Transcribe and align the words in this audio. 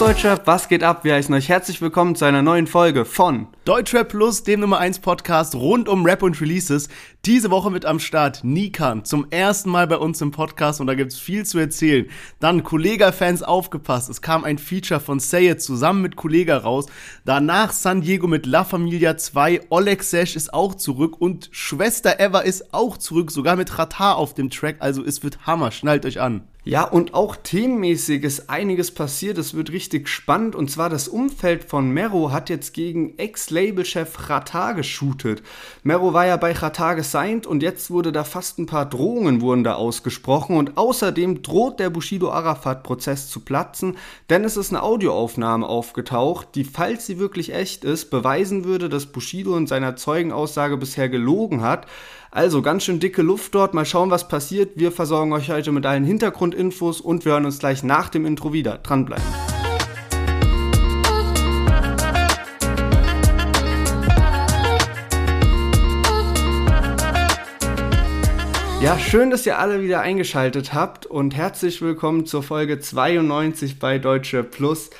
Deutschrap, 0.00 0.46
was 0.46 0.68
geht 0.68 0.82
ab? 0.82 1.04
Wir 1.04 1.12
heißen 1.12 1.34
euch 1.34 1.50
herzlich 1.50 1.82
willkommen 1.82 2.16
zu 2.16 2.24
einer 2.24 2.40
neuen 2.40 2.66
Folge 2.66 3.04
von 3.04 3.48
Deutschrap 3.66 4.08
Plus, 4.08 4.42
dem 4.42 4.60
Nummer 4.60 4.78
1 4.78 5.00
Podcast 5.00 5.54
rund 5.54 5.90
um 5.90 6.06
Rap 6.06 6.22
und 6.22 6.40
Releases. 6.40 6.88
Diese 7.26 7.50
Woche 7.50 7.70
mit 7.70 7.84
am 7.84 8.00
Start 8.00 8.42
Nikan, 8.42 9.04
zum 9.04 9.26
ersten 9.30 9.68
Mal 9.68 9.86
bei 9.86 9.98
uns 9.98 10.22
im 10.22 10.30
Podcast 10.30 10.80
und 10.80 10.86
da 10.86 10.94
gibt's 10.94 11.18
viel 11.18 11.44
zu 11.44 11.58
erzählen. 11.58 12.06
Dann 12.38 12.62
Kollega-Fans 12.62 13.42
aufgepasst, 13.42 14.08
es 14.08 14.22
kam 14.22 14.44
ein 14.44 14.56
Feature 14.56 15.00
von 15.00 15.20
Say 15.20 15.50
It 15.50 15.60
zusammen 15.60 16.00
mit 16.00 16.16
Kollega 16.16 16.56
raus. 16.56 16.86
Danach 17.26 17.72
San 17.72 18.00
Diego 18.00 18.26
mit 18.26 18.46
La 18.46 18.64
Familia 18.64 19.18
2, 19.18 19.66
Oleg 19.68 20.02
Sesh 20.02 20.34
ist 20.34 20.54
auch 20.54 20.76
zurück 20.76 21.20
und 21.20 21.50
Schwester 21.52 22.18
Eva 22.20 22.40
ist 22.40 22.72
auch 22.72 22.96
zurück, 22.96 23.30
sogar 23.30 23.56
mit 23.56 23.78
Ratar 23.78 24.16
auf 24.16 24.32
dem 24.32 24.48
Track, 24.48 24.76
also 24.78 25.04
es 25.04 25.22
wird 25.22 25.46
Hammer, 25.46 25.70
schnallt 25.70 26.06
euch 26.06 26.22
an. 26.22 26.48
Ja, 26.70 26.84
und 26.84 27.14
auch 27.14 27.34
themenmäßig 27.34 28.22
ist 28.22 28.48
einiges 28.48 28.92
passiert. 28.92 29.38
Es 29.38 29.54
wird 29.54 29.72
richtig 29.72 30.08
spannend. 30.08 30.54
Und 30.54 30.70
zwar 30.70 30.88
das 30.88 31.08
Umfeld 31.08 31.64
von 31.64 31.90
Mero 31.90 32.30
hat 32.30 32.48
jetzt 32.48 32.74
gegen 32.74 33.18
Ex-Label-Chef 33.18 34.28
Ratar 34.30 34.74
geshootet. 34.74 35.42
Mero 35.82 36.12
war 36.12 36.26
ja 36.26 36.36
bei 36.36 36.52
Ratar 36.52 36.94
gesigned 36.94 37.44
und 37.44 37.64
jetzt 37.64 37.90
wurde 37.90 38.12
da 38.12 38.22
fast 38.22 38.60
ein 38.60 38.66
paar 38.66 38.88
Drohungen 38.88 39.40
wurden 39.40 39.64
da 39.64 39.74
ausgesprochen. 39.74 40.56
Und 40.56 40.78
außerdem 40.78 41.42
droht 41.42 41.80
der 41.80 41.90
Bushido-Arafat-Prozess 41.90 43.28
zu 43.28 43.40
platzen, 43.40 43.96
denn 44.28 44.44
es 44.44 44.56
ist 44.56 44.70
eine 44.70 44.84
Audioaufnahme 44.84 45.66
aufgetaucht, 45.66 46.54
die, 46.54 46.62
falls 46.62 47.04
sie 47.04 47.18
wirklich 47.18 47.52
echt 47.52 47.82
ist, 47.82 48.10
beweisen 48.10 48.64
würde, 48.64 48.88
dass 48.88 49.06
Bushido 49.06 49.56
in 49.56 49.66
seiner 49.66 49.96
Zeugenaussage 49.96 50.76
bisher 50.76 51.08
gelogen 51.08 51.62
hat. 51.62 51.88
Also 52.32 52.62
ganz 52.62 52.84
schön 52.84 53.00
dicke 53.00 53.22
Luft 53.22 53.56
dort. 53.56 53.74
Mal 53.74 53.84
schauen, 53.84 54.10
was 54.10 54.28
passiert. 54.28 54.74
Wir 54.76 54.92
versorgen 54.92 55.32
euch 55.32 55.50
heute 55.50 55.72
mit 55.72 55.84
allen 55.84 56.04
Hintergrundinfos 56.04 57.00
und 57.00 57.24
wir 57.24 57.32
hören 57.32 57.44
uns 57.44 57.58
gleich 57.58 57.82
nach 57.82 58.08
dem 58.08 58.24
Intro 58.24 58.52
wieder. 58.52 58.78
Dranbleiben. 58.78 59.24
Ja, 68.80 68.96
schön, 68.96 69.30
dass 69.30 69.44
ihr 69.44 69.58
alle 69.58 69.82
wieder 69.82 70.00
eingeschaltet 70.00 70.72
habt 70.72 71.06
und 71.06 71.34
herzlich 71.34 71.82
willkommen 71.82 72.26
zur 72.26 72.44
Folge 72.44 72.78
92 72.78 73.80
bei 73.80 73.98
Deutsche 73.98 74.44
Plus. 74.44 74.90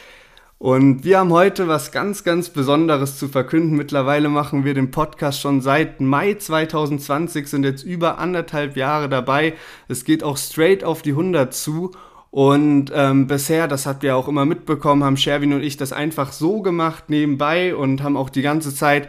Und 0.61 1.05
wir 1.05 1.19
haben 1.19 1.33
heute 1.33 1.69
was 1.69 1.91
ganz, 1.91 2.23
ganz 2.23 2.51
Besonderes 2.51 3.19
zu 3.19 3.29
verkünden. 3.29 3.79
Mittlerweile 3.79 4.29
machen 4.29 4.63
wir 4.63 4.75
den 4.75 4.91
Podcast 4.91 5.41
schon 5.41 5.63
seit 5.63 6.03
Mai 6.03 6.35
2020, 6.35 7.49
sind 7.49 7.65
jetzt 7.65 7.83
über 7.83 8.19
anderthalb 8.19 8.77
Jahre 8.77 9.09
dabei. 9.09 9.55
Es 9.89 10.05
geht 10.05 10.23
auch 10.23 10.37
straight 10.37 10.85
auf 10.85 11.01
die 11.01 11.13
100 11.13 11.55
zu. 11.55 11.93
Und 12.31 12.93
ähm, 12.95 13.27
bisher, 13.27 13.69
das 13.69 13.87
habt 13.87 14.05
ihr 14.05 14.15
auch 14.15 14.29
immer 14.29 14.45
mitbekommen, 14.45 15.03
haben 15.03 15.17
Sherwin 15.17 15.55
und 15.55 15.63
ich 15.63 15.79
das 15.79 15.95
einfach 15.95 16.31
so 16.31 16.61
gemacht 16.61 17.05
nebenbei 17.09 17.75
und 17.75 18.03
haben 18.03 18.19
auch 18.19 18.29
die 18.29 18.43
ganze 18.43 18.75
Zeit 18.75 19.09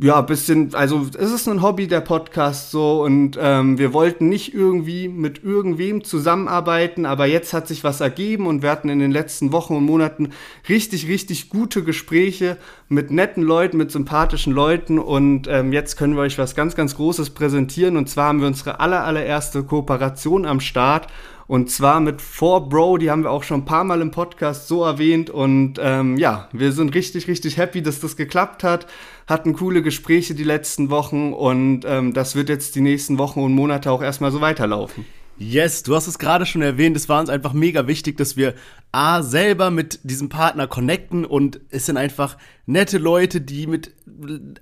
ja, 0.00 0.20
bisschen, 0.20 0.76
also 0.76 1.08
es 1.18 1.32
ist 1.32 1.48
ein 1.48 1.60
Hobby 1.60 1.88
der 1.88 2.00
Podcast 2.00 2.70
so 2.70 3.02
und 3.02 3.36
ähm, 3.40 3.78
wir 3.78 3.92
wollten 3.92 4.28
nicht 4.28 4.54
irgendwie 4.54 5.08
mit 5.08 5.42
irgendwem 5.42 6.04
zusammenarbeiten, 6.04 7.04
aber 7.04 7.26
jetzt 7.26 7.52
hat 7.52 7.66
sich 7.66 7.82
was 7.82 8.00
ergeben 8.00 8.46
und 8.46 8.62
wir 8.62 8.70
hatten 8.70 8.90
in 8.90 9.00
den 9.00 9.10
letzten 9.10 9.50
Wochen 9.50 9.74
und 9.74 9.84
Monaten 9.84 10.30
richtig, 10.68 11.08
richtig 11.08 11.48
gute 11.48 11.82
Gespräche 11.82 12.58
mit 12.88 13.10
netten 13.10 13.42
Leuten, 13.42 13.76
mit 13.76 13.90
sympathischen 13.90 14.52
Leuten 14.52 15.00
und 15.00 15.48
ähm, 15.48 15.72
jetzt 15.72 15.96
können 15.96 16.14
wir 16.14 16.22
euch 16.22 16.38
was 16.38 16.54
ganz, 16.54 16.76
ganz 16.76 16.94
Großes 16.94 17.30
präsentieren. 17.30 17.96
Und 17.96 18.08
zwar 18.08 18.28
haben 18.28 18.40
wir 18.40 18.46
unsere 18.46 18.78
aller, 18.78 19.02
allererste 19.02 19.64
Kooperation 19.64 20.46
am 20.46 20.60
Start 20.60 21.08
und 21.48 21.70
zwar 21.70 22.00
mit 22.00 22.20
4Bro, 22.20 22.98
die 22.98 23.10
haben 23.10 23.22
wir 23.22 23.30
auch 23.30 23.42
schon 23.42 23.62
ein 23.62 23.64
paar 23.64 23.82
Mal 23.82 24.02
im 24.02 24.10
Podcast 24.10 24.68
so 24.68 24.84
erwähnt. 24.84 25.30
Und 25.30 25.80
ähm, 25.80 26.18
ja, 26.18 26.46
wir 26.52 26.72
sind 26.72 26.94
richtig, 26.94 27.26
richtig 27.26 27.56
happy, 27.56 27.80
dass 27.80 28.00
das 28.00 28.16
geklappt 28.16 28.62
hat. 28.62 28.86
Hatten 29.26 29.54
coole 29.54 29.80
Gespräche 29.80 30.34
die 30.34 30.44
letzten 30.44 30.90
Wochen 30.90 31.32
und 31.32 31.86
ähm, 31.86 32.12
das 32.12 32.34
wird 32.34 32.50
jetzt 32.50 32.74
die 32.74 32.82
nächsten 32.82 33.16
Wochen 33.16 33.40
und 33.40 33.54
Monate 33.54 33.90
auch 33.90 34.02
erstmal 34.02 34.30
so 34.30 34.42
weiterlaufen. 34.42 35.06
Yes, 35.38 35.84
du 35.84 35.94
hast 35.94 36.06
es 36.06 36.18
gerade 36.18 36.44
schon 36.44 36.62
erwähnt, 36.62 36.96
es 36.96 37.08
war 37.08 37.20
uns 37.20 37.30
einfach 37.30 37.52
mega 37.54 37.86
wichtig, 37.86 38.18
dass 38.18 38.36
wir 38.36 38.54
A 38.92 39.22
selber 39.22 39.70
mit 39.70 40.00
diesem 40.02 40.28
Partner 40.28 40.66
connecten 40.66 41.24
und 41.24 41.60
es 41.70 41.86
sind 41.86 41.96
einfach 41.96 42.36
nette 42.68 42.98
Leute, 42.98 43.40
die 43.40 43.66
mit 43.66 43.94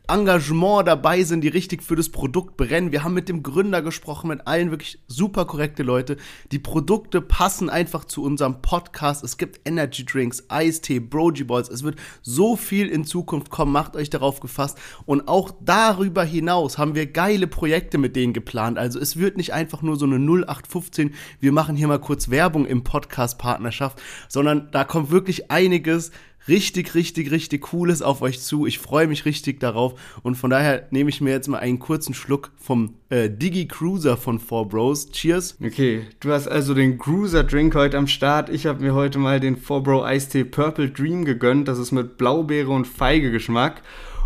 Engagement 0.07 0.87
dabei 0.87 1.25
sind, 1.25 1.41
die 1.41 1.49
richtig 1.49 1.83
für 1.83 1.97
das 1.97 2.09
Produkt 2.11 2.57
brennen. 2.57 2.93
Wir 2.93 3.03
haben 3.03 3.15
mit 3.15 3.29
dem 3.29 3.43
Gründer 3.43 3.83
gesprochen, 3.83 4.29
mit 4.29 4.47
allen 4.47 4.71
wirklich 4.71 5.01
super 5.09 5.45
korrekte 5.45 5.83
Leute. 5.83 6.17
Die 6.53 6.61
Produkte 6.61 7.21
passen 7.21 7.69
einfach 7.69 8.05
zu 8.05 8.23
unserem 8.23 8.63
Podcast. 8.63 9.25
Es 9.25 9.39
gibt 9.39 9.69
Energy 9.69 10.05
Drinks, 10.05 10.45
Eistee, 10.49 11.01
Brogy 11.01 11.43
Balls. 11.43 11.69
Es 11.69 11.83
wird 11.83 11.99
so 12.23 12.55
viel 12.55 12.87
in 12.87 13.05
Zukunft 13.05 13.51
kommen. 13.51 13.73
Macht 13.73 13.97
euch 13.97 14.09
darauf 14.09 14.39
gefasst. 14.39 14.79
Und 15.05 15.27
auch 15.27 15.51
darüber 15.61 16.23
hinaus 16.23 16.79
haben 16.79 16.95
wir 16.95 17.07
geile 17.07 17.49
Projekte 17.49 17.99
mit 17.99 18.15
denen 18.15 18.35
geplant. 18.35 18.79
Also 18.79 19.01
es 19.01 19.17
wird 19.17 19.37
nicht 19.37 19.53
einfach 19.53 19.83
nur 19.83 19.97
so 19.97 20.07
eine 20.07 20.21
0815, 20.21 21.13
wir 21.41 21.51
machen 21.51 21.75
hier 21.75 21.89
mal 21.89 21.99
kurz 21.99 22.31
Werbung 22.31 22.67
im 22.67 22.85
Podcast 22.85 23.39
Partnerschaft, 23.39 24.01
sondern 24.29 24.69
da 24.71 24.85
kommt 24.85 25.11
wirklich 25.11 25.51
einiges 25.51 26.13
richtig, 26.49 26.95
richtig, 26.95 27.31
richtig 27.31 27.63
Cooles 27.63 28.03
auf 28.03 28.23
euch 28.23 28.41
zu. 28.41 28.67
Ich 28.67 28.79
freue 28.79 29.07
mich 29.07 29.25
richtig 29.25 29.61
darauf 29.61 29.95
und 30.23 30.37
von 30.37 30.51
daher 30.51 30.87
nehme 30.91 31.11
ich 31.11 31.21
mir 31.21 31.31
jetzt 31.31 31.49
mal 31.49 31.59
einen 31.59 31.79
kurzen 31.79 32.15
Schluck 32.15 32.51
vom 32.57 32.95
äh, 33.09 33.31
Digi 33.31 33.67
Cruiser 33.69 34.17
von 34.17 34.39
Four 34.39 34.69
Bros. 34.69 35.11
Cheers. 35.11 35.57
Okay, 35.65 36.03
du 36.21 36.33
hast 36.33 36.49
also 36.49 36.75
den 36.75 36.99
Cruiser 36.99 37.45
Drink 37.45 37.75
heute 37.75 37.99
am 37.99 38.07
Start. 38.07 38.49
Ich 38.49 38.67
habe 38.67 38.83
mir 38.83 38.95
heute 38.95 39.19
mal 39.19 39.41
den 39.41 39.57
Four 39.57 39.83
Bro 39.83 40.05
Eistee 40.05 40.45
Purple 40.45 40.91
Dream 40.91 41.25
gegönnt. 41.25 41.69
Das 41.69 41.79
ist 41.79 41.93
mit 41.93 42.17
Blaubeere 42.19 42.71
und 42.71 42.87
Feige 42.87 43.31
Geschmack. 43.31 43.83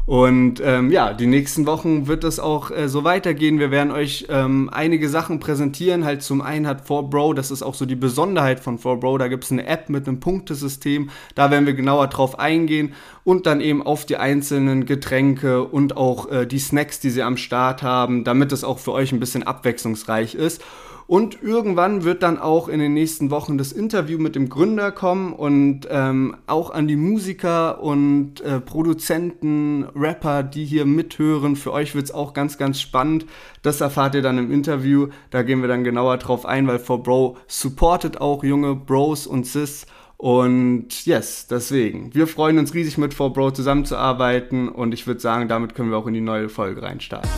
Und 0.06 0.60
ähm, 0.64 0.90
ja, 0.90 1.12
die 1.12 1.26
nächsten 1.26 1.66
Wochen 1.66 2.06
wird 2.06 2.24
es 2.24 2.40
auch 2.40 2.70
äh, 2.70 2.88
so 2.88 3.04
weitergehen. 3.04 3.58
Wir 3.58 3.70
werden 3.70 3.92
euch 3.92 4.26
ähm, 4.28 4.68
einige 4.72 5.08
Sachen 5.08 5.40
präsentieren. 5.40 6.04
Halt 6.04 6.22
zum 6.22 6.40
einen 6.40 6.66
hat 6.66 6.88
4Bro, 6.88 7.34
das 7.34 7.50
ist 7.50 7.62
auch 7.62 7.74
so 7.74 7.86
die 7.86 7.96
Besonderheit 7.96 8.60
von 8.60 8.78
4Bro, 8.78 9.18
da 9.18 9.28
gibt 9.28 9.44
es 9.44 9.52
eine 9.52 9.66
App 9.66 9.88
mit 9.88 10.08
einem 10.08 10.20
Punktesystem. 10.20 11.10
Da 11.34 11.50
werden 11.50 11.66
wir 11.66 11.74
genauer 11.74 12.08
drauf 12.08 12.38
eingehen 12.38 12.94
und 13.24 13.46
dann 13.46 13.60
eben 13.60 13.82
auf 13.82 14.04
die 14.04 14.16
einzelnen 14.16 14.86
Getränke 14.86 15.64
und 15.64 15.96
auch 15.96 16.30
äh, 16.30 16.46
die 16.46 16.58
Snacks, 16.58 17.00
die 17.00 17.10
sie 17.10 17.22
am 17.22 17.36
Start 17.36 17.82
haben, 17.82 18.24
damit 18.24 18.52
es 18.52 18.64
auch 18.64 18.78
für 18.78 18.92
euch 18.92 19.12
ein 19.12 19.20
bisschen 19.20 19.42
abwechslungsreich 19.42 20.34
ist. 20.34 20.62
Und 21.10 21.42
irgendwann 21.42 22.04
wird 22.04 22.22
dann 22.22 22.38
auch 22.38 22.68
in 22.68 22.78
den 22.78 22.94
nächsten 22.94 23.32
Wochen 23.32 23.58
das 23.58 23.72
Interview 23.72 24.16
mit 24.20 24.36
dem 24.36 24.48
Gründer 24.48 24.92
kommen 24.92 25.32
und 25.32 25.88
ähm, 25.90 26.36
auch 26.46 26.70
an 26.70 26.86
die 26.86 26.94
Musiker 26.94 27.82
und 27.82 28.40
äh, 28.42 28.60
Produzenten, 28.60 29.88
Rapper, 29.96 30.44
die 30.44 30.64
hier 30.64 30.84
mithören. 30.84 31.56
Für 31.56 31.72
euch 31.72 31.96
wird 31.96 32.04
es 32.04 32.12
auch 32.12 32.32
ganz, 32.32 32.58
ganz 32.58 32.80
spannend. 32.80 33.26
Das 33.62 33.80
erfahrt 33.80 34.14
ihr 34.14 34.22
dann 34.22 34.38
im 34.38 34.52
Interview. 34.52 35.08
Da 35.30 35.42
gehen 35.42 35.62
wir 35.62 35.68
dann 35.68 35.82
genauer 35.82 36.18
drauf 36.18 36.46
ein, 36.46 36.68
weil 36.68 36.76
4Bro 36.76 37.38
supportet 37.48 38.20
auch 38.20 38.44
junge 38.44 38.76
Bros 38.76 39.26
und 39.26 39.48
Sis. 39.48 39.86
Und 40.16 41.06
yes, 41.06 41.48
deswegen. 41.48 42.14
Wir 42.14 42.28
freuen 42.28 42.56
uns 42.56 42.72
riesig 42.72 42.98
mit 42.98 43.14
4Bro 43.14 43.54
zusammenzuarbeiten 43.54 44.68
und 44.68 44.94
ich 44.94 45.08
würde 45.08 45.18
sagen, 45.18 45.48
damit 45.48 45.74
können 45.74 45.90
wir 45.90 45.98
auch 45.98 46.06
in 46.06 46.14
die 46.14 46.20
neue 46.20 46.48
Folge 46.48 46.82
reinstarten. 46.82 47.28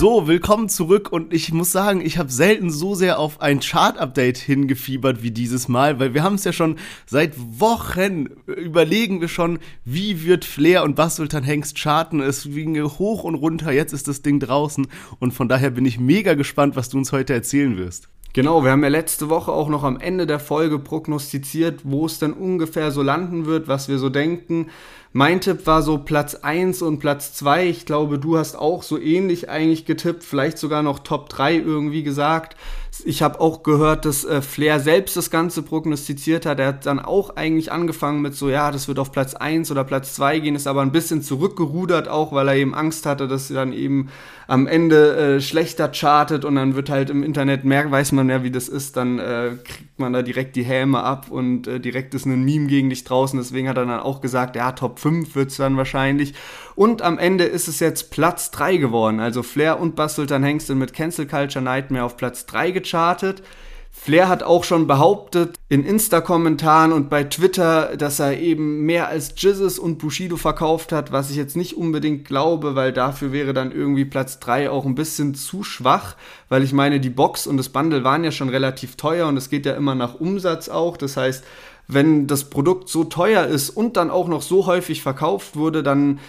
So, 0.00 0.26
willkommen 0.26 0.70
zurück 0.70 1.12
und 1.12 1.34
ich 1.34 1.52
muss 1.52 1.72
sagen, 1.72 2.00
ich 2.00 2.16
habe 2.16 2.30
selten 2.30 2.70
so 2.70 2.94
sehr 2.94 3.18
auf 3.18 3.42
ein 3.42 3.60
Chart-Update 3.60 4.38
hingefiebert 4.38 5.22
wie 5.22 5.30
dieses 5.30 5.68
Mal, 5.68 6.00
weil 6.00 6.14
wir 6.14 6.22
haben 6.22 6.36
es 6.36 6.44
ja 6.44 6.54
schon 6.54 6.78
seit 7.04 7.34
Wochen 7.36 8.24
überlegen 8.46 9.20
wir 9.20 9.28
schon, 9.28 9.58
wie 9.84 10.24
wird 10.24 10.46
Flair 10.46 10.84
und 10.84 10.96
Bass 10.96 11.16
Sultan 11.16 11.44
Hengst 11.44 11.76
charten. 11.78 12.22
Es 12.22 12.44
ging 12.44 12.82
hoch 12.82 13.24
und 13.24 13.34
runter, 13.34 13.72
jetzt 13.72 13.92
ist 13.92 14.08
das 14.08 14.22
Ding 14.22 14.40
draußen 14.40 14.86
und 15.18 15.32
von 15.32 15.50
daher 15.50 15.68
bin 15.68 15.84
ich 15.84 16.00
mega 16.00 16.32
gespannt, 16.32 16.76
was 16.76 16.88
du 16.88 16.96
uns 16.96 17.12
heute 17.12 17.34
erzählen 17.34 17.76
wirst. 17.76 18.08
Genau, 18.32 18.62
wir 18.62 18.70
haben 18.70 18.84
ja 18.84 18.88
letzte 18.88 19.28
Woche 19.28 19.50
auch 19.50 19.68
noch 19.68 19.82
am 19.82 19.98
Ende 19.98 20.24
der 20.24 20.38
Folge 20.38 20.78
prognostiziert, 20.78 21.80
wo 21.82 22.06
es 22.06 22.20
dann 22.20 22.32
ungefähr 22.32 22.92
so 22.92 23.02
landen 23.02 23.44
wird, 23.44 23.66
was 23.66 23.88
wir 23.88 23.98
so 23.98 24.08
denken. 24.08 24.68
Mein 25.12 25.40
Tipp 25.40 25.66
war 25.66 25.82
so 25.82 25.98
Platz 25.98 26.36
1 26.36 26.82
und 26.82 27.00
Platz 27.00 27.34
2. 27.34 27.66
Ich 27.66 27.84
glaube, 27.84 28.20
du 28.20 28.38
hast 28.38 28.54
auch 28.54 28.84
so 28.84 28.96
ähnlich 28.96 29.50
eigentlich 29.50 29.84
getippt, 29.84 30.22
vielleicht 30.22 30.56
sogar 30.56 30.84
noch 30.84 31.00
Top 31.00 31.28
3 31.28 31.56
irgendwie 31.56 32.04
gesagt. 32.04 32.56
Ich 33.04 33.20
habe 33.20 33.40
auch 33.40 33.64
gehört, 33.64 34.04
dass 34.04 34.24
äh, 34.24 34.40
Flair 34.40 34.78
selbst 34.78 35.16
das 35.16 35.30
Ganze 35.30 35.62
prognostiziert 35.62 36.46
hat. 36.46 36.60
Er 36.60 36.68
hat 36.68 36.86
dann 36.86 37.00
auch 37.00 37.34
eigentlich 37.34 37.72
angefangen 37.72 38.22
mit 38.22 38.36
so, 38.36 38.48
ja, 38.48 38.70
das 38.70 38.86
wird 38.86 39.00
auf 39.00 39.10
Platz 39.10 39.34
1 39.34 39.72
oder 39.72 39.82
Platz 39.82 40.14
2 40.14 40.38
gehen, 40.38 40.54
ist 40.54 40.68
aber 40.68 40.82
ein 40.82 40.92
bisschen 40.92 41.22
zurückgerudert 41.22 42.06
auch, 42.06 42.30
weil 42.30 42.46
er 42.46 42.54
eben 42.54 42.74
Angst 42.74 43.04
hatte, 43.04 43.26
dass 43.26 43.48
sie 43.48 43.54
dann 43.54 43.72
eben 43.72 44.10
am 44.50 44.66
Ende 44.66 45.36
äh, 45.36 45.40
schlechter 45.40 45.92
chartet 45.92 46.44
und 46.44 46.56
dann 46.56 46.74
wird 46.74 46.90
halt 46.90 47.08
im 47.08 47.22
Internet 47.22 47.62
mehr, 47.62 47.88
weiß 47.88 48.10
man 48.10 48.28
ja, 48.28 48.42
wie 48.42 48.50
das 48.50 48.68
ist, 48.68 48.96
dann 48.96 49.20
äh, 49.20 49.52
kriegt 49.62 50.00
man 50.00 50.12
da 50.12 50.22
direkt 50.22 50.56
die 50.56 50.64
Häme 50.64 51.04
ab 51.04 51.30
und 51.30 51.68
äh, 51.68 51.78
direkt 51.78 52.14
ist 52.14 52.26
ein 52.26 52.42
Meme 52.42 52.66
gegen 52.66 52.90
dich 52.90 53.04
draußen. 53.04 53.38
Deswegen 53.38 53.68
hat 53.68 53.76
er 53.76 53.86
dann 53.86 54.00
auch 54.00 54.20
gesagt, 54.20 54.56
ja, 54.56 54.72
Top 54.72 54.98
5 54.98 55.36
wird 55.36 55.50
es 55.50 55.58
dann 55.58 55.76
wahrscheinlich. 55.76 56.34
Und 56.74 57.00
am 57.00 57.16
Ende 57.16 57.44
ist 57.44 57.68
es 57.68 57.78
jetzt 57.78 58.10
Platz 58.10 58.50
3 58.50 58.78
geworden. 58.78 59.20
Also 59.20 59.44
Flair 59.44 59.78
und 59.78 59.94
Bass 59.94 60.16
Sultan 60.16 60.42
Hengst 60.42 60.68
mit 60.70 60.94
Cancel 60.94 61.28
Culture 61.28 61.64
Nightmare 61.64 62.02
auf 62.02 62.16
Platz 62.16 62.44
3 62.46 62.72
gechartet. 62.72 63.44
Flair 63.92 64.28
hat 64.28 64.42
auch 64.42 64.64
schon 64.64 64.86
behauptet 64.86 65.58
in 65.68 65.84
Insta-Kommentaren 65.84 66.92
und 66.92 67.10
bei 67.10 67.24
Twitter, 67.24 67.96
dass 67.98 68.18
er 68.18 68.38
eben 68.38 68.86
mehr 68.86 69.08
als 69.08 69.34
Jizzes 69.36 69.78
und 69.78 69.98
Bushido 69.98 70.36
verkauft 70.36 70.90
hat, 70.90 71.12
was 71.12 71.30
ich 71.30 71.36
jetzt 71.36 71.56
nicht 71.56 71.76
unbedingt 71.76 72.24
glaube, 72.24 72.74
weil 72.74 72.92
dafür 72.92 73.30
wäre 73.32 73.52
dann 73.52 73.72
irgendwie 73.72 74.06
Platz 74.06 74.38
3 74.40 74.70
auch 74.70 74.86
ein 74.86 74.94
bisschen 74.94 75.34
zu 75.34 75.64
schwach, 75.64 76.16
weil 76.48 76.62
ich 76.62 76.72
meine, 76.72 76.98
die 76.98 77.10
Box 77.10 77.46
und 77.46 77.58
das 77.58 77.68
Bundle 77.68 78.02
waren 78.02 78.24
ja 78.24 78.32
schon 78.32 78.48
relativ 78.48 78.96
teuer 78.96 79.28
und 79.28 79.36
es 79.36 79.50
geht 79.50 79.66
ja 79.66 79.74
immer 79.74 79.94
nach 79.94 80.14
Umsatz 80.14 80.70
auch. 80.70 80.96
Das 80.96 81.18
heißt, 81.18 81.44
wenn 81.86 82.26
das 82.26 82.44
Produkt 82.44 82.88
so 82.88 83.04
teuer 83.04 83.46
ist 83.46 83.70
und 83.70 83.96
dann 83.96 84.10
auch 84.10 84.28
noch 84.28 84.42
so 84.42 84.66
häufig 84.66 85.02
verkauft 85.02 85.56
wurde, 85.56 85.82
dann 85.82 86.20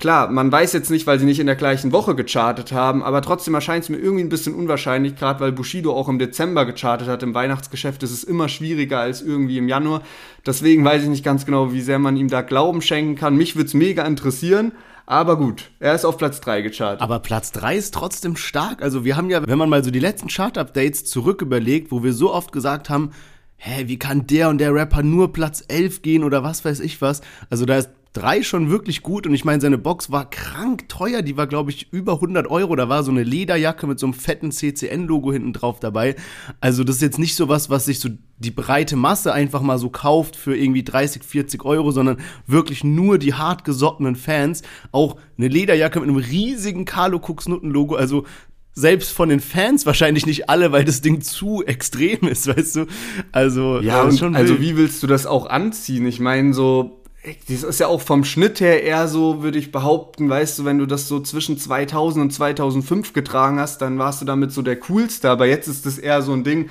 Klar, 0.00 0.30
man 0.30 0.50
weiß 0.50 0.72
jetzt 0.72 0.90
nicht, 0.90 1.06
weil 1.06 1.18
sie 1.18 1.26
nicht 1.26 1.40
in 1.40 1.46
der 1.46 1.56
gleichen 1.56 1.92
Woche 1.92 2.14
gechartet 2.14 2.72
haben, 2.72 3.02
aber 3.02 3.20
trotzdem 3.20 3.52
erscheint 3.52 3.84
es 3.84 3.90
mir 3.90 3.98
irgendwie 3.98 4.24
ein 4.24 4.30
bisschen 4.30 4.54
unwahrscheinlich, 4.54 5.14
gerade 5.14 5.40
weil 5.40 5.52
Bushido 5.52 5.92
auch 5.92 6.08
im 6.08 6.18
Dezember 6.18 6.64
gechartet 6.64 7.06
hat. 7.06 7.22
Im 7.22 7.34
Weihnachtsgeschäft 7.34 8.02
ist 8.02 8.10
es 8.10 8.24
immer 8.24 8.48
schwieriger 8.48 8.98
als 8.98 9.20
irgendwie 9.20 9.58
im 9.58 9.68
Januar. 9.68 10.00
Deswegen 10.46 10.86
weiß 10.86 11.02
ich 11.02 11.10
nicht 11.10 11.22
ganz 11.22 11.44
genau, 11.44 11.74
wie 11.74 11.82
sehr 11.82 11.98
man 11.98 12.16
ihm 12.16 12.28
da 12.28 12.40
Glauben 12.40 12.80
schenken 12.80 13.14
kann. 13.14 13.36
Mich 13.36 13.56
würde 13.56 13.66
es 13.66 13.74
mega 13.74 14.06
interessieren. 14.06 14.72
Aber 15.04 15.36
gut, 15.36 15.70
er 15.80 15.94
ist 15.94 16.06
auf 16.06 16.16
Platz 16.16 16.40
3 16.40 16.62
gechartet. 16.62 17.02
Aber 17.02 17.18
Platz 17.18 17.52
3 17.52 17.76
ist 17.76 17.92
trotzdem 17.92 18.36
stark. 18.36 18.80
Also 18.80 19.04
wir 19.04 19.18
haben 19.18 19.28
ja, 19.28 19.46
wenn 19.46 19.58
man 19.58 19.68
mal 19.68 19.84
so 19.84 19.90
die 19.90 19.98
letzten 19.98 20.28
Chart-Updates 20.28 21.04
zurück 21.04 21.42
überlegt, 21.42 21.92
wo 21.92 22.02
wir 22.02 22.14
so 22.14 22.32
oft 22.32 22.52
gesagt 22.52 22.88
haben, 22.88 23.10
hä, 23.56 23.84
wie 23.86 23.98
kann 23.98 24.26
der 24.26 24.48
und 24.48 24.58
der 24.58 24.74
Rapper 24.74 25.02
nur 25.02 25.34
Platz 25.34 25.62
11 25.68 26.00
gehen 26.00 26.24
oder 26.24 26.42
was 26.42 26.64
weiß 26.64 26.80
ich 26.80 27.02
was. 27.02 27.20
Also 27.50 27.66
da 27.66 27.76
ist 27.76 27.90
drei 28.12 28.42
schon 28.42 28.70
wirklich 28.70 29.02
gut 29.02 29.26
und 29.26 29.34
ich 29.34 29.44
meine, 29.44 29.60
seine 29.60 29.78
Box 29.78 30.10
war 30.10 30.28
krank 30.28 30.88
teuer, 30.88 31.22
die 31.22 31.36
war 31.36 31.46
glaube 31.46 31.70
ich 31.70 31.92
über 31.92 32.14
100 32.14 32.48
Euro, 32.48 32.74
da 32.74 32.88
war 32.88 33.04
so 33.04 33.10
eine 33.10 33.22
Lederjacke 33.22 33.86
mit 33.86 34.00
so 34.00 34.06
einem 34.06 34.14
fetten 34.14 34.50
CCN-Logo 34.50 35.32
hinten 35.32 35.52
drauf 35.52 35.78
dabei. 35.78 36.16
Also 36.60 36.82
das 36.82 36.96
ist 36.96 37.02
jetzt 37.02 37.18
nicht 37.18 37.36
so 37.36 37.48
was, 37.48 37.70
was 37.70 37.84
sich 37.84 38.00
so 38.00 38.08
die 38.38 38.50
breite 38.50 38.96
Masse 38.96 39.32
einfach 39.32 39.60
mal 39.60 39.78
so 39.78 39.90
kauft 39.90 40.34
für 40.34 40.56
irgendwie 40.56 40.82
30, 40.82 41.22
40 41.22 41.64
Euro, 41.64 41.92
sondern 41.92 42.18
wirklich 42.46 42.82
nur 42.82 43.18
die 43.18 43.34
hartgesottenen 43.34 44.16
Fans. 44.16 44.62
Auch 44.92 45.16
eine 45.38 45.48
Lederjacke 45.48 46.00
mit 46.00 46.08
einem 46.08 46.16
riesigen 46.16 46.86
Carlo 46.86 47.18
Cooks 47.18 47.48
Nutten-Logo, 47.48 47.94
also 47.94 48.24
selbst 48.72 49.12
von 49.12 49.28
den 49.28 49.40
Fans 49.40 49.84
wahrscheinlich 49.84 50.26
nicht 50.26 50.48
alle, 50.48 50.72
weil 50.72 50.84
das 50.84 51.02
Ding 51.02 51.20
zu 51.20 51.64
extrem 51.64 52.26
ist, 52.28 52.46
weißt 52.56 52.76
du? 52.76 52.86
Also, 53.30 53.80
ja, 53.80 54.02
und, 54.02 54.34
also 54.34 54.60
wie 54.60 54.76
willst 54.76 55.02
du 55.02 55.06
das 55.06 55.26
auch 55.26 55.46
anziehen? 55.46 56.06
Ich 56.06 56.18
meine, 56.18 56.54
so 56.54 56.99
das 57.48 57.62
ist 57.62 57.80
ja 57.80 57.86
auch 57.86 58.00
vom 58.00 58.24
Schnitt 58.24 58.60
her 58.60 58.82
eher 58.82 59.06
so, 59.06 59.42
würde 59.42 59.58
ich 59.58 59.72
behaupten, 59.72 60.30
weißt 60.30 60.58
du, 60.58 60.64
wenn 60.64 60.78
du 60.78 60.86
das 60.86 61.06
so 61.06 61.20
zwischen 61.20 61.58
2000 61.58 62.24
und 62.24 62.30
2005 62.30 63.12
getragen 63.12 63.60
hast, 63.60 63.82
dann 63.82 63.98
warst 63.98 64.22
du 64.22 64.24
damit 64.24 64.52
so 64.52 64.62
der 64.62 64.76
Coolste, 64.76 65.28
aber 65.28 65.46
jetzt 65.46 65.68
ist 65.68 65.84
das 65.84 65.98
eher 65.98 66.22
so 66.22 66.32
ein 66.32 66.44
Ding, 66.44 66.70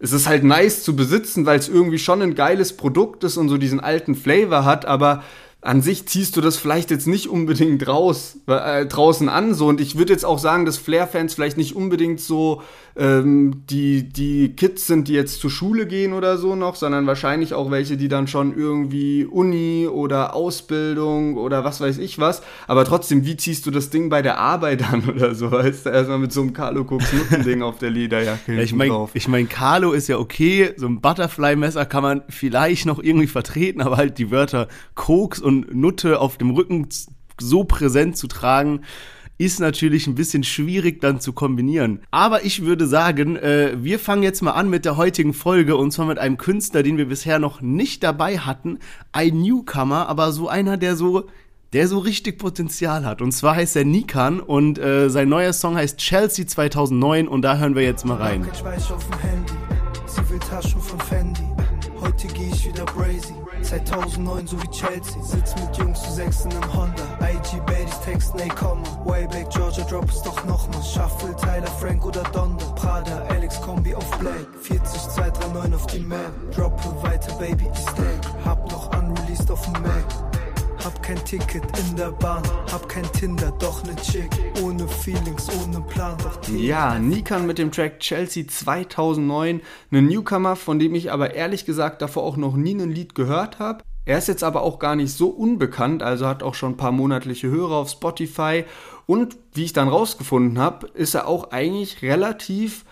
es 0.00 0.12
ist 0.12 0.26
halt 0.26 0.42
nice 0.42 0.82
zu 0.82 0.96
besitzen, 0.96 1.46
weil 1.46 1.58
es 1.58 1.68
irgendwie 1.68 1.98
schon 1.98 2.22
ein 2.22 2.34
geiles 2.34 2.76
Produkt 2.76 3.22
ist 3.22 3.36
und 3.36 3.48
so 3.48 3.56
diesen 3.56 3.78
alten 3.78 4.16
Flavor 4.16 4.64
hat, 4.64 4.84
aber 4.84 5.22
an 5.64 5.80
sich 5.80 6.06
ziehst 6.06 6.36
du 6.36 6.42
das 6.42 6.58
vielleicht 6.58 6.90
jetzt 6.90 7.06
nicht 7.06 7.28
unbedingt 7.28 7.88
raus, 7.88 8.36
äh, 8.46 8.84
draußen 8.84 9.30
an. 9.30 9.54
So. 9.54 9.66
Und 9.68 9.80
ich 9.80 9.96
würde 9.96 10.12
jetzt 10.12 10.26
auch 10.26 10.38
sagen, 10.38 10.66
dass 10.66 10.76
Flair-Fans 10.76 11.32
vielleicht 11.32 11.56
nicht 11.56 11.74
unbedingt 11.74 12.20
so 12.20 12.62
ähm, 12.96 13.62
die, 13.70 14.08
die 14.08 14.50
Kids 14.50 14.86
sind, 14.86 15.08
die 15.08 15.14
jetzt 15.14 15.40
zur 15.40 15.50
Schule 15.50 15.86
gehen 15.86 16.12
oder 16.12 16.36
so 16.36 16.54
noch, 16.54 16.76
sondern 16.76 17.06
wahrscheinlich 17.06 17.54
auch 17.54 17.70
welche, 17.70 17.96
die 17.96 18.08
dann 18.08 18.28
schon 18.28 18.56
irgendwie 18.56 19.24
Uni 19.24 19.88
oder 19.90 20.34
Ausbildung 20.34 21.38
oder 21.38 21.64
was 21.64 21.80
weiß 21.80 21.98
ich 21.98 22.18
was. 22.18 22.42
Aber 22.66 22.84
trotzdem, 22.84 23.24
wie 23.24 23.36
ziehst 23.36 23.64
du 23.66 23.70
das 23.70 23.90
Ding 23.90 24.10
bei 24.10 24.20
der 24.20 24.38
Arbeit 24.38 24.92
an 24.92 25.08
oder 25.14 25.34
so? 25.34 25.50
Weißt 25.50 25.86
du, 25.86 25.90
erstmal 25.90 26.18
mit 26.18 26.32
so 26.32 26.42
einem 26.42 26.52
Carlo 26.52 26.82
Cooks 26.82 27.12
Nutten-Ding 27.12 27.62
auf 27.62 27.78
der 27.78 27.90
Lederjacke. 27.90 28.54
Ja, 28.54 28.62
ich 28.62 28.74
meine, 28.74 29.08
ich 29.14 29.28
mein, 29.28 29.48
Carlo 29.48 29.92
ist 29.92 30.08
ja 30.08 30.18
okay. 30.18 30.74
So 30.76 30.86
ein 30.86 31.00
Butterfly-Messer 31.00 31.86
kann 31.86 32.02
man 32.02 32.22
vielleicht 32.28 32.84
noch 32.84 33.02
irgendwie 33.02 33.28
vertreten, 33.28 33.80
aber 33.80 33.96
halt 33.96 34.18
die 34.18 34.30
Wörter 34.30 34.68
Koks 34.94 35.40
und 35.40 35.54
und 35.54 35.74
Nutte 35.74 36.20
auf 36.20 36.38
dem 36.38 36.50
Rücken 36.50 36.88
so 37.40 37.64
präsent 37.64 38.16
zu 38.16 38.26
tragen, 38.26 38.82
ist 39.38 39.60
natürlich 39.60 40.06
ein 40.06 40.14
bisschen 40.14 40.44
schwierig 40.44 41.00
dann 41.00 41.20
zu 41.20 41.32
kombinieren. 41.32 42.00
Aber 42.10 42.44
ich 42.44 42.64
würde 42.64 42.86
sagen, 42.86 43.36
äh, 43.36 43.76
wir 43.80 43.98
fangen 43.98 44.22
jetzt 44.22 44.42
mal 44.42 44.52
an 44.52 44.70
mit 44.70 44.84
der 44.84 44.96
heutigen 44.96 45.34
Folge 45.34 45.76
und 45.76 45.90
zwar 45.90 46.06
mit 46.06 46.18
einem 46.18 46.36
Künstler, 46.36 46.82
den 46.82 46.96
wir 46.96 47.06
bisher 47.08 47.38
noch 47.38 47.60
nicht 47.60 48.02
dabei 48.02 48.38
hatten. 48.38 48.78
Ein 49.12 49.42
Newcomer, 49.42 50.08
aber 50.08 50.32
so 50.32 50.48
einer, 50.48 50.76
der 50.76 50.96
so 50.96 51.28
der 51.72 51.88
so 51.88 51.98
richtig 51.98 52.38
Potenzial 52.38 53.04
hat. 53.04 53.20
Und 53.20 53.32
zwar 53.32 53.56
heißt 53.56 53.74
er 53.74 53.84
Nikan 53.84 54.38
und 54.38 54.78
äh, 54.78 55.10
sein 55.10 55.28
neuer 55.28 55.52
Song 55.52 55.76
heißt 55.76 55.98
Chelsea 55.98 56.46
2009 56.46 57.26
und 57.26 57.42
da 57.42 57.58
hören 57.58 57.74
wir 57.74 57.82
jetzt 57.82 58.06
mal 58.06 58.16
rein. 58.16 58.46
Sie 60.06 60.30
will 60.30 60.38
Taschen 60.38 60.80
von 60.80 61.00
Fendi. 61.00 61.53
Heute 62.04 62.26
gehe 62.28 62.48
ich 62.48 62.68
wieder 62.68 62.84
brazy. 62.84 63.34
2009 63.62 64.46
so 64.46 64.62
wie 64.62 64.68
Chelsea. 64.68 65.22
Sitz 65.22 65.54
mit 65.56 65.74
Jungs 65.76 66.02
zu 66.02 66.12
sechsen 66.12 66.50
im 66.50 66.74
Honda. 66.74 67.02
IG 67.22 67.58
Baddies 67.64 67.98
texten, 68.04 68.40
ey 68.40 68.50
komm 68.50 68.82
Way 69.06 69.26
back 69.28 69.48
Georgia 69.48 69.84
drop 69.84 70.10
es 70.10 70.20
doch 70.22 70.44
nochmal. 70.44 70.82
Shuffle, 70.82 71.34
Tyler, 71.36 71.66
Frank 71.80 72.04
oder 72.04 72.22
Donda. 72.24 72.66
Prada, 72.76 73.24
Alex 73.30 73.58
Kombi 73.62 73.94
auf 73.94 74.10
Black. 74.18 74.46
40, 74.60 74.84
239 74.84 75.74
auf 75.74 75.86
die 75.86 76.00
Map. 76.00 76.32
Droppe 76.54 77.02
weiter, 77.02 77.32
Baby, 77.36 77.70
ich 77.72 77.80
stack. 77.80 78.44
Hab 78.44 78.70
noch 78.70 78.90
unreleased 78.92 79.50
auf 79.50 79.62
dem 79.62 79.82
Mac. 79.82 80.04
Hab 80.84 81.02
kein 81.02 81.24
Ticket 81.24 81.62
in 81.78 81.96
der 81.96 82.10
Bahn, 82.10 82.42
hab 82.70 82.86
kein 82.90 83.10
Tinder, 83.12 83.50
doch 83.58 83.82
ne 83.84 83.96
Chick. 83.96 84.28
Ohne 84.62 84.86
Feelings, 84.86 85.48
ohne 85.64 85.80
Plan. 85.80 86.14
Ja, 86.54 86.98
Nikan 86.98 87.46
mit 87.46 87.56
dem 87.56 87.72
Track 87.72 88.00
Chelsea 88.00 88.46
2009. 88.46 89.62
Ein 89.90 90.06
Newcomer, 90.06 90.56
von 90.56 90.78
dem 90.78 90.94
ich 90.94 91.10
aber 91.10 91.32
ehrlich 91.32 91.64
gesagt 91.64 92.02
davor 92.02 92.24
auch 92.24 92.36
noch 92.36 92.54
nie 92.54 92.74
ein 92.74 92.90
Lied 92.90 93.14
gehört 93.14 93.58
habe. 93.58 93.82
Er 94.04 94.18
ist 94.18 94.28
jetzt 94.28 94.44
aber 94.44 94.60
auch 94.60 94.78
gar 94.78 94.94
nicht 94.94 95.14
so 95.14 95.28
unbekannt, 95.28 96.02
also 96.02 96.26
hat 96.26 96.42
auch 96.42 96.54
schon 96.54 96.72
ein 96.72 96.76
paar 96.76 96.92
monatliche 96.92 97.48
Hörer 97.48 97.76
auf 97.76 97.88
Spotify. 97.88 98.66
Und 99.06 99.38
wie 99.54 99.64
ich 99.64 99.72
dann 99.72 99.88
rausgefunden 99.88 100.58
habe, 100.58 100.88
ist 100.88 101.14
er 101.14 101.26
auch 101.26 101.50
eigentlich 101.50 102.02
relativ 102.02 102.84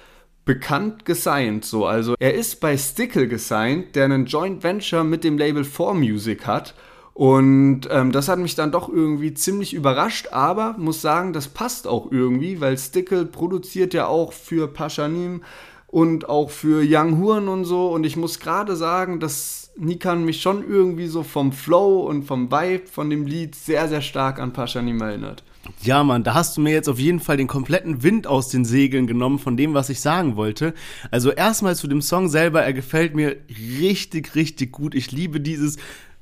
bekannt 0.47 1.05
gesigned. 1.05 1.67
So. 1.67 1.85
Also 1.85 2.15
er 2.19 2.33
ist 2.33 2.59
bei 2.61 2.79
Stickle 2.79 3.29
gesigned, 3.29 3.97
der 3.97 4.06
einen 4.06 4.25
Joint 4.25 4.62
Venture 4.62 5.05
mit 5.05 5.25
dem 5.25 5.37
Label 5.37 5.64
4Music 5.64 6.45
hat. 6.45 6.75
Und 7.14 7.83
ähm, 7.90 8.11
das 8.11 8.28
hat 8.28 8.38
mich 8.38 8.54
dann 8.54 8.73
doch 8.73 8.88
irgendwie 8.88 9.35
ziemlich 9.35 9.75
überrascht, 9.75 10.28
aber 10.33 10.76
muss 10.78 11.02
sagen, 11.02 11.33
das 11.33 11.49
passt 11.49 11.87
auch 11.87 12.11
irgendwie, 12.11 12.61
weil 12.61 12.78
Stickle 12.78 13.26
produziert 13.26 13.92
ja 13.92 14.07
auch 14.07 14.33
für 14.33 14.66
Paschanim 14.69 15.42
und 15.88 16.28
auch 16.28 16.50
für 16.50 16.83
Young 16.87 17.19
Huren 17.19 17.49
und 17.49 17.66
so. 17.66 17.90
Und 17.90 18.04
ich 18.04 18.16
muss 18.16 18.40
gerade 18.40 18.76
sagen, 18.76 19.21
dass 19.21 19.71
Nikan 19.76 20.25
mich 20.25 20.40
schon 20.40 20.66
irgendwie 20.66 21.07
so 21.07 21.23
vom 21.23 21.52
Flow 21.52 22.00
und 22.00 22.25
vom 22.25 22.50
Vibe 22.50 22.87
von 22.87 23.11
dem 23.11 23.26
Lied 23.26 23.54
sehr, 23.54 23.88
sehr 23.88 24.00
stark 24.00 24.38
an 24.38 24.54
Paschanim 24.54 25.00
erinnert. 25.00 25.45
Ja, 25.83 26.02
Mann, 26.02 26.25
da 26.25 26.35
hast 26.35 26.57
du 26.57 26.61
mir 26.61 26.73
jetzt 26.73 26.88
auf 26.88 26.99
jeden 26.99 27.21
Fall 27.21 27.37
den 27.37 27.47
kompletten 27.47 28.02
Wind 28.02 28.26
aus 28.26 28.49
den 28.49 28.64
Segeln 28.64 29.07
genommen 29.07 29.38
von 29.38 29.57
dem, 29.57 29.75
was 29.75 29.90
ich 29.90 30.00
sagen 30.00 30.37
wollte. 30.37 30.75
Also 31.11 31.31
erstmal 31.31 31.76
zu 31.76 31.87
dem 31.87 32.02
Song 32.02 32.28
selber, 32.28 32.62
er 32.62 32.73
gefällt 32.73 33.14
mir 33.14 33.37
richtig, 33.49 34.35
richtig 34.35 34.73
gut. 34.73 34.95
Ich 34.95 35.12
liebe 35.12 35.40
dieses 35.40 35.76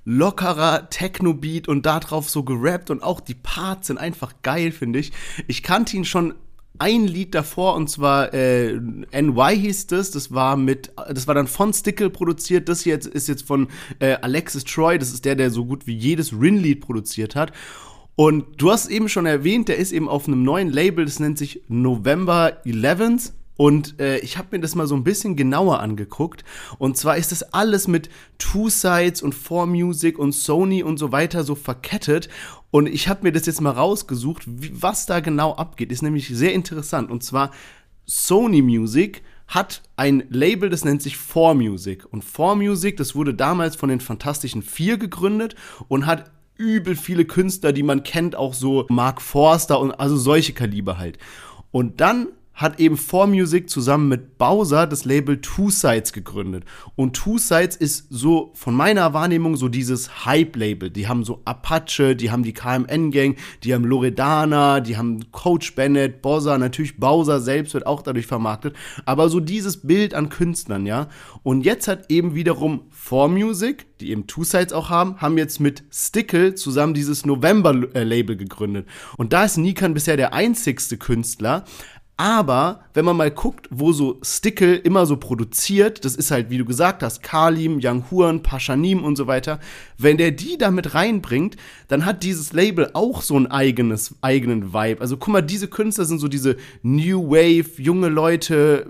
lockerer 0.05 0.89
Techno-Beat 0.91 1.69
und 1.69 1.87
darauf 1.87 2.31
so 2.31 2.43
gerappt 2.43 2.91
und 2.91 3.03
auch 3.03 3.21
die 3.21 3.35
Parts 3.35 3.89
sind 3.89 3.99
einfach 3.99 4.35
geil, 4.43 4.73
finde 4.73 4.99
ich. 4.99 5.13
Ich 5.47 5.63
kannte 5.63 5.97
ihn 5.97 6.05
schon 6.05 6.35
ein 6.79 7.07
Lied 7.07 7.35
davor 7.35 7.75
und 7.75 7.91
zwar 7.91 8.33
äh, 8.33 8.73
NY 8.73 9.57
hieß 9.57 9.89
das, 9.89 10.11
das 10.11 10.33
war 10.33 10.57
mit, 10.57 10.93
das 11.13 11.27
war 11.27 11.35
dann 11.35 11.47
von 11.47 11.75
Stickle 11.75 12.09
produziert, 12.09 12.71
das 12.71 12.87
jetzt, 12.87 13.07
ist 13.07 13.29
jetzt 13.29 13.47
von 13.47 13.69
äh, 13.99 14.17
Alexis 14.23 14.65
Troy, 14.65 14.99
das 14.99 15.13
ist 15.13 15.27
der, 15.27 15.37
der 15.37 15.51
so 15.51 15.67
gut 15.67 15.87
wie 15.87 15.95
jedes 15.95 16.33
Rin-Lied 16.33 16.81
produziert 16.81 17.37
hat. 17.37 17.53
Und 18.17 18.61
du 18.61 18.71
hast 18.71 18.89
eben 18.89 19.09
schon 19.09 19.27
erwähnt, 19.27 19.69
der 19.69 19.77
ist 19.77 19.93
eben 19.93 20.09
auf 20.09 20.27
einem 20.27 20.43
neuen 20.43 20.71
Label, 20.71 21.05
das 21.05 21.21
nennt 21.21 21.39
sich 21.39 21.63
November 21.69 22.63
11th 22.65 23.33
und 23.61 24.01
äh, 24.01 24.21
ich 24.21 24.39
habe 24.39 24.49
mir 24.53 24.61
das 24.63 24.75
mal 24.75 24.87
so 24.87 24.95
ein 24.95 25.05
bisschen 25.05 25.37
genauer 25.37 25.81
angeguckt. 25.81 26.45
Und 26.79 26.97
zwar 26.97 27.19
ist 27.19 27.31
das 27.31 27.43
alles 27.43 27.89
mit 27.89 28.09
Two 28.39 28.71
Sides 28.71 29.21
und 29.21 29.35
4Music 29.35 30.17
und 30.17 30.33
Sony 30.33 30.83
und 30.83 30.97
so 30.97 31.13
weiter 31.13 31.45
so 31.45 31.55
verkettet. 31.55 32.31
Und 32.71 32.87
ich 32.87 33.07
habe 33.07 33.23
mir 33.23 33.33
das 33.33 33.45
jetzt 33.45 33.61
mal 33.61 33.73
rausgesucht, 33.73 34.45
wie, 34.47 34.73
was 34.81 35.05
da 35.05 35.21
genau 35.21 35.57
abgeht. 35.57 35.93
Ist 35.93 36.01
nämlich 36.01 36.29
sehr 36.29 36.55
interessant. 36.55 37.11
Und 37.11 37.23
zwar 37.23 37.51
Sony 38.07 38.63
Music 38.63 39.21
hat 39.47 39.83
ein 39.95 40.25
Label, 40.31 40.71
das 40.71 40.87
nennt 40.87 41.03
sich 41.03 41.17
4Music. 41.17 42.07
Und 42.07 42.25
4Music, 42.25 42.97
das 42.97 43.15
wurde 43.15 43.35
damals 43.35 43.77
von 43.77 43.91
den 43.91 44.01
Fantastischen 44.01 44.63
Vier 44.63 44.97
gegründet 44.97 45.55
und 45.87 46.07
hat 46.07 46.31
übel 46.57 46.97
viele 46.97 47.27
Künstler, 47.27 47.75
die 47.75 47.83
man 47.83 48.05
kennt, 48.05 48.37
auch 48.37 48.55
so 48.55 48.87
Mark 48.89 49.21
Forster 49.21 49.79
und 49.81 49.93
also 49.93 50.17
solche 50.17 50.55
Kaliber 50.55 50.97
halt. 50.97 51.19
Und 51.73 52.01
dann 52.01 52.29
hat 52.61 52.79
eben 52.79 52.97
4Music 52.97 53.69
zusammen 53.69 54.09
mit 54.09 54.37
Bowser 54.37 54.87
das 54.87 55.07
Label 55.07 55.41
Two 55.41 55.71
Sides 55.71 56.13
gegründet. 56.13 56.65
Und 56.95 57.17
Two 57.17 57.39
Sides 57.39 57.75
ist 57.75 58.07
so 58.11 58.53
von 58.55 58.75
meiner 58.75 59.15
Wahrnehmung 59.15 59.57
so 59.57 59.69
dieses 59.69 60.27
Hype-Label. 60.27 60.91
Die 60.91 61.09
haben 61.09 61.25
so 61.25 61.41
Apache, 61.47 62.15
die 62.15 62.31
haben 62.31 62.43
die 62.43 62.53
KMN-Gang, 62.53 63.37
die 63.65 63.73
haben 63.73 63.85
Loredana, 63.85 64.81
die 64.81 64.99
haben 64.99 65.33
Coach 65.33 65.75
Bennett, 65.75 66.21
Bowser, 66.21 66.59
natürlich 66.59 66.99
Bowser 66.99 67.41
selbst 67.41 67.73
wird 67.73 67.87
auch 67.87 68.03
dadurch 68.03 68.27
vermarktet. 68.27 68.77
Aber 69.07 69.31
so 69.31 69.41
dieses 69.41 69.79
Bild 69.79 70.13
an 70.13 70.29
Künstlern, 70.29 70.85
ja. 70.85 71.09
Und 71.43 71.65
jetzt 71.65 71.89
hat 71.89 72.11
eben 72.11 72.35
wiederum 72.35 72.83
4Music, 72.93 73.87
die 74.01 74.11
eben 74.11 74.27
Two 74.27 74.45
Sides 74.45 74.75
auch 74.75 74.91
haben, 74.91 75.17
haben 75.23 75.39
jetzt 75.39 75.61
mit 75.61 75.85
Stickle 75.91 76.55
zusammen 76.55 76.93
dieses 76.93 77.25
November-Label 77.25 78.37
gegründet. 78.37 78.87
Und 79.17 79.33
da 79.33 79.45
ist 79.45 79.57
Nikan 79.57 79.95
bisher 79.95 80.19
der 80.19 80.35
einzigste 80.35 80.99
Künstler, 80.99 81.65
aber 82.21 82.81
wenn 82.93 83.07
man 83.07 83.17
mal 83.17 83.31
guckt, 83.31 83.67
wo 83.71 83.93
so 83.93 84.19
Stickle 84.23 84.77
immer 84.77 85.07
so 85.07 85.17
produziert, 85.17 86.05
das 86.05 86.17
ist 86.17 86.31
halt, 86.31 86.51
wie 86.51 86.59
du 86.59 86.67
gesagt 86.67 87.03
hast, 87.03 87.23
Kalim, 87.23 87.81
Young 87.83 88.05
Huan, 88.11 88.43
Paschanim 88.43 89.03
und 89.03 89.17
so 89.17 89.27
weiter. 89.27 89.59
Wenn 89.97 90.19
der 90.19 90.31
die 90.31 90.59
da 90.59 90.71
mit 90.71 90.93
reinbringt, 90.93 91.57
dann 91.89 92.05
hat 92.05 92.23
dieses 92.23 92.53
Label 92.53 92.91
auch 92.93 93.23
so 93.23 93.39
ein 93.39 93.47
eigenes, 93.47 94.17
eigenen 94.21 94.75
Vibe. 94.75 95.01
Also 95.01 95.17
guck 95.17 95.33
mal, 95.33 95.41
diese 95.41 95.69
Künstler 95.69 96.05
sind 96.05 96.19
so 96.19 96.29
diese 96.29 96.59
New 96.83 97.31
Wave, 97.31 97.81
junge 97.81 98.11
Leute, 98.11 98.87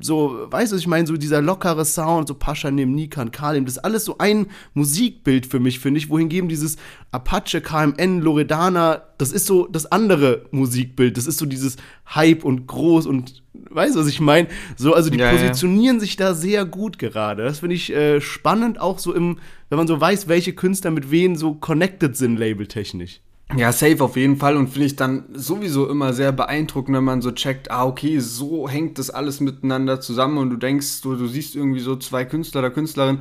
so, 0.00 0.46
weißt 0.50 0.72
du, 0.72 0.76
ich 0.76 0.86
meine, 0.86 1.06
so 1.06 1.16
dieser 1.16 1.40
lockere 1.40 1.84
Sound, 1.84 2.28
so 2.28 2.34
Pascha 2.34 2.70
neben 2.70 2.94
Nikan, 2.94 3.30
Kalim, 3.30 3.64
das 3.64 3.76
ist 3.76 3.84
alles 3.84 4.04
so 4.04 4.18
ein 4.18 4.46
Musikbild 4.74 5.46
für 5.46 5.60
mich, 5.60 5.78
finde 5.78 5.98
ich, 5.98 6.10
wohingegen 6.10 6.48
dieses 6.48 6.76
Apache, 7.10 7.60
KMN, 7.60 8.20
Loredana, 8.20 9.02
das 9.18 9.32
ist 9.32 9.46
so 9.46 9.66
das 9.66 9.86
andere 9.86 10.46
Musikbild, 10.50 11.16
das 11.16 11.26
ist 11.26 11.38
so 11.38 11.46
dieses 11.46 11.76
Hype 12.14 12.44
und 12.44 12.66
groß 12.66 13.06
und, 13.06 13.42
weißt 13.52 13.94
du, 13.94 14.00
was 14.00 14.08
ich 14.08 14.20
meine? 14.20 14.48
So, 14.76 14.94
also 14.94 15.10
die 15.10 15.18
ja, 15.18 15.30
positionieren 15.30 15.96
ja. 15.96 16.00
sich 16.00 16.16
da 16.16 16.34
sehr 16.34 16.64
gut 16.64 16.98
gerade. 16.98 17.44
Das 17.44 17.60
finde 17.60 17.76
ich 17.76 17.92
äh, 17.92 18.20
spannend, 18.20 18.80
auch 18.80 18.98
so 18.98 19.14
im, 19.14 19.38
wenn 19.68 19.78
man 19.78 19.86
so 19.86 20.00
weiß, 20.00 20.28
welche 20.28 20.54
Künstler 20.54 20.90
mit 20.90 21.10
wen 21.10 21.36
so 21.36 21.54
connected 21.54 22.16
sind, 22.16 22.38
labeltechnisch. 22.38 23.20
Ja, 23.52 23.72
safe 23.72 24.02
auf 24.02 24.16
jeden 24.16 24.36
Fall 24.36 24.56
und 24.56 24.68
finde 24.68 24.86
ich 24.86 24.96
dann 24.96 25.26
sowieso 25.32 25.88
immer 25.88 26.12
sehr 26.12 26.32
beeindruckend, 26.32 26.96
wenn 26.96 27.04
man 27.04 27.22
so 27.22 27.30
checkt, 27.30 27.70
ah, 27.70 27.84
okay, 27.84 28.18
so 28.18 28.68
hängt 28.68 28.98
das 28.98 29.10
alles 29.10 29.40
miteinander 29.40 30.00
zusammen 30.00 30.38
und 30.38 30.50
du 30.50 30.56
denkst, 30.56 31.02
du, 31.02 31.14
du 31.14 31.26
siehst 31.28 31.54
irgendwie 31.54 31.80
so 31.80 31.94
zwei 31.96 32.24
Künstler 32.24 32.60
oder 32.62 32.70
Künstlerin 32.70 33.18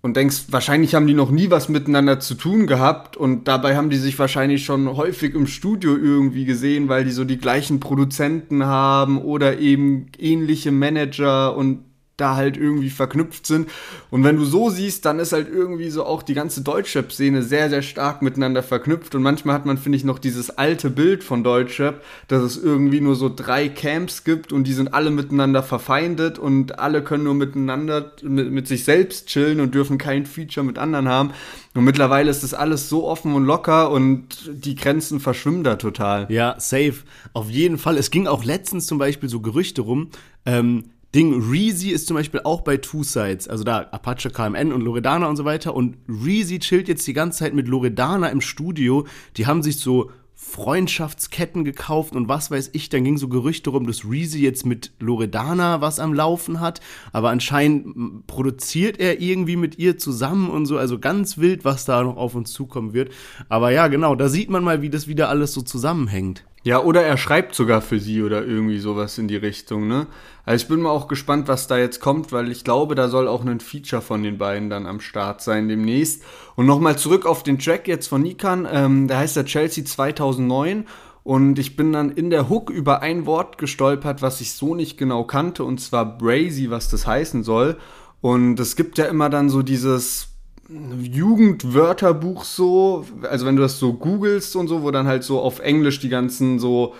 und 0.00 0.16
denkst, 0.16 0.46
wahrscheinlich 0.48 0.94
haben 0.94 1.06
die 1.06 1.14
noch 1.14 1.30
nie 1.30 1.50
was 1.50 1.68
miteinander 1.68 2.18
zu 2.18 2.34
tun 2.34 2.66
gehabt 2.66 3.16
und 3.16 3.46
dabei 3.46 3.76
haben 3.76 3.90
die 3.90 3.98
sich 3.98 4.18
wahrscheinlich 4.18 4.64
schon 4.64 4.96
häufig 4.96 5.34
im 5.34 5.46
Studio 5.46 5.96
irgendwie 5.96 6.44
gesehen, 6.44 6.88
weil 6.88 7.04
die 7.04 7.10
so 7.12 7.24
die 7.24 7.38
gleichen 7.38 7.78
Produzenten 7.78 8.64
haben 8.64 9.18
oder 9.18 9.58
eben 9.58 10.06
ähnliche 10.18 10.72
Manager 10.72 11.56
und 11.56 11.84
da 12.16 12.36
halt 12.36 12.56
irgendwie 12.56 12.90
verknüpft 12.90 13.46
sind. 13.46 13.68
Und 14.10 14.24
wenn 14.24 14.36
du 14.36 14.44
so 14.44 14.70
siehst, 14.70 15.04
dann 15.04 15.18
ist 15.18 15.32
halt 15.32 15.48
irgendwie 15.48 15.90
so 15.90 16.04
auch 16.04 16.22
die 16.22 16.34
ganze 16.34 16.62
Deutschrap-Szene 16.62 17.42
sehr, 17.42 17.68
sehr 17.68 17.82
stark 17.82 18.22
miteinander 18.22 18.62
verknüpft. 18.62 19.14
Und 19.14 19.22
manchmal 19.22 19.54
hat 19.54 19.66
man, 19.66 19.76
finde 19.76 19.96
ich, 19.96 20.04
noch 20.04 20.18
dieses 20.18 20.50
alte 20.50 20.88
Bild 20.88 21.22
von 21.22 21.44
Deutschrap, 21.44 22.02
dass 22.28 22.42
es 22.42 22.56
irgendwie 22.56 23.00
nur 23.00 23.16
so 23.16 23.30
drei 23.34 23.68
Camps 23.68 24.24
gibt 24.24 24.52
und 24.52 24.64
die 24.64 24.72
sind 24.72 24.94
alle 24.94 25.10
miteinander 25.10 25.62
verfeindet 25.62 26.38
und 26.38 26.78
alle 26.78 27.02
können 27.02 27.24
nur 27.24 27.34
miteinander 27.34 28.12
mit, 28.22 28.50
mit 28.50 28.66
sich 28.66 28.84
selbst 28.84 29.26
chillen 29.26 29.60
und 29.60 29.74
dürfen 29.74 29.98
kein 29.98 30.24
Feature 30.24 30.64
mit 30.64 30.78
anderen 30.78 31.08
haben. 31.08 31.32
Und 31.74 31.84
mittlerweile 31.84 32.30
ist 32.30 32.42
das 32.42 32.54
alles 32.54 32.88
so 32.88 33.06
offen 33.06 33.34
und 33.34 33.44
locker 33.44 33.90
und 33.90 34.50
die 34.50 34.74
Grenzen 34.74 35.20
verschwimmen 35.20 35.64
da 35.64 35.76
total. 35.76 36.26
Ja, 36.30 36.54
safe. 36.58 36.94
Auf 37.34 37.50
jeden 37.50 37.76
Fall. 37.76 37.98
Es 37.98 38.10
ging 38.10 38.26
auch 38.26 38.44
letztens 38.44 38.86
zum 38.86 38.96
Beispiel 38.96 39.28
so 39.28 39.40
Gerüchte 39.40 39.82
rum, 39.82 40.08
ähm, 40.46 40.84
Ding, 41.14 41.50
Reezy 41.50 41.90
ist 41.90 42.08
zum 42.08 42.16
Beispiel 42.16 42.40
auch 42.44 42.60
bei 42.60 42.76
Two 42.76 43.02
Sides, 43.02 43.48
also 43.48 43.64
da 43.64 43.78
Apache, 43.90 44.30
KMN 44.30 44.72
und 44.72 44.82
Loredana 44.82 45.26
und 45.26 45.36
so 45.36 45.44
weiter. 45.44 45.74
Und 45.74 45.96
Reezy 46.08 46.58
chillt 46.58 46.88
jetzt 46.88 47.06
die 47.06 47.14
ganze 47.14 47.38
Zeit 47.38 47.54
mit 47.54 47.68
Loredana 47.68 48.28
im 48.28 48.40
Studio. 48.40 49.06
Die 49.36 49.46
haben 49.46 49.62
sich 49.62 49.78
so 49.78 50.10
Freundschaftsketten 50.38 51.64
gekauft 51.64 52.14
und 52.14 52.28
was 52.28 52.50
weiß 52.50 52.70
ich. 52.74 52.90
Dann 52.90 53.04
ging 53.04 53.16
so 53.16 53.28
Gerüchte 53.28 53.70
rum, 53.70 53.86
dass 53.86 54.04
Reezy 54.04 54.40
jetzt 54.40 54.66
mit 54.66 54.92
Loredana 55.00 55.80
was 55.80 55.98
am 55.98 56.12
Laufen 56.12 56.60
hat. 56.60 56.80
Aber 57.12 57.30
anscheinend 57.30 58.26
produziert 58.26 59.00
er 59.00 59.20
irgendwie 59.20 59.56
mit 59.56 59.78
ihr 59.78 59.96
zusammen 59.96 60.50
und 60.50 60.66
so. 60.66 60.76
Also 60.76 60.98
ganz 60.98 61.38
wild, 61.38 61.64
was 61.64 61.86
da 61.86 62.02
noch 62.02 62.18
auf 62.18 62.34
uns 62.34 62.52
zukommen 62.52 62.92
wird. 62.92 63.10
Aber 63.48 63.70
ja, 63.70 63.88
genau, 63.88 64.14
da 64.14 64.28
sieht 64.28 64.50
man 64.50 64.62
mal, 64.62 64.82
wie 64.82 64.90
das 64.90 65.08
wieder 65.08 65.30
alles 65.30 65.54
so 65.54 65.62
zusammenhängt. 65.62 66.44
Ja, 66.66 66.82
oder 66.82 67.00
er 67.04 67.16
schreibt 67.16 67.54
sogar 67.54 67.80
für 67.80 68.00
sie 68.00 68.24
oder 68.24 68.44
irgendwie 68.44 68.80
sowas 68.80 69.18
in 69.18 69.28
die 69.28 69.36
Richtung, 69.36 69.86
ne? 69.86 70.08
Also 70.44 70.64
ich 70.64 70.68
bin 70.68 70.80
mal 70.80 70.90
auch 70.90 71.06
gespannt, 71.06 71.46
was 71.46 71.68
da 71.68 71.78
jetzt 71.78 72.00
kommt, 72.00 72.32
weil 72.32 72.50
ich 72.50 72.64
glaube, 72.64 72.96
da 72.96 73.06
soll 73.06 73.28
auch 73.28 73.44
ein 73.44 73.60
Feature 73.60 74.02
von 74.02 74.24
den 74.24 74.36
beiden 74.36 74.68
dann 74.68 74.84
am 74.84 74.98
Start 74.98 75.40
sein 75.42 75.68
demnächst. 75.68 76.24
Und 76.56 76.66
nochmal 76.66 76.98
zurück 76.98 77.24
auf 77.24 77.44
den 77.44 77.60
Track 77.60 77.86
jetzt 77.86 78.08
von 78.08 78.20
Nikan, 78.20 78.66
ähm, 78.68 79.06
der 79.06 79.18
heißt 79.18 79.36
der 79.36 79.44
Chelsea 79.44 79.84
2009 79.84 80.86
und 81.22 81.56
ich 81.60 81.76
bin 81.76 81.92
dann 81.92 82.10
in 82.10 82.30
der 82.30 82.48
Hook 82.48 82.70
über 82.70 83.00
ein 83.00 83.26
Wort 83.26 83.58
gestolpert, 83.58 84.20
was 84.20 84.40
ich 84.40 84.52
so 84.54 84.74
nicht 84.74 84.98
genau 84.98 85.22
kannte, 85.22 85.62
und 85.62 85.80
zwar 85.80 86.18
Brazy, 86.18 86.68
was 86.68 86.90
das 86.90 87.06
heißen 87.06 87.44
soll. 87.44 87.76
Und 88.20 88.58
es 88.58 88.74
gibt 88.74 88.98
ja 88.98 89.04
immer 89.04 89.30
dann 89.30 89.50
so 89.50 89.62
dieses 89.62 90.35
Jugendwörterbuch 90.68 92.44
so, 92.44 93.04
also 93.22 93.46
wenn 93.46 93.56
du 93.56 93.62
das 93.62 93.78
so 93.78 93.92
googelst 93.92 94.56
und 94.56 94.68
so, 94.68 94.82
wo 94.82 94.90
dann 94.90 95.06
halt 95.06 95.22
so 95.22 95.40
auf 95.40 95.60
Englisch 95.60 96.00
die 96.00 96.08
ganzen 96.08 96.58
so, 96.58 96.94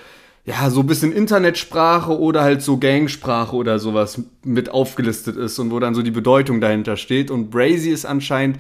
ja, 0.45 0.71
so 0.71 0.81
ein 0.81 0.87
bisschen 0.87 1.13
Internetsprache 1.13 2.17
oder 2.19 2.43
halt 2.43 2.63
so 2.63 2.77
Gangsprache 2.79 3.57
oder 3.57 3.79
sowas 3.81 4.23
mit 4.45 4.71
aufgelistet 4.71 5.37
ist 5.37 5.59
und 5.59 5.73
wo 5.73 5.81
dann 5.81 5.95
so 5.95 6.03
die 6.03 6.13
Bedeutung 6.13 6.61
dahinter 6.61 6.97
steht. 6.97 7.31
Und 7.31 7.51
Brazy 7.51 7.91
ist 7.91 8.05
anscheinend 8.05 8.59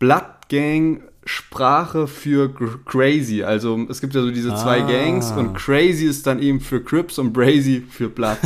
Blood 0.00 0.24
Gang 0.48 1.02
Sprache 1.28 2.06
für 2.06 2.50
Crazy. 2.86 3.42
Also 3.42 3.86
es 3.90 4.00
gibt 4.00 4.14
ja 4.14 4.22
so 4.22 4.30
diese 4.30 4.54
zwei 4.54 4.82
ah. 4.82 4.86
Gangs 4.86 5.30
und 5.30 5.52
Crazy 5.54 6.06
ist 6.06 6.26
dann 6.26 6.40
eben 6.40 6.58
für 6.58 6.82
Crips 6.82 7.18
und 7.18 7.34
Brazy 7.34 7.82
für 7.88 8.08
Blood, 8.08 8.38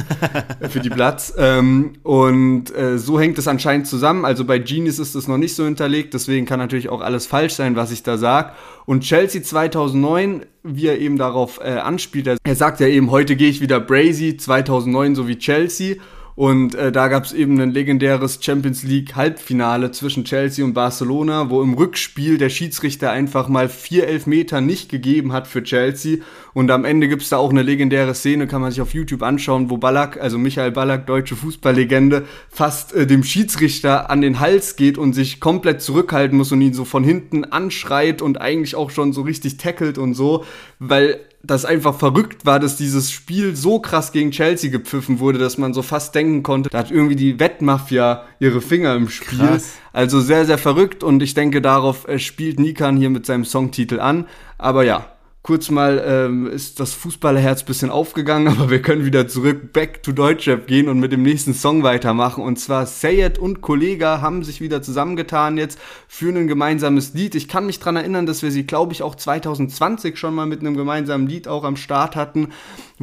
für 0.68 0.80
die 0.80 0.88
Bloods. 0.90 1.32
Ähm, 1.38 1.92
und 2.02 2.74
äh, 2.74 2.98
so 2.98 3.20
hängt 3.20 3.38
es 3.38 3.46
anscheinend 3.46 3.86
zusammen. 3.86 4.24
Also 4.24 4.44
bei 4.44 4.58
Genius 4.58 4.98
ist 4.98 5.14
es 5.14 5.28
noch 5.28 5.38
nicht 5.38 5.54
so 5.54 5.64
hinterlegt, 5.64 6.12
deswegen 6.12 6.44
kann 6.44 6.58
natürlich 6.58 6.88
auch 6.88 7.00
alles 7.00 7.26
falsch 7.26 7.54
sein, 7.54 7.76
was 7.76 7.92
ich 7.92 8.02
da 8.02 8.18
sage. 8.18 8.52
Und 8.84 9.04
Chelsea 9.04 9.42
2009, 9.42 10.44
wie 10.64 10.88
er 10.88 10.98
eben 10.98 11.18
darauf 11.18 11.60
äh, 11.62 11.74
anspielt, 11.74 12.26
er 12.42 12.56
sagt 12.56 12.80
ja 12.80 12.88
eben, 12.88 13.12
heute 13.12 13.36
gehe 13.36 13.48
ich 13.48 13.60
wieder 13.60 13.78
Brazy, 13.78 14.36
2009 14.36 15.14
so 15.14 15.28
wie 15.28 15.38
Chelsea. 15.38 15.96
Und 16.34 16.74
äh, 16.74 16.90
da 16.90 17.08
gab 17.08 17.24
es 17.24 17.32
eben 17.32 17.60
ein 17.60 17.72
legendäres 17.72 18.38
Champions 18.40 18.82
League 18.82 19.16
Halbfinale 19.16 19.90
zwischen 19.90 20.24
Chelsea 20.24 20.64
und 20.64 20.72
Barcelona, 20.72 21.50
wo 21.50 21.62
im 21.62 21.74
Rückspiel 21.74 22.38
der 22.38 22.48
Schiedsrichter 22.48 23.10
einfach 23.10 23.48
mal 23.48 23.68
vier 23.68 24.06
Elfmeter 24.06 24.62
nicht 24.62 24.88
gegeben 24.88 25.32
hat 25.32 25.46
für 25.46 25.62
Chelsea. 25.62 26.18
Und 26.54 26.70
am 26.70 26.84
Ende 26.84 27.08
gibt 27.08 27.22
es 27.22 27.28
da 27.28 27.36
auch 27.36 27.50
eine 27.50 27.62
legendäre 27.62 28.14
Szene, 28.14 28.46
kann 28.46 28.62
man 28.62 28.70
sich 28.70 28.80
auf 28.80 28.94
YouTube 28.94 29.22
anschauen, 29.22 29.68
wo 29.68 29.76
Ballack, 29.76 30.18
also 30.20 30.38
Michael 30.38 30.70
Ballack, 30.70 31.06
deutsche 31.06 31.36
Fußballlegende, 31.36 32.24
fast 32.48 32.94
äh, 32.94 33.06
dem 33.06 33.24
Schiedsrichter 33.24 34.10
an 34.10 34.22
den 34.22 34.40
Hals 34.40 34.76
geht 34.76 34.96
und 34.96 35.12
sich 35.12 35.38
komplett 35.38 35.82
zurückhalten 35.82 36.38
muss 36.38 36.52
und 36.52 36.62
ihn 36.62 36.74
so 36.74 36.86
von 36.86 37.04
hinten 37.04 37.44
anschreit 37.44 38.22
und 38.22 38.40
eigentlich 38.40 38.74
auch 38.74 38.90
schon 38.90 39.12
so 39.12 39.22
richtig 39.22 39.58
tackelt 39.58 39.98
und 39.98 40.14
so, 40.14 40.44
weil 40.78 41.20
das 41.44 41.64
einfach 41.64 41.98
verrückt 41.98 42.46
war, 42.46 42.60
dass 42.60 42.76
dieses 42.76 43.10
Spiel 43.10 43.56
so 43.56 43.80
krass 43.80 44.12
gegen 44.12 44.30
Chelsea 44.30 44.70
gepfiffen 44.70 45.18
wurde, 45.18 45.38
dass 45.38 45.58
man 45.58 45.74
so 45.74 45.82
fast 45.82 46.14
denken 46.14 46.42
konnte, 46.42 46.70
da 46.70 46.78
hat 46.78 46.90
irgendwie 46.90 47.16
die 47.16 47.40
Wettmafia 47.40 48.24
ihre 48.38 48.60
Finger 48.60 48.94
im 48.94 49.08
Spiel. 49.08 49.38
Krass. 49.38 49.72
Also 49.92 50.20
sehr, 50.20 50.46
sehr 50.46 50.58
verrückt 50.58 51.02
und 51.02 51.22
ich 51.22 51.34
denke, 51.34 51.60
darauf 51.60 52.06
äh, 52.06 52.18
spielt 52.18 52.60
Nikan 52.60 52.96
hier 52.96 53.10
mit 53.10 53.26
seinem 53.26 53.44
Songtitel 53.44 54.00
an. 54.00 54.26
Aber 54.58 54.84
ja, 54.84 55.06
kurz 55.42 55.70
mal 55.70 56.02
ähm, 56.06 56.46
ist 56.46 56.78
das 56.78 56.94
Fußballerherz 56.94 57.64
bisschen 57.64 57.90
aufgegangen, 57.90 58.48
aber 58.56 58.70
wir 58.70 58.80
können 58.80 59.04
wieder 59.04 59.26
zurück 59.26 59.72
back 59.72 60.02
to 60.02 60.12
Deutschrap 60.12 60.66
gehen 60.66 60.88
und 60.88 61.00
mit 61.00 61.12
dem 61.12 61.22
nächsten 61.22 61.54
Song 61.54 61.82
weitermachen. 61.82 62.44
Und 62.44 62.58
zwar 62.58 62.86
Sayed 62.86 63.38
und 63.38 63.60
Kollega 63.60 64.20
haben 64.20 64.44
sich 64.44 64.60
wieder 64.60 64.82
zusammengetan 64.82 65.58
jetzt 65.58 65.78
für 66.08 66.28
ein 66.32 66.46
gemeinsames 66.46 67.14
Lied. 67.14 67.34
Ich 67.34 67.48
kann 67.48 67.66
mich 67.66 67.80
dran 67.80 67.96
erinnern, 67.96 68.26
dass 68.26 68.42
wir 68.42 68.50
sie, 68.50 68.64
glaube 68.64 68.92
ich, 68.92 69.02
auch 69.02 69.14
2020 69.14 70.16
schon 70.16 70.34
mal 70.34 70.46
mit 70.46 70.60
einem 70.60 70.76
gemeinsamen 70.76 71.26
Lied 71.26 71.48
auch 71.48 71.64
am 71.64 71.76
Start 71.76 72.16
hatten 72.16 72.48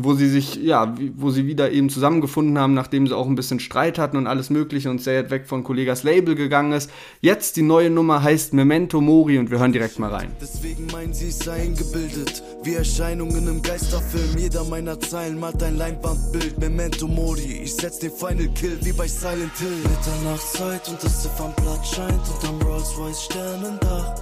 wo 0.04 0.14
sie 0.14 0.30
sich, 0.30 0.56
ja, 0.56 0.96
wo 1.16 1.30
sie 1.32 1.46
wieder 1.46 1.72
eben 1.72 1.90
zusammengefunden 1.90 2.58
haben, 2.58 2.74
nachdem 2.74 3.08
sie 3.08 3.16
auch 3.16 3.28
ein 3.28 3.36
bisschen 3.36 3.60
Streit 3.60 3.98
hatten 3.98 4.18
und 4.18 4.28
alles 4.28 4.50
Mögliche 4.50 4.90
und 4.90 5.02
Sayed 5.02 5.30
weg 5.30 5.48
von 5.48 5.64
Kollegas 5.64 6.04
Label 6.04 6.36
gegangen 6.36 6.72
ist. 6.72 6.90
Jetzt 7.22 7.58
die 7.58 7.62
neue 7.62 7.90
Nummer 7.90 8.24
heißt 8.24 8.54
Memento 8.54 9.02
Mori 9.02 9.38
und 9.38 9.52
wir 9.52 9.60
hören 9.60 9.72
direkt 9.72 10.00
mal 10.00 10.10
rein. 10.10 10.32
Deswegen 10.42 10.88
meinen 10.88 11.14
sie, 11.14 11.28
es 11.28 11.40
sei 11.40 11.62
eingebildet. 11.62 12.29
Wird 12.30 12.44
wie 12.64 12.76
Erscheinungen 12.76 13.48
im 13.48 13.62
Geisterfilm. 13.62 14.38
Jeder 14.38 14.64
meiner 14.66 15.00
Zeilen 15.00 15.40
malt 15.40 15.62
ein 15.64 15.78
Leinwandbild. 15.78 16.60
Memento 16.60 17.08
Mori, 17.08 17.62
ich 17.64 17.76
setz 17.76 18.00
den 18.00 18.12
Final 18.12 18.48
Kill 18.50 18.78
wie 18.82 18.92
bei 18.92 19.08
Silent 19.08 19.56
Hill. 19.58 19.78
Mitternachtszeit 19.90 20.88
und 20.90 21.04
das 21.04 21.24
Ziffernblatt 21.24 21.86
scheint 21.86 22.22
unterm 22.34 22.62
Rolls-Royce 22.62 23.24
Sternendach. 23.24 24.16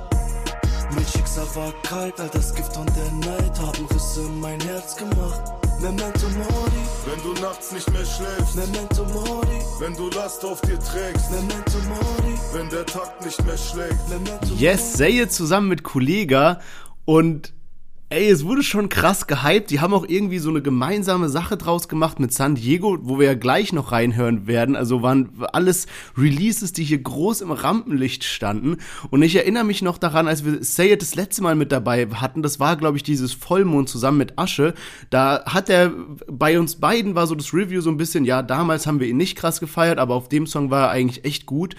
Mein 0.94 1.06
Schicksal 1.06 1.48
war 1.56 1.74
kalt, 1.84 2.20
all 2.20 2.30
das 2.30 2.54
Gift 2.56 2.78
und 2.78 2.90
der 2.96 3.12
Neid 3.30 3.60
haben 3.60 3.86
Risse 3.94 4.22
in 4.22 4.40
mein 4.40 4.60
Herz 4.62 4.96
gemacht. 4.96 5.42
Memento 5.82 6.28
Mori, 6.30 6.84
Wenn 7.06 7.24
du 7.24 7.40
nachts 7.42 7.72
nicht 7.72 7.92
mehr 7.92 8.06
schläfst, 8.06 8.56
Memento 8.56 9.04
Mori, 9.14 9.60
wenn 9.80 9.94
du 9.94 10.10
Last 10.10 10.44
auf 10.44 10.60
dir 10.62 10.80
trägst, 10.80 11.30
Memento 11.30 11.78
Mori, 11.88 12.36
wenn 12.54 12.68
der 12.70 12.84
Takt 12.86 13.24
nicht 13.24 13.46
mehr 13.46 13.58
schlägt. 13.58 14.10
Memento 14.10 14.56
Yes, 14.56 14.94
Saye 14.94 15.28
zusammen 15.28 15.68
mit 15.68 15.84
Kollega 15.84 16.62
und 17.06 17.54
ey, 18.10 18.30
es 18.30 18.46
wurde 18.46 18.64
schon 18.64 18.88
krass 18.88 19.28
gehypt. 19.28 19.70
Die 19.70 19.82
haben 19.82 19.94
auch 19.94 20.06
irgendwie 20.08 20.40
so 20.40 20.50
eine 20.50 20.62
gemeinsame 20.62 21.28
Sache 21.28 21.58
draus 21.58 21.90
gemacht 21.90 22.20
mit 22.20 22.34
San 22.34 22.56
Diego, 22.56 22.98
wo 23.02 23.20
wir 23.20 23.26
ja 23.26 23.34
gleich 23.34 23.74
noch 23.74 23.92
reinhören 23.92 24.48
werden. 24.48 24.78
Also 24.78 25.02
waren 25.02 25.30
alles 25.52 25.88
Releases, 26.18 26.72
die 26.72 26.86
hier 26.86 27.00
groß 27.00 27.42
im 27.42 27.52
Rampenlicht 27.52 28.24
standen. 28.24 28.78
Und 29.10 29.24
ich 29.24 29.36
erinnere 29.36 29.66
mich 29.66 29.82
noch 29.82 29.98
daran, 29.98 30.28
als 30.28 30.46
wir 30.46 30.64
Say 30.64 30.94
It 30.94 31.02
das 31.02 31.16
letzte 31.16 31.44
Mal 31.44 31.56
mit 31.56 31.74
dabei 31.74 32.08
hatten, 32.08 32.44
das 32.44 32.62
war, 32.62 32.78
glaube 32.78 32.96
ich, 32.96 33.04
dieses 33.04 33.34
Vollmond 33.34 33.90
zusammen 33.90 34.20
mit 34.20 34.40
Asche. 34.40 34.74
Da 35.10 35.44
hat 35.46 35.70
er 35.70 35.92
bei 36.28 36.60
uns 36.60 36.78
beiden 36.78 37.16
war 37.16 37.28
so 37.28 37.36
das 37.36 37.54
Review 37.54 37.82
so 37.82 37.90
ein 37.90 37.98
bisschen, 37.98 38.24
ja, 38.24 38.42
damals 38.42 38.88
haben 38.88 39.02
wir 39.02 39.08
ihn 39.08 39.18
nicht 39.18 39.38
krass 39.38 39.60
gefeiert, 39.60 40.00
aber 40.00 40.16
auf 40.16 40.30
dem 40.30 40.48
Song 40.48 40.72
war 40.72 40.88
er 40.88 40.92
eigentlich 40.92 41.26
echt 41.26 41.46
gut. 41.46 41.76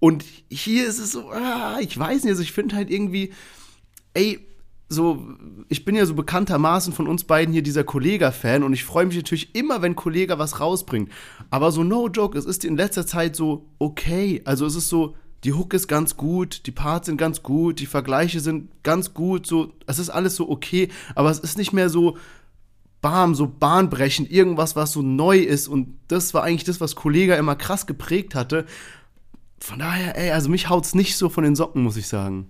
Und 0.00 0.24
hier 0.50 0.86
ist 0.86 0.98
es 0.98 1.12
so, 1.12 1.30
ah, 1.30 1.78
ich 1.80 1.96
weiß 1.96 2.24
nicht, 2.24 2.32
also 2.32 2.42
ich 2.42 2.52
finde 2.52 2.74
halt 2.74 2.90
irgendwie, 2.90 3.32
ey, 4.14 4.47
so, 4.88 5.22
ich 5.68 5.84
bin 5.84 5.94
ja 5.94 6.06
so 6.06 6.14
bekanntermaßen 6.14 6.94
von 6.94 7.06
uns 7.06 7.24
beiden 7.24 7.52
hier 7.52 7.62
dieser 7.62 7.84
Kollega-Fan 7.84 8.62
und 8.62 8.72
ich 8.72 8.84
freue 8.84 9.04
mich 9.06 9.16
natürlich 9.16 9.54
immer, 9.54 9.82
wenn 9.82 9.94
Kollega 9.94 10.38
was 10.38 10.60
rausbringt. 10.60 11.10
Aber 11.50 11.72
so, 11.72 11.84
no 11.84 12.08
joke, 12.08 12.38
es 12.38 12.46
ist 12.46 12.64
in 12.64 12.76
letzter 12.76 13.06
Zeit 13.06 13.36
so 13.36 13.66
okay. 13.78 14.40
Also 14.46 14.64
es 14.64 14.74
ist 14.74 14.88
so, 14.88 15.14
die 15.44 15.52
Hook 15.52 15.74
ist 15.74 15.88
ganz 15.88 16.16
gut, 16.16 16.66
die 16.66 16.70
Parts 16.70 17.06
sind 17.06 17.18
ganz 17.18 17.42
gut, 17.42 17.80
die 17.80 17.86
Vergleiche 17.86 18.40
sind 18.40 18.70
ganz 18.82 19.12
gut, 19.12 19.46
so, 19.46 19.72
es 19.86 19.98
ist 19.98 20.10
alles 20.10 20.36
so 20.36 20.48
okay, 20.48 20.88
aber 21.14 21.30
es 21.30 21.38
ist 21.38 21.58
nicht 21.58 21.72
mehr 21.72 21.90
so, 21.90 22.16
bam, 23.00 23.34
so 23.34 23.46
bahnbrechend, 23.46 24.30
irgendwas, 24.30 24.74
was 24.74 24.92
so 24.92 25.02
neu 25.02 25.38
ist 25.38 25.68
und 25.68 25.96
das 26.08 26.34
war 26.34 26.42
eigentlich 26.42 26.64
das, 26.64 26.80
was 26.80 26.96
Kollega 26.96 27.36
immer 27.36 27.56
krass 27.56 27.86
geprägt 27.86 28.34
hatte. 28.34 28.64
Von 29.60 29.78
daher, 29.78 30.16
ey, 30.16 30.30
also 30.30 30.48
mich 30.48 30.68
haut's 30.68 30.94
nicht 30.94 31.16
so 31.16 31.28
von 31.28 31.44
den 31.44 31.56
Socken, 31.56 31.82
muss 31.82 31.96
ich 31.96 32.08
sagen. 32.08 32.48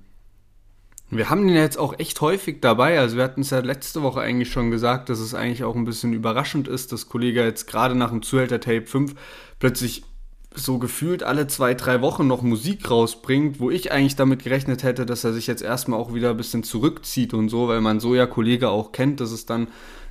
Wir 1.10 1.30
haben 1.30 1.46
den 1.46 1.56
jetzt 1.56 1.78
auch 1.78 1.98
echt 1.98 2.20
häufig 2.20 2.60
dabei. 2.60 2.98
Also 2.98 3.16
wir 3.16 3.24
hatten 3.24 3.40
es 3.40 3.50
ja 3.50 3.60
letzte 3.60 4.02
Woche 4.02 4.20
eigentlich 4.20 4.50
schon 4.50 4.70
gesagt, 4.70 5.08
dass 5.08 5.20
es 5.20 5.32
eigentlich 5.34 5.64
auch 5.64 5.74
ein 5.74 5.86
bisschen 5.86 6.12
überraschend 6.12 6.68
ist, 6.68 6.92
dass 6.92 7.08
Kollege 7.08 7.42
jetzt 7.42 7.66
gerade 7.66 7.94
nach 7.94 8.10
dem 8.10 8.22
Zuhälter 8.22 8.60
Tape 8.60 8.86
5 8.86 9.14
plötzlich 9.58 10.04
so 10.54 10.78
gefühlt 10.78 11.22
alle 11.22 11.46
zwei, 11.46 11.74
drei 11.74 12.00
Wochen 12.02 12.26
noch 12.26 12.42
Musik 12.42 12.90
rausbringt, 12.90 13.60
wo 13.60 13.70
ich 13.70 13.92
eigentlich 13.92 14.16
damit 14.16 14.42
gerechnet 14.42 14.82
hätte, 14.82 15.06
dass 15.06 15.24
er 15.24 15.32
sich 15.32 15.46
jetzt 15.46 15.62
erstmal 15.62 15.98
auch 15.98 16.14
wieder 16.14 16.30
ein 16.30 16.36
bisschen 16.36 16.62
zurückzieht 16.62 17.32
und 17.32 17.48
so, 17.48 17.68
weil 17.68 17.80
man 17.80 18.00
so 18.00 18.14
ja 18.14 18.26
Kollege 18.26 18.68
auch 18.68 18.92
kennt, 18.92 19.20
dass 19.20 19.30
es 19.30 19.46
dann 19.46 19.68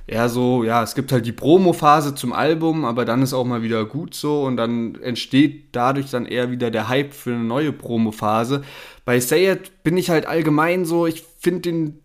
eher 0.08 0.28
so, 0.28 0.64
ja, 0.64 0.82
es 0.82 0.94
gibt 0.94 1.12
halt 1.12 1.26
die 1.26 1.32
Promo-Phase 1.32 2.14
zum 2.14 2.32
Album, 2.32 2.84
aber 2.84 3.04
dann 3.04 3.22
ist 3.22 3.34
auch 3.34 3.44
mal 3.44 3.62
wieder 3.62 3.84
gut 3.84 4.14
so 4.14 4.44
und 4.44 4.56
dann 4.56 4.96
entsteht 4.96 5.68
dadurch 5.72 6.10
dann 6.10 6.26
eher 6.26 6.50
wieder 6.50 6.70
der 6.70 6.88
Hype 6.88 7.12
für 7.12 7.34
eine 7.34 7.44
neue 7.44 7.72
Promo-Phase. 7.72 8.62
Bei 9.04 9.20
Say 9.20 9.52
It 9.52 9.84
bin 9.84 9.96
ich 9.96 10.10
halt 10.10 10.26
allgemein 10.26 10.84
so, 10.84 11.06
ich 11.06 11.24
finde 11.38 11.60
den 11.60 12.00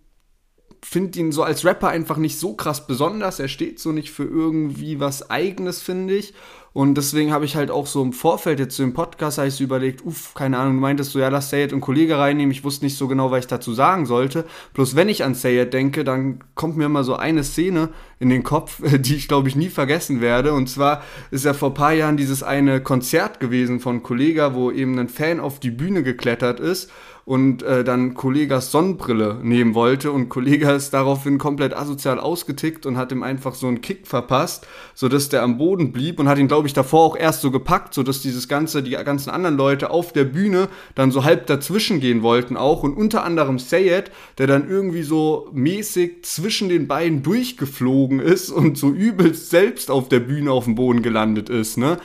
finde 0.83 1.17
ihn 1.17 1.31
so 1.31 1.43
als 1.43 1.63
Rapper 1.63 1.87
einfach 1.87 2.17
nicht 2.17 2.37
so 2.37 2.55
krass 2.55 2.85
besonders. 2.85 3.39
Er 3.39 3.47
steht 3.47 3.79
so 3.79 3.93
nicht 3.93 4.11
für 4.11 4.25
irgendwie 4.25 4.99
was 4.99 5.29
Eigenes, 5.29 5.81
finde 5.81 6.13
ich. 6.13 6.33
Und 6.73 6.95
deswegen 6.95 7.31
habe 7.31 7.45
ich 7.45 7.55
halt 7.55 7.69
auch 7.69 7.85
so 7.85 8.01
im 8.01 8.13
Vorfeld 8.13 8.59
jetzt 8.59 8.75
zu 8.75 8.81
dem 8.81 8.95
Podcast 8.95 9.37
habe 9.37 9.47
ich 9.47 9.53
so 9.53 9.63
überlegt, 9.63 10.03
uff, 10.03 10.33
keine 10.33 10.57
Ahnung, 10.57 10.75
du 10.75 10.81
meintest 10.81 11.11
so, 11.11 11.19
ja, 11.19 11.29
lass 11.29 11.51
Sayed 11.51 11.71
und 11.71 11.81
Kollege 11.81 12.17
reinnehmen. 12.17 12.51
Ich 12.51 12.63
wusste 12.63 12.85
nicht 12.85 12.97
so 12.97 13.07
genau, 13.07 13.29
was 13.29 13.41
ich 13.41 13.47
dazu 13.47 13.73
sagen 13.73 14.07
sollte. 14.07 14.45
Bloß 14.73 14.95
wenn 14.95 15.07
ich 15.07 15.23
an 15.23 15.35
Sayed 15.35 15.71
denke, 15.71 16.03
dann 16.03 16.43
kommt 16.55 16.75
mir 16.75 16.85
immer 16.85 17.03
so 17.03 17.15
eine 17.15 17.43
Szene 17.43 17.89
in 18.19 18.29
den 18.29 18.41
Kopf, 18.41 18.81
die 18.99 19.15
ich 19.15 19.27
glaube 19.27 19.49
ich 19.49 19.55
nie 19.55 19.69
vergessen 19.69 20.19
werde. 20.19 20.53
Und 20.53 20.67
zwar 20.67 21.03
ist 21.29 21.45
ja 21.45 21.53
vor 21.53 21.69
ein 21.69 21.75
paar 21.75 21.93
Jahren 21.93 22.17
dieses 22.17 22.41
eine 22.41 22.81
Konzert 22.81 23.39
gewesen 23.39 23.79
von 23.79 24.01
Kollega, 24.01 24.55
wo 24.55 24.71
eben 24.71 24.97
ein 24.97 25.09
Fan 25.09 25.39
auf 25.39 25.59
die 25.59 25.71
Bühne 25.71 26.01
geklettert 26.01 26.59
ist 26.59 26.89
und 27.25 27.63
äh, 27.63 27.83
dann 27.83 28.15
Kollegas 28.15 28.71
Sonnenbrille 28.71 29.39
nehmen 29.41 29.75
wollte 29.75 30.11
und 30.11 30.27
Kollega 30.27 30.71
ist 30.71 30.93
daraufhin 30.93 31.37
komplett 31.37 31.75
asozial 31.75 32.19
ausgetickt 32.19 32.85
und 32.85 32.97
hat 32.97 33.11
ihm 33.11 33.23
einfach 33.23 33.55
so 33.55 33.67
einen 33.67 33.81
Kick 33.81 34.07
verpasst, 34.07 34.67
sodass 34.93 35.29
der 35.29 35.43
am 35.43 35.57
Boden 35.57 35.93
blieb 35.93 36.19
und 36.19 36.27
hat 36.27 36.37
ihn, 36.37 36.49
glaube 36.49 36.67
ich, 36.67 36.73
davor 36.73 37.05
auch 37.05 37.15
erst 37.15 37.41
so 37.41 37.51
gepackt, 37.51 37.93
sodass 37.93 38.21
dieses 38.21 38.49
ganze, 38.49 38.83
die 38.83 38.91
ganzen 38.91 39.29
anderen 39.29 39.55
Leute 39.55 39.89
auf 39.89 40.11
der 40.11 40.25
Bühne 40.25 40.67
dann 40.95 41.11
so 41.11 41.23
halb 41.23 41.47
dazwischen 41.47 42.01
gehen 42.01 42.23
wollten 42.23 42.57
auch 42.57 42.83
und 42.83 42.95
unter 42.95 43.23
anderem 43.23 43.57
Sayed, 43.57 44.11
der 44.37 44.47
dann 44.47 44.69
irgendwie 44.69 45.03
so 45.03 45.49
mäßig 45.53 46.23
zwischen 46.25 46.67
den 46.67 46.87
beiden 46.87 47.23
durchgeflogen 47.23 48.19
ist 48.19 48.49
und 48.49 48.77
so 48.77 48.89
übelst 48.89 49.49
selbst 49.49 49.89
auf 49.89 50.09
der 50.09 50.19
Bühne 50.19 50.51
auf 50.51 50.65
dem 50.65 50.75
Boden 50.75 51.01
gelandet 51.01 51.49
ist, 51.49 51.77
ne? 51.77 51.97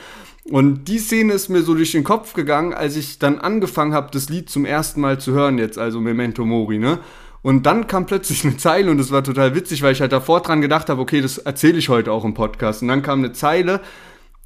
Und 0.51 0.85
die 0.85 0.99
Szene 0.99 1.33
ist 1.33 1.49
mir 1.49 1.61
so 1.61 1.75
durch 1.75 1.91
den 1.91 2.03
Kopf 2.03 2.33
gegangen, 2.33 2.73
als 2.73 2.95
ich 2.95 3.19
dann 3.19 3.39
angefangen 3.39 3.93
habe, 3.93 4.09
das 4.11 4.29
Lied 4.29 4.49
zum 4.49 4.65
ersten 4.65 5.01
Mal 5.01 5.19
zu 5.19 5.31
hören, 5.31 5.57
jetzt 5.57 5.77
also 5.77 6.01
Memento 6.01 6.45
Mori, 6.45 6.79
ne? 6.79 6.99
Und 7.41 7.65
dann 7.65 7.87
kam 7.87 8.05
plötzlich 8.05 8.43
eine 8.43 8.57
Zeile 8.57 8.91
und 8.91 8.99
es 8.99 9.11
war 9.11 9.23
total 9.23 9.55
witzig, 9.55 9.81
weil 9.81 9.93
ich 9.93 10.01
halt 10.01 10.11
davor 10.11 10.41
dran 10.41 10.59
gedacht 10.61 10.89
habe, 10.89 11.01
okay, 11.01 11.21
das 11.21 11.37
erzähle 11.37 11.77
ich 11.77 11.87
heute 11.87 12.11
auch 12.11 12.25
im 12.25 12.33
Podcast. 12.33 12.81
Und 12.81 12.89
dann 12.89 13.01
kam 13.01 13.19
eine 13.19 13.31
Zeile, 13.31 13.79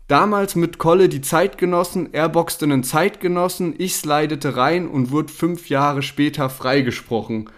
damals 0.08 0.56
mit 0.56 0.78
Kolle 0.78 1.10
die 1.10 1.22
Zeitgenossen, 1.22 2.14
er 2.14 2.30
boxte 2.30 2.66
einen 2.66 2.84
Zeitgenossen, 2.84 3.74
ich 3.78 3.96
slidete 3.96 4.56
rein 4.56 4.88
und 4.88 5.10
wurde 5.10 5.34
fünf 5.34 5.70
Jahre 5.70 6.04
später 6.04 6.50
freigesprochen. 6.50 7.50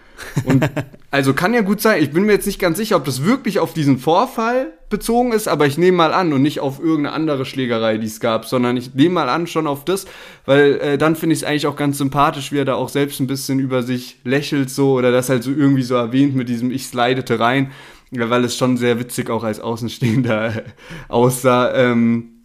Und 0.44 0.70
also 1.16 1.32
kann 1.32 1.54
ja 1.54 1.62
gut 1.62 1.80
sein, 1.80 2.02
ich 2.02 2.10
bin 2.10 2.24
mir 2.24 2.32
jetzt 2.32 2.46
nicht 2.46 2.58
ganz 2.58 2.76
sicher, 2.76 2.94
ob 2.94 3.06
das 3.06 3.24
wirklich 3.24 3.58
auf 3.58 3.72
diesen 3.72 3.96
Vorfall 3.96 4.74
bezogen 4.90 5.32
ist, 5.32 5.48
aber 5.48 5.66
ich 5.66 5.78
nehme 5.78 5.96
mal 5.96 6.12
an 6.12 6.34
und 6.34 6.42
nicht 6.42 6.60
auf 6.60 6.78
irgendeine 6.78 7.12
andere 7.12 7.46
Schlägerei, 7.46 7.96
die 7.96 8.06
es 8.06 8.20
gab, 8.20 8.44
sondern 8.44 8.76
ich 8.76 8.94
nehme 8.94 9.14
mal 9.14 9.30
an 9.30 9.46
schon 9.46 9.66
auf 9.66 9.86
das, 9.86 10.04
weil 10.44 10.74
äh, 10.74 10.98
dann 10.98 11.16
finde 11.16 11.32
ich 11.32 11.40
es 11.40 11.48
eigentlich 11.48 11.66
auch 11.68 11.76
ganz 11.76 11.96
sympathisch, 11.96 12.52
wie 12.52 12.58
er 12.58 12.66
da 12.66 12.74
auch 12.74 12.90
selbst 12.90 13.18
ein 13.20 13.26
bisschen 13.26 13.60
über 13.60 13.82
sich 13.82 14.18
lächelt 14.24 14.68
so 14.68 14.92
oder 14.92 15.10
das 15.10 15.30
halt 15.30 15.42
so 15.42 15.52
irgendwie 15.52 15.84
so 15.84 15.94
erwähnt 15.94 16.36
mit 16.36 16.50
diesem 16.50 16.70
ich 16.70 16.86
slidete 16.86 17.40
rein, 17.40 17.70
weil 18.10 18.44
es 18.44 18.54
schon 18.54 18.76
sehr 18.76 19.00
witzig 19.00 19.30
auch 19.30 19.42
als 19.42 19.58
Außenstehender 19.58 20.64
aussah. 21.08 21.72
Ähm, 21.74 22.35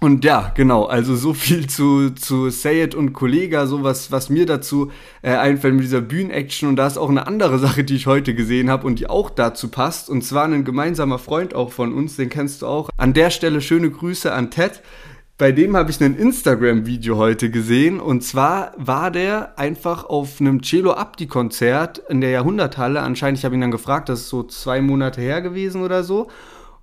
und 0.00 0.24
ja, 0.24 0.52
genau, 0.54 0.84
also 0.84 1.16
so 1.16 1.34
viel 1.34 1.66
zu, 1.66 2.10
zu 2.10 2.50
Sayed 2.50 2.94
und 2.94 3.14
Kollega, 3.14 3.66
so 3.66 3.82
was, 3.82 4.12
was 4.12 4.30
mir 4.30 4.46
dazu 4.46 4.92
äh, 5.22 5.30
einfällt 5.30 5.74
mit 5.74 5.82
dieser 5.82 6.00
Bühnenaction. 6.00 6.68
Und 6.68 6.76
da 6.76 6.86
ist 6.86 6.98
auch 6.98 7.08
eine 7.08 7.26
andere 7.26 7.58
Sache, 7.58 7.82
die 7.82 7.96
ich 7.96 8.06
heute 8.06 8.34
gesehen 8.34 8.70
habe 8.70 8.86
und 8.86 9.00
die 9.00 9.10
auch 9.10 9.28
dazu 9.28 9.68
passt. 9.68 10.08
Und 10.08 10.22
zwar 10.22 10.44
ein 10.44 10.64
gemeinsamer 10.64 11.18
Freund 11.18 11.52
auch 11.52 11.72
von 11.72 11.92
uns, 11.92 12.14
den 12.14 12.28
kennst 12.28 12.62
du 12.62 12.68
auch. 12.68 12.90
An 12.96 13.12
der 13.12 13.30
Stelle 13.30 13.60
schöne 13.60 13.90
Grüße 13.90 14.32
an 14.32 14.52
Ted. 14.52 14.82
Bei 15.36 15.50
dem 15.50 15.76
habe 15.76 15.90
ich 15.90 16.00
ein 16.00 16.16
Instagram-Video 16.16 17.16
heute 17.16 17.50
gesehen. 17.50 17.98
Und 17.98 18.22
zwar 18.22 18.74
war 18.76 19.10
der 19.10 19.58
einfach 19.58 20.04
auf 20.04 20.40
einem 20.40 20.62
Cello 20.62 20.92
Abdi-Konzert 20.92 22.02
in 22.08 22.20
der 22.20 22.30
Jahrhunderthalle. 22.30 23.02
Anscheinend, 23.02 23.38
ich 23.38 23.44
habe 23.44 23.56
ihn 23.56 23.62
dann 23.62 23.72
gefragt, 23.72 24.08
das 24.08 24.20
ist 24.20 24.28
so 24.28 24.44
zwei 24.44 24.80
Monate 24.80 25.20
her 25.20 25.42
gewesen 25.42 25.82
oder 25.82 26.04
so. 26.04 26.28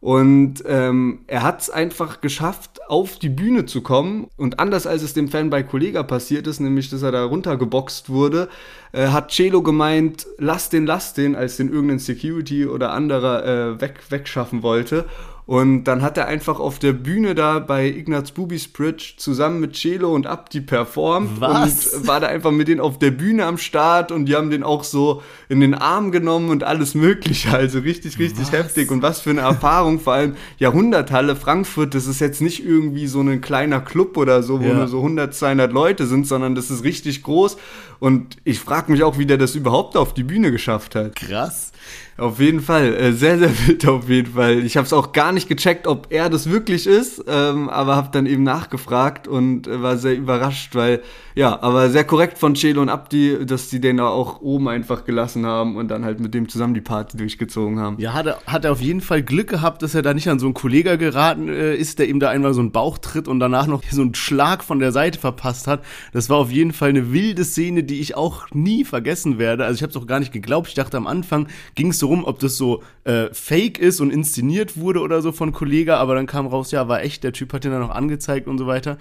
Und 0.06 0.64
ähm, 0.68 1.22
er 1.26 1.42
hat 1.42 1.62
es 1.62 1.70
einfach 1.72 2.22
geschafft, 2.22 2.75
auf 2.88 3.18
die 3.18 3.30
Bühne 3.30 3.66
zu 3.66 3.82
kommen. 3.82 4.28
Und 4.38 4.60
anders 4.60 4.88
als 4.88 5.02
es 5.02 5.14
dem 5.14 5.28
Fan 5.28 5.50
bei 5.50 5.64
Kollega 5.64 6.04
passiert 6.04 6.48
ist, 6.48 6.60
nämlich 6.60 6.90
dass 6.90 7.02
er 7.02 7.12
da 7.12 7.26
runtergeboxt 7.26 8.10
wurde, 8.10 8.50
äh, 8.92 9.08
hat 9.08 9.32
Celo 9.32 9.62
gemeint, 9.62 10.26
lass 10.38 10.70
den, 10.70 10.86
lass 10.86 11.14
den, 11.14 11.36
als 11.36 11.58
den 11.58 11.72
irgendein 11.72 12.00
Security 12.00 12.66
oder 12.66 12.92
anderer 12.92 13.46
äh, 13.46 13.82
weg, 13.82 14.00
wegschaffen 14.10 14.64
wollte. 14.64 15.06
Und 15.48 15.84
dann 15.84 16.02
hat 16.02 16.18
er 16.18 16.26
einfach 16.28 16.60
auf 16.60 16.80
der 16.80 16.92
Bühne 16.94 17.36
da 17.36 17.60
bei 17.60 17.88
Ignaz 17.88 18.32
Bubis 18.32 18.68
Bridge 18.68 19.14
zusammen 19.18 19.60
mit 19.60 19.74
Celo 19.76 20.12
und 20.12 20.26
Abdi 20.26 20.60
performt 20.60 21.40
Was? 21.40 21.94
und 21.94 22.08
war 22.08 22.20
da 22.20 22.26
einfach 22.28 22.50
mit 22.50 22.68
denen 22.68 22.80
auf 22.82 22.98
der 22.98 23.12
Bühne 23.12 23.46
am 23.46 23.60
Start 23.60 24.12
und 24.12 24.26
die 24.26 24.36
haben 24.36 24.50
den 24.50 24.64
auch 24.64 24.84
so 24.84 25.22
in 25.48 25.60
den 25.60 25.76
Arm 25.76 26.12
genommen 26.12 26.50
und 26.50 26.64
alles 26.64 26.96
mögliche. 26.96 27.54
Also 27.56 27.78
richtig, 27.80 28.18
richtig 28.18 28.48
Was? 28.48 28.52
heftig. 28.54 28.90
Und 28.90 29.04
was 29.04 29.22
für 29.22 29.30
eine 29.30 29.42
Erfahrung, 29.42 30.00
vor 30.00 30.14
allem 30.14 30.36
Jahrhunderthalle 30.58 31.36
Frankfurt, 31.36 31.94
das 31.94 32.08
ist 32.08 32.22
jetzt 32.22 32.42
nicht 32.42 32.66
irgendwie 32.66 33.06
so 33.06 33.22
ein 33.22 33.40
kleiner 33.40 33.82
Club 33.82 34.18
oder 34.18 34.42
so, 34.42 34.62
wo 34.62 34.66
Ja. 34.66 34.74
nur 34.74 34.88
so 34.88 34.98
100, 34.98 35.34
200 35.36 35.72
Leute 35.72 36.08
sind, 36.08 36.26
sondern 36.26 36.56
das 36.56 36.72
ist 36.72 36.84
richtig 36.84 37.22
groß. 37.22 37.58
Und 38.00 38.38
ich 38.44 38.60
frage 38.60 38.92
mich 38.92 39.04
auch, 39.04 39.18
wie 39.20 39.26
der 39.28 39.38
das 39.38 39.54
überhaupt 39.56 39.96
auf 39.96 40.14
die 40.16 40.24
Bühne 40.24 40.52
geschafft 40.52 40.96
hat. 40.96 41.16
Krass. 41.16 41.72
Auf 42.18 42.40
jeden 42.40 42.62
Fall, 42.62 42.96
äh, 42.96 43.12
sehr, 43.12 43.38
sehr 43.38 43.50
wild 43.68 43.86
auf 43.88 44.08
jeden 44.08 44.34
Fall. 44.34 44.60
Ich 44.60 44.78
habe 44.78 44.86
es 44.86 44.94
auch 44.94 45.12
gar 45.12 45.34
nicht 45.34 45.50
gecheckt, 45.50 45.86
ob 45.86 46.08
er 46.12 46.30
das 46.30 46.50
wirklich 46.50 46.88
ist, 46.88 47.26
ähm, 47.28 47.68
aber 47.70 47.98
habe 47.98 48.10
dann 48.14 48.26
eben 48.26 48.44
nachgefragt 48.44 49.28
und 49.28 49.68
äh, 49.68 49.82
war 49.82 49.98
sehr 49.98 50.16
überrascht, 50.16 50.76
weil, 50.76 51.02
ja, 51.36 51.62
aber 51.62 51.90
sehr 51.90 52.06
korrekt 52.06 52.38
von 52.38 52.54
Chelo 52.54 52.82
und 52.82 52.88
Abdi, 52.88 53.46
dass 53.46 53.68
die 53.68 53.82
den 53.82 53.98
da 53.98 54.08
auch 54.08 54.40
oben 54.40 54.70
einfach 54.70 55.04
gelassen 55.04 55.46
haben 55.46 55.76
und 55.76 55.90
dann 55.90 56.06
halt 56.06 56.22
mit 56.22 56.34
dem 56.34 56.48
zusammen 56.48 56.74
die 56.74 56.80
Party 56.80 57.18
durchgezogen 57.18 57.80
haben. 57.80 57.98
Ja, 58.00 58.14
hat 58.14 58.28
er, 58.28 58.38
hat 58.48 58.64
er 58.64 58.72
auf 58.72 58.80
jeden 58.80 59.02
Fall 59.02 59.22
Glück 59.22 59.50
gehabt, 59.50 59.82
dass 59.82 59.94
er 59.94 60.02
da 60.02 60.14
nicht 60.14 60.30
an 60.30 60.40
so 60.40 60.46
einen 60.46 60.54
Kollegen 60.54 60.98
geraten 60.98 61.50
äh, 61.50 61.76
ist, 61.76 62.00
der 62.00 62.08
ihm 62.08 62.22
da 62.22 62.30
einmal 62.30 62.54
so 62.54 62.62
einen 62.62 62.72
Bauch 62.72 62.98
tritt 62.98 63.28
und 63.28 63.42
danach 63.42 63.68
noch 63.68 63.84
so 63.92 64.02
einen 64.02 64.16
Schlag 64.16 64.64
von 64.64 64.80
der 64.80 64.94
Seite 64.94 65.20
verpasst 65.20 65.68
hat. 65.68 65.84
Das 66.14 66.30
war 66.30 66.38
auf 66.38 66.50
jeden 66.50 66.72
Fall 66.72 66.90
eine 66.90 67.12
wilde 67.12 67.44
Szene, 67.44 67.84
die 67.84 68.00
ich 68.00 68.16
auch 68.16 68.46
nie 68.54 68.86
vergessen 68.86 69.38
werde. 69.38 69.66
Also 69.66 69.76
ich 69.76 69.84
habe 69.84 69.92
es 69.92 69.98
auch 69.98 70.08
gar 70.08 70.22
nicht 70.22 70.32
geglaubt. 70.32 70.70
Ich 70.70 70.76
dachte 70.76 70.96
am 70.96 71.08
Anfang 71.08 71.48
ging 71.76 71.90
es 71.90 72.00
so 72.00 72.08
rum, 72.08 72.24
ob 72.26 72.40
das 72.40 72.58
so 72.58 72.82
äh, 73.04 73.28
fake 73.34 73.78
ist 73.78 74.00
und 74.00 74.12
inszeniert 74.12 74.78
wurde 74.78 75.02
oder 75.02 75.22
so 75.22 75.32
von 75.32 75.52
Kollega, 75.52 75.98
aber 75.98 76.16
dann 76.16 76.26
kam 76.26 76.48
raus, 76.48 76.72
ja, 76.72 76.88
war 76.88 77.04
echt, 77.04 77.24
der 77.24 77.34
Typ 77.34 77.54
hat 77.54 77.64
den 77.64 77.72
dann 77.72 77.82
noch 77.82 77.90
angezeigt 77.90 78.48
und 78.48 78.58
so 78.58 78.66
weiter. 78.66 78.98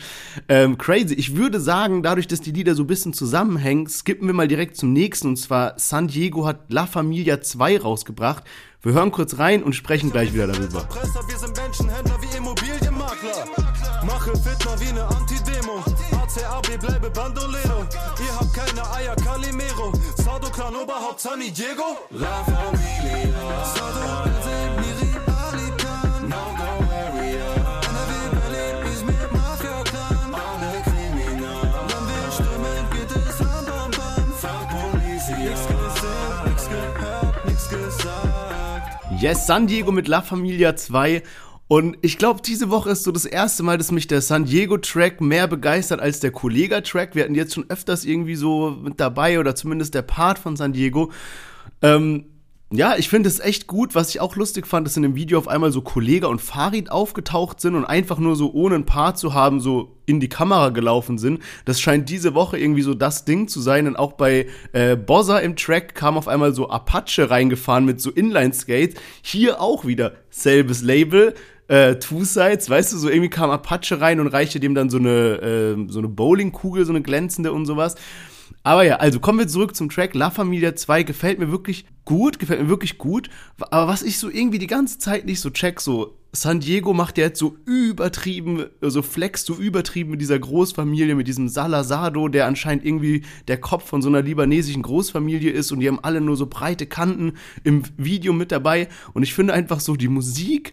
Ähm, 0.49 0.77
crazy. 0.77 1.15
Ich 1.15 1.37
würde 1.37 1.61
sagen, 1.61 2.03
dadurch, 2.03 2.27
dass 2.27 2.41
die 2.41 2.53
Lieder 2.53 2.75
so 2.75 2.83
ein 2.83 2.89
bisschen 2.89 3.13
zusammenhängen, 3.13 3.87
skippen 3.87 4.27
wir 4.27 4.35
mal 4.35 4.49
direkt 4.49 4.77
zum 4.77 4.93
nächsten 4.93 5.29
und 5.29 5.37
zwar 5.37 5.79
San 5.79 6.09
Diego 6.09 6.47
hat 6.47 6.73
La 6.73 6.87
Familia 6.87 7.41
2 7.41 7.81
rausgebracht. 7.81 8.45
Wir 8.83 8.93
hören 8.93 9.13
kurz 9.13 9.39
rein 9.39 9.63
und 9.63 9.75
sprechen 9.75 10.11
gleich 10.11 10.35
wieder 10.35 10.47
darüber. 10.47 10.87
Wir 11.27 11.39
sind 11.39 11.57
Menschenhändler 11.57 12.19
wie 12.21 12.37
Immobilienmakler. 12.37 13.47
Mache 14.05 14.33
Fitner 14.37 14.79
wie 14.79 14.89
eine 14.89 15.07
Antidemo. 15.07 15.83
ACAB 16.13 16.81
bleibe 16.81 17.11
Bandolero. 17.11 17.87
Ihr 18.27 18.39
habt 18.39 18.53
keine 18.53 18.93
Eier, 18.93 19.17
Calimero. 19.17 19.93
Sado 20.35 20.51
Clan 20.51 20.75
Oberhaupt 20.75 21.21
San 21.21 21.39
Diego. 21.39 22.09
La 22.11 22.43
Familia. 22.45 23.25
Yes, 39.21 39.47
San 39.47 39.67
Diego 39.67 39.91
mit 39.93 40.09
La 40.09 40.21
Familia 40.21 40.75
2. 40.75 41.23
Und 41.67 41.97
ich 42.03 42.19
glaube, 42.19 42.43
diese 42.43 42.71
Woche 42.71 42.91
ist 42.91 43.05
so 43.05 43.13
das 43.13 43.25
erste 43.25 43.63
Mal, 43.63 43.79
dass 43.79 43.91
mich 43.91 44.07
der 44.07 44.21
San 44.21 44.45
Diego-Track 44.45 45.21
mehr 45.21 45.49
begeistert 45.49 46.01
als 46.01 46.21
der 46.21 46.31
Kollega-Track. 46.31 47.15
Wir 47.15 47.25
hatten 47.25 47.35
jetzt 47.35 47.55
schon 47.55 47.71
öfters 47.71 48.05
irgendwie 48.05 48.35
so 48.37 48.71
mit 48.71 49.01
dabei 49.01 49.41
oder 49.41 49.55
zumindest 49.55 49.95
der 49.95 50.03
Part 50.03 50.39
von 50.39 50.57
San 50.57 50.75
Diego. 50.75 51.11
Ähm, 51.81 52.27
ja, 52.71 52.97
ich 52.97 53.09
finde 53.09 53.29
es 53.29 53.39
echt 53.39 53.67
gut. 53.67 53.95
Was 53.95 54.11
ich 54.11 54.21
auch 54.21 54.35
lustig 54.37 54.67
fand, 54.67 54.87
dass 54.87 54.97
in 54.97 55.05
dem 55.05 55.15
Video 55.15 55.39
auf 55.39 55.47
einmal 55.49 55.71
so 55.71 55.81
Kollega 55.81 56.27
und 56.27 56.41
Farid 56.41 56.91
aufgetaucht 56.91 57.61
sind 57.61 57.77
und 57.77 57.85
einfach 57.85 58.19
nur 58.19 58.35
so 58.35 58.53
ohne 58.53 58.75
ein 58.75 58.87
Paar 58.87 59.15
zu 59.15 59.33
haben, 59.33 59.61
so 59.61 59.97
in 60.07 60.19
die 60.19 60.29
Kamera 60.29 60.71
gelaufen 60.71 61.17
sind. 61.17 61.41
Das 61.67 61.81
scheint 61.81 62.09
diese 62.09 62.35
Woche 62.35 62.59
irgendwie 62.59 62.83
so 62.83 62.95
das 62.95 63.25
Ding 63.25 63.47
zu 63.49 63.61
sein. 63.61 63.87
Und 63.87 63.97
auch 63.97 64.15
bei 64.15 64.49
äh, 64.73 64.97
Bozza 64.97 65.39
im 65.39 65.57
Track 65.57 65.95
kam 65.95 66.19
auf 66.19 66.27
einmal 66.27 66.53
so 66.53 66.69
Apache 66.69 67.31
reingefahren 67.31 67.85
mit 67.85 68.01
so 68.01 68.11
Inline-Skates. 68.11 69.01
Hier 69.23 69.61
auch 69.61 69.87
wieder 69.87 70.15
selbes 70.31 70.83
Label. 70.83 71.35
Äh, 71.69 71.97
Two 71.97 72.25
Sides, 72.25 72.69
weißt 72.69 72.93
du, 72.93 72.99
so 72.99 73.09
irgendwie 73.09 73.31
kam 73.31 73.51
Apache 73.51 74.01
rein 74.01 74.21
und 74.21 74.29
reichte 74.29 74.61
dem 74.61 74.75
dann 74.75 74.91
so 74.91 74.99
eine, 74.99 75.41
äh, 75.41 75.87
so 75.89 75.99
eine 75.99 76.09
Bowlingkugel, 76.09 76.85
so 76.85 76.93
eine 76.93 77.03
glänzende 77.03 77.53
und 77.53 77.67
sowas. 77.67 77.95
Aber 78.63 78.83
ja, 78.85 78.97
also 78.97 79.21
kommen 79.21 79.39
wir 79.39 79.49
zurück 79.49 79.77
zum 79.77 79.91
Track. 79.91 80.15
La 80.15 80.31
Familia 80.31 80.75
2 80.75 81.03
gefällt 81.03 81.39
mir 81.39 81.51
wirklich 81.51 81.85
gut, 82.05 82.39
gefällt 82.39 82.63
mir 82.63 82.69
wirklich 82.69 82.99
gut. 82.99 83.29
Aber 83.59 83.89
was 83.89 84.03
ich 84.03 84.19
so 84.19 84.31
irgendwie 84.31 84.59
die 84.59 84.67
ganze 84.67 84.99
Zeit 84.99 85.27
nicht 85.27 85.41
so 85.41 85.51
check, 85.51 85.81
so 85.81 86.19
San 86.33 86.61
Diego 86.61 86.93
macht 86.93 87.17
ja 87.17 87.25
jetzt 87.25 87.39
so 87.39 87.57
übertrieben, 87.65 88.65
so 88.81 89.03
flex 89.03 89.45
so 89.45 89.55
übertrieben 89.55 90.11
mit 90.11 90.21
dieser 90.21 90.39
Großfamilie, 90.39 91.15
mit 91.15 91.29
diesem 91.29 91.49
Salazado, 91.49 92.29
der 92.29 92.47
anscheinend 92.47 92.85
irgendwie 92.85 93.23
der 93.49 93.61
Kopf 93.61 93.87
von 93.87 94.03
so 94.03 94.09
einer 94.09 94.23
libanesischen 94.23 94.83
Großfamilie 94.83 95.51
ist 95.51 95.71
und 95.71 95.81
die 95.81 95.89
haben 95.89 96.01
alle 96.03 96.21
nur 96.21 96.37
so 96.37 96.47
breite 96.47 96.87
Kanten 96.87 97.35
im 97.63 97.83
Video 97.97 98.33
mit 98.33 98.51
dabei. 98.51 98.89
Und 99.13 99.23
ich 99.23 99.35
finde 99.35 99.53
einfach 99.53 99.81
so 99.81 99.95
die 99.95 100.09
Musik, 100.09 100.73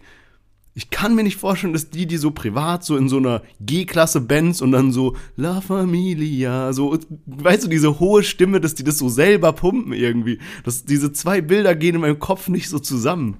ich 0.74 0.90
kann 0.90 1.14
mir 1.14 1.22
nicht 1.22 1.36
vorstellen, 1.36 1.74
dass 1.74 1.90
die, 1.90 2.06
die 2.06 2.16
so 2.16 2.30
privat 2.30 2.84
so 2.84 2.96
in 2.96 3.08
so 3.08 3.18
einer 3.18 3.42
G-Klasse 3.60 4.22
Benz 4.22 4.62
und 4.62 4.72
dann 4.72 4.90
so 4.90 5.16
La 5.36 5.60
Familia, 5.60 6.72
so, 6.72 6.98
weißt 7.26 7.64
du, 7.64 7.68
diese 7.68 8.00
hohe 8.00 8.22
Stimme, 8.22 8.60
dass 8.60 8.74
die 8.74 8.84
das 8.84 8.98
so 8.98 9.08
selber 9.08 9.52
pumpen 9.52 9.92
irgendwie. 9.92 10.38
Dass 10.64 10.84
diese 10.84 11.12
zwei 11.12 11.42
Bilder 11.42 11.74
gehen 11.74 11.96
in 11.96 12.00
meinem 12.00 12.18
Kopf 12.18 12.48
nicht 12.48 12.70
so 12.70 12.78
zusammen. 12.78 13.36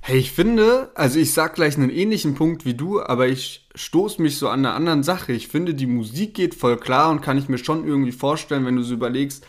Hey, 0.00 0.18
ich 0.18 0.32
finde, 0.32 0.90
also 0.96 1.20
ich 1.20 1.32
sag 1.32 1.54
gleich 1.54 1.76
einen 1.76 1.90
ähnlichen 1.90 2.34
Punkt 2.34 2.64
wie 2.64 2.74
du, 2.74 3.00
aber 3.00 3.28
ich 3.28 3.68
stoß 3.76 4.18
mich 4.18 4.36
so 4.36 4.48
an 4.48 4.66
einer 4.66 4.74
anderen 4.74 5.04
Sache. 5.04 5.32
Ich 5.32 5.46
finde, 5.46 5.74
die 5.74 5.86
Musik 5.86 6.34
geht 6.34 6.56
voll 6.56 6.76
klar 6.76 7.12
und 7.12 7.20
kann 7.20 7.38
ich 7.38 7.48
mir 7.48 7.58
schon 7.58 7.86
irgendwie 7.86 8.10
vorstellen, 8.10 8.66
wenn 8.66 8.74
du 8.74 8.82
so 8.82 8.94
überlegst, 8.94 9.46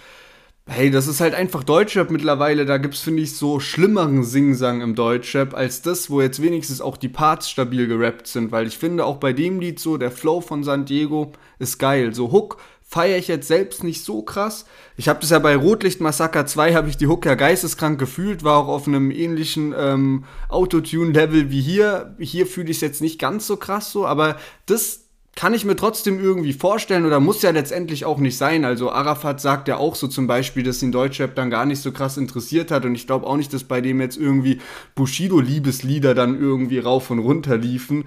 Hey, 0.65 0.89
das 0.89 1.07
ist 1.07 1.19
halt 1.19 1.33
einfach 1.33 1.61
Deutschrap 1.63 2.09
mittlerweile. 2.09 2.65
Da 2.65 2.77
gibt's, 2.77 3.01
finde 3.01 3.21
ich, 3.21 3.35
so 3.35 3.59
schlimmeren 3.59 4.23
Singsang 4.23 4.79
im 4.79 4.95
Deutschrap 4.95 5.53
als 5.53 5.81
das, 5.81 6.09
wo 6.09 6.21
jetzt 6.21 6.41
wenigstens 6.41 6.79
auch 6.79 6.95
die 6.95 7.09
Parts 7.09 7.49
stabil 7.49 7.85
gerappt 7.85 8.27
sind. 8.27 8.53
Weil 8.53 8.67
ich 8.67 8.77
finde, 8.77 9.05
auch 9.05 9.17
bei 9.17 9.33
dem 9.33 9.59
Lied 9.59 9.77
so, 9.77 9.97
der 9.97 10.09
Flow 10.09 10.39
von 10.39 10.63
San 10.63 10.85
Diego 10.85 11.33
ist 11.59 11.79
geil. 11.79 12.13
So 12.13 12.31
Hook 12.31 12.59
feiere 12.81 13.17
ich 13.17 13.27
jetzt 13.27 13.49
selbst 13.49 13.83
nicht 13.83 14.05
so 14.05 14.21
krass. 14.21 14.65
Ich 14.95 15.09
habe 15.09 15.19
das 15.19 15.31
ja 15.31 15.39
bei 15.39 15.55
Rotlicht 15.55 15.99
Massaker 15.99 16.45
2, 16.45 16.75
habe 16.75 16.87
ich 16.87 16.95
die 16.95 17.07
Hook 17.07 17.25
ja 17.25 17.35
geisteskrank 17.35 17.99
gefühlt, 17.99 18.43
war 18.43 18.57
auch 18.57 18.67
auf 18.69 18.87
einem 18.87 19.11
ähnlichen 19.11 19.73
ähm, 19.77 20.23
Autotune-Level 20.47 21.49
wie 21.51 21.61
hier. 21.61 22.15
Hier 22.19 22.47
fühle 22.47 22.69
ich 22.69 22.77
es 22.77 22.81
jetzt 22.81 23.01
nicht 23.01 23.19
ganz 23.19 23.47
so 23.47 23.57
krass 23.57 23.91
so, 23.91 24.05
aber 24.05 24.37
das, 24.65 25.02
kann 25.35 25.53
ich 25.53 25.65
mir 25.65 25.75
trotzdem 25.75 26.19
irgendwie 26.19 26.53
vorstellen 26.53 27.05
oder 27.05 27.19
muss 27.19 27.41
ja 27.41 27.49
letztendlich 27.49 28.05
auch 28.05 28.19
nicht 28.19 28.37
sein. 28.37 28.65
Also 28.65 28.91
Arafat 28.91 29.41
sagt 29.41 29.67
ja 29.67 29.77
auch 29.77 29.95
so 29.95 30.07
zum 30.07 30.27
Beispiel, 30.27 30.61
dass 30.63 30.83
ihn 30.83 30.91
Deutschrap 30.91 31.33
dann 31.35 31.49
gar 31.49 31.65
nicht 31.65 31.81
so 31.81 31.91
krass 31.91 32.17
interessiert 32.17 32.69
hat 32.69 32.85
und 32.85 32.93
ich 32.93 33.07
glaube 33.07 33.25
auch 33.25 33.37
nicht, 33.37 33.51
dass 33.51 33.63
bei 33.63 33.81
dem 33.81 33.99
jetzt 33.99 34.17
irgendwie 34.17 34.59
Bushido-Liebeslieder 34.95 36.13
dann 36.13 36.39
irgendwie 36.39 36.79
rauf 36.79 37.09
und 37.09 37.19
runter 37.19 37.57
liefen. 37.57 38.05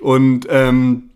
Und 0.00 0.46
ähm, 0.50 1.10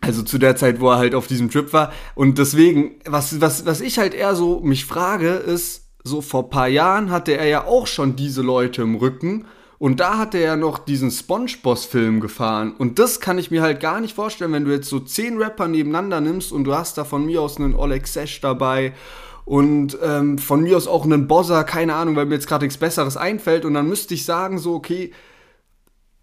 also 0.00 0.22
zu 0.22 0.38
der 0.38 0.56
Zeit, 0.56 0.80
wo 0.80 0.90
er 0.90 0.98
halt 0.98 1.14
auf 1.14 1.28
diesem 1.28 1.50
Trip 1.50 1.72
war. 1.72 1.92
Und 2.16 2.38
deswegen, 2.38 2.96
was, 3.04 3.40
was, 3.40 3.64
was 3.64 3.80
ich 3.80 3.98
halt 3.98 4.12
eher 4.12 4.34
so 4.34 4.60
mich 4.60 4.84
frage, 4.84 5.28
ist, 5.28 5.84
so 6.02 6.20
vor 6.20 6.50
paar 6.50 6.68
Jahren 6.68 7.10
hatte 7.10 7.32
er 7.36 7.46
ja 7.46 7.64
auch 7.64 7.86
schon 7.86 8.16
diese 8.16 8.42
Leute 8.42 8.82
im 8.82 8.96
Rücken 8.96 9.46
und 9.78 10.00
da 10.00 10.18
hat 10.18 10.34
er 10.34 10.40
ja 10.40 10.56
noch 10.56 10.78
diesen 10.78 11.10
SpongeBoss-Film 11.10 12.20
gefahren. 12.20 12.74
Und 12.76 12.98
das 12.98 13.20
kann 13.20 13.38
ich 13.38 13.50
mir 13.50 13.62
halt 13.62 13.80
gar 13.80 14.00
nicht 14.00 14.14
vorstellen, 14.14 14.52
wenn 14.52 14.64
du 14.64 14.72
jetzt 14.72 14.88
so 14.88 15.00
zehn 15.00 15.36
Rapper 15.36 15.68
nebeneinander 15.68 16.20
nimmst 16.20 16.52
und 16.52 16.64
du 16.64 16.74
hast 16.74 16.96
da 16.96 17.04
von 17.04 17.26
mir 17.26 17.42
aus 17.42 17.58
einen 17.58 17.74
Oleg 17.74 18.06
Sesh 18.06 18.40
dabei 18.40 18.94
und 19.44 19.96
ähm, 20.02 20.38
von 20.38 20.62
mir 20.62 20.76
aus 20.76 20.88
auch 20.88 21.04
einen 21.04 21.28
Bozza, 21.28 21.62
keine 21.62 21.94
Ahnung, 21.94 22.16
weil 22.16 22.26
mir 22.26 22.34
jetzt 22.34 22.48
gerade 22.48 22.64
nichts 22.64 22.78
Besseres 22.78 23.16
einfällt. 23.16 23.64
Und 23.64 23.74
dann 23.74 23.88
müsste 23.88 24.14
ich 24.14 24.24
sagen, 24.24 24.58
so, 24.58 24.74
okay, 24.74 25.12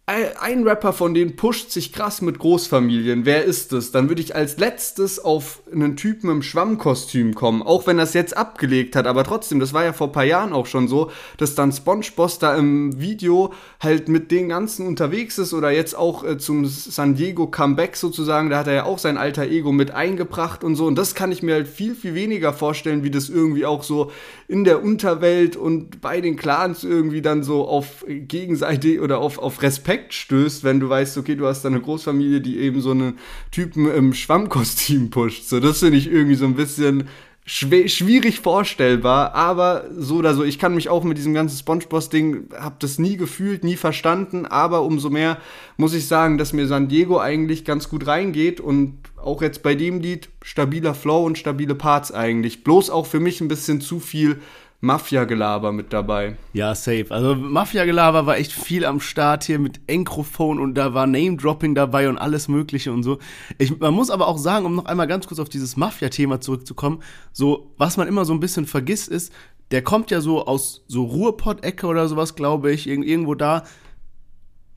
ein 0.05 0.67
Rapper 0.67 0.91
von 0.91 1.13
denen 1.13 1.37
pusht 1.37 1.71
sich 1.71 1.93
krass 1.93 2.21
mit 2.21 2.37
Großfamilien. 2.37 3.25
Wer 3.25 3.45
ist 3.45 3.71
es? 3.71 3.93
Dann 3.93 4.09
würde 4.09 4.21
ich 4.21 4.35
als 4.35 4.57
letztes 4.57 5.17
auf 5.17 5.61
einen 5.71 5.95
Typen 5.95 6.29
im 6.29 6.41
Schwammkostüm 6.41 7.33
kommen. 7.35 7.61
Auch 7.63 7.87
wenn 7.87 7.95
das 7.95 8.13
jetzt 8.13 8.35
abgelegt 8.35 8.97
hat. 8.97 9.07
Aber 9.07 9.23
trotzdem, 9.23 9.61
das 9.61 9.71
war 9.71 9.85
ja 9.85 9.93
vor 9.93 10.07
ein 10.07 10.11
paar 10.11 10.25
Jahren 10.25 10.51
auch 10.51 10.65
schon 10.65 10.89
so, 10.89 11.09
dass 11.37 11.55
dann 11.55 11.71
SpongeBoss 11.71 12.37
da 12.37 12.53
im 12.57 12.99
Video 12.99 13.53
halt 13.79 14.09
mit 14.09 14.29
den 14.31 14.49
ganzen 14.49 14.87
unterwegs 14.87 15.37
ist. 15.37 15.53
Oder 15.53 15.71
jetzt 15.71 15.95
auch 15.95 16.25
äh, 16.25 16.37
zum 16.37 16.65
San 16.65 17.15
Diego 17.15 17.47
Comeback 17.47 17.95
sozusagen. 17.95 18.49
Da 18.49 18.57
hat 18.59 18.67
er 18.67 18.73
ja 18.73 18.83
auch 18.83 18.99
sein 18.99 19.17
alter 19.17 19.43
Ego 19.43 19.71
mit 19.71 19.91
eingebracht 19.91 20.65
und 20.65 20.75
so. 20.75 20.85
Und 20.85 20.95
das 20.95 21.15
kann 21.15 21.31
ich 21.31 21.43
mir 21.43 21.53
halt 21.53 21.67
viel, 21.69 21.95
viel 21.95 22.13
weniger 22.13 22.51
vorstellen, 22.51 23.05
wie 23.05 23.11
das 23.11 23.29
irgendwie 23.29 23.65
auch 23.65 23.83
so 23.83 24.11
in 24.47 24.63
der 24.63 24.84
Unterwelt 24.84 25.56
und 25.56 26.01
bei 26.01 26.21
den 26.21 26.36
Clans 26.36 26.84
irgendwie 26.84 27.21
dann 27.21 27.43
so 27.43 27.67
auf 27.67 28.06
Gegenseite 28.08 29.01
oder 29.01 29.19
auf, 29.19 29.38
auf 29.38 29.62
Respekt 29.62 30.13
stößt, 30.13 30.63
wenn 30.63 30.79
du 30.79 30.89
weißt, 30.89 31.17
okay, 31.17 31.36
du 31.36 31.45
hast 31.45 31.63
da 31.63 31.69
eine 31.69 31.82
Großfamilie, 31.82 32.41
die 32.41 32.60
eben 32.60 32.82
so 32.82 32.91
einen 32.91 33.17
Typen 33.51 33.89
im 33.89 34.13
Schwammkostüm 34.13 35.10
pusht. 35.10 35.45
So, 35.45 35.60
das 35.60 35.79
finde 35.79 35.97
ich 35.97 36.12
irgendwie 36.12 36.36
so 36.36 36.45
ein 36.45 36.56
bisschen 36.56 37.06
schwierig 37.45 38.39
vorstellbar, 38.39 39.36
aber 39.36 39.86
so 39.97 40.15
oder 40.15 40.34
so, 40.34 40.43
ich 40.43 40.60
kann 40.60 40.75
mich 40.75 40.88
auch 40.88 41.03
mit 41.03 41.17
diesem 41.17 41.34
ganzen 41.34 41.58
Spongeboss-Ding, 41.58 42.49
hab 42.58 42.79
das 42.79 42.99
nie 42.99 43.17
gefühlt, 43.17 43.65
nie 43.65 43.75
verstanden, 43.75 44.45
aber 44.45 44.84
umso 44.84 45.10
mehr 45.10 45.38
muss 45.75 45.93
ich 45.93 46.08
sagen, 46.08 46.38
dass 46.38 46.53
mir 46.53 46.67
San 46.67 46.88
Diego 46.88 47.19
eigentlich 47.19 47.65
ganz 47.65 47.89
gut 47.89 48.08
reingeht 48.08 48.62
und 48.62 48.97
auch 49.17 49.41
jetzt 49.41 49.62
bei 49.62 49.75
dem 49.75 49.99
Lied 49.99 50.29
stabiler 50.41 50.93
Flow 50.93 51.25
und 51.25 51.38
stabile 51.38 51.75
Parts 51.75 52.12
eigentlich. 52.13 52.63
Bloß 52.63 52.89
auch 52.89 53.06
für 53.06 53.19
mich 53.19 53.41
ein 53.41 53.47
bisschen 53.49 53.82
zu 53.82 53.99
viel 53.99 54.39
Mafia-Gelaber 54.84 55.72
mit 55.72 55.93
dabei. 55.93 56.36
Ja, 56.52 56.76
safe. 56.76 57.06
Also 57.10 57.36
Mafia-Gelaber 57.36 58.26
war 58.26 58.36
echt 58.36 58.52
viel 58.52 58.84
am 58.84 59.00
Start 59.00 59.46
hier 59.46 59.58
mit 59.58 59.80
Encrophone 59.88 60.60
und 60.60 60.76
da 60.76 60.93
war 60.93 61.08
Name-Dropping 61.08 61.74
dabei 61.74 62.10
und 62.10 62.17
alles 62.17 62.50
Mögliche 62.50 62.91
und 62.91 63.02
so. 63.02 63.17
Ich, 63.58 63.80
man 63.80 63.93
muss 63.93 64.10
aber 64.10 64.28
auch 64.28 64.38
sagen, 64.38 64.65
um 64.65 64.76
noch 64.76 64.84
einmal 64.84 65.08
ganz 65.08 65.26
kurz 65.26 65.39
auf 65.39 65.48
dieses 65.48 65.78
Mafia-Thema 65.78 66.41
zurückzukommen, 66.41 67.02
so, 67.32 67.72
was 67.78 67.96
man 67.96 68.10
immer 68.10 68.26
so 68.26 68.34
ein 68.34 68.41
bisschen 68.41 68.65
vergisst, 68.65 69.08
ist, 69.08 69.32
der 69.72 69.84
kommt 69.84 70.12
ja 70.12 70.19
so 70.19 70.46
aus 70.46 70.84
so 70.88 71.06
Ruhrpott-Ecke 71.06 71.88
oder 71.88 72.10
sowas, 72.10 72.36
glaube 72.36 72.74
ich, 72.74 72.86
irgendwo 72.86 73.36
da. 73.36 73.63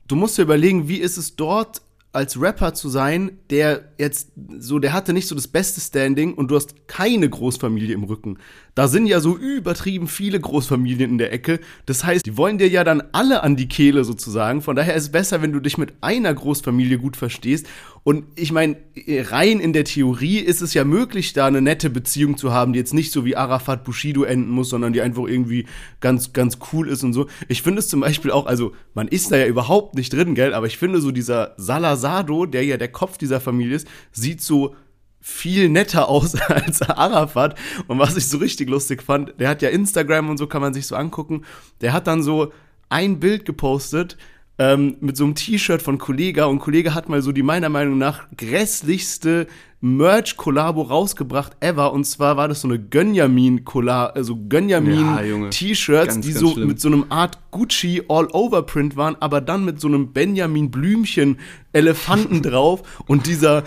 Du 0.07 0.15
musst 0.15 0.37
dir 0.37 0.43
überlegen, 0.43 0.87
wie 0.87 0.99
ist 0.99 1.17
es 1.17 1.35
dort 1.35 1.81
als 2.17 2.41
Rapper 2.41 2.73
zu 2.73 2.89
sein, 2.89 3.37
der 3.51 3.89
jetzt 3.99 4.31
so, 4.57 4.79
der 4.79 4.91
hatte 4.91 5.13
nicht 5.13 5.27
so 5.27 5.35
das 5.35 5.47
beste 5.47 5.79
Standing 5.79 6.33
und 6.33 6.49
du 6.49 6.55
hast 6.55 6.87
keine 6.87 7.29
Großfamilie 7.29 7.93
im 7.93 8.05
Rücken. 8.05 8.39
Da 8.73 8.87
sind 8.87 9.05
ja 9.05 9.19
so 9.19 9.37
übertrieben 9.37 10.07
viele 10.07 10.39
Großfamilien 10.39 11.11
in 11.11 11.17
der 11.19 11.31
Ecke. 11.31 11.59
Das 11.85 12.03
heißt, 12.03 12.25
die 12.25 12.35
wollen 12.35 12.57
dir 12.57 12.69
ja 12.69 12.83
dann 12.83 13.03
alle 13.11 13.43
an 13.43 13.55
die 13.55 13.67
Kehle 13.67 14.03
sozusagen. 14.03 14.63
Von 14.63 14.75
daher 14.75 14.95
ist 14.95 15.03
es 15.03 15.11
besser, 15.11 15.43
wenn 15.43 15.51
du 15.51 15.59
dich 15.59 15.77
mit 15.77 15.93
einer 16.01 16.33
Großfamilie 16.33 16.97
gut 16.97 17.17
verstehst. 17.17 17.67
Und 18.07 18.23
ich 18.35 18.53
meine, 18.53 18.77
rein 19.05 19.59
in 19.59 19.73
der 19.73 19.83
Theorie 19.83 20.37
ist 20.37 20.61
es 20.61 20.73
ja 20.73 20.85
möglich, 20.85 21.33
da 21.33 21.45
eine 21.45 21.61
nette 21.61 21.89
Beziehung 21.89 22.37
zu 22.37 22.53
haben, 22.53 22.71
die 22.71 22.79
jetzt 22.79 22.93
nicht 22.93 23.11
so 23.11 23.25
wie 23.25 23.35
Arafat 23.35 23.83
Bushido 23.83 24.23
enden 24.23 24.49
muss, 24.49 24.69
sondern 24.69 24.93
die 24.93 25.01
einfach 25.01 25.25
irgendwie 25.25 25.65
ganz, 25.99 26.31
ganz 26.31 26.57
cool 26.71 26.87
ist 26.87 27.03
und 27.03 27.11
so. 27.11 27.27
Ich 27.49 27.63
finde 27.63 27.79
es 27.79 27.89
zum 27.89 27.99
Beispiel 27.99 28.31
auch, 28.31 28.45
also 28.45 28.71
man 28.93 29.09
ist 29.09 29.33
da 29.33 29.35
ja 29.35 29.45
überhaupt 29.45 29.95
nicht 29.95 30.13
drin, 30.13 30.35
gell, 30.35 30.53
aber 30.53 30.67
ich 30.67 30.77
finde 30.77 31.01
so 31.01 31.11
dieser 31.11 31.53
Salazado, 31.57 32.45
der 32.45 32.63
ja 32.63 32.77
der 32.77 32.87
Kopf 32.87 33.17
dieser 33.17 33.41
Familie 33.41 33.75
ist, 33.75 33.89
sieht 34.13 34.39
so 34.39 34.73
viel 35.19 35.67
netter 35.67 36.07
aus 36.07 36.35
als 36.47 36.81
Arafat. 36.83 37.59
Und 37.89 37.99
was 37.99 38.15
ich 38.15 38.29
so 38.29 38.37
richtig 38.37 38.69
lustig 38.69 39.03
fand, 39.03 39.37
der 39.37 39.49
hat 39.49 39.61
ja 39.61 39.67
Instagram 39.67 40.29
und 40.29 40.37
so 40.37 40.47
kann 40.47 40.61
man 40.61 40.73
sich 40.73 40.87
so 40.87 40.95
angucken. 40.95 41.43
Der 41.81 41.91
hat 41.91 42.07
dann 42.07 42.23
so 42.23 42.53
ein 42.87 43.19
Bild 43.19 43.43
gepostet 43.43 44.15
ähm, 44.59 44.97
mit 45.01 45.17
so 45.17 45.23
einem 45.23 45.35
T-Shirt 45.35 45.81
von 45.81 45.97
Kollega 45.97 46.45
und 46.45 46.59
Kollege 46.59 46.93
hat 46.93 47.09
mal 47.09 47.21
so 47.21 47.31
die 47.31 47.43
meiner 47.43 47.69
Meinung 47.69 47.97
nach 47.97 48.27
grässlichste 48.35 49.47
Merch-Kollabo 49.81 50.81
rausgebracht 50.81 51.57
ever. 51.59 51.93
Und 51.93 52.05
zwar 52.05 52.37
war 52.37 52.47
das 52.47 52.61
so 52.61 52.67
eine 52.67 52.79
Gönjamin-Kollabo, 52.79 54.13
also 54.13 54.35
Gönjamin-T-Shirts, 54.35 56.15
ja, 56.15 56.21
die 56.21 56.31
so 56.31 56.53
schlimm. 56.53 56.67
mit 56.67 56.81
so 56.81 56.87
einem 56.87 57.05
Art 57.09 57.37
Gucci 57.51 58.01
All-Over-Print 58.07 58.97
waren, 58.97 59.15
aber 59.19 59.41
dann 59.41 59.65
mit 59.65 59.79
so 59.79 59.87
einem 59.87 60.13
Benjamin 60.13 60.71
Blümchen-Elefanten 60.71 62.41
drauf. 62.41 62.81
Und 63.05 63.27
dieser 63.27 63.63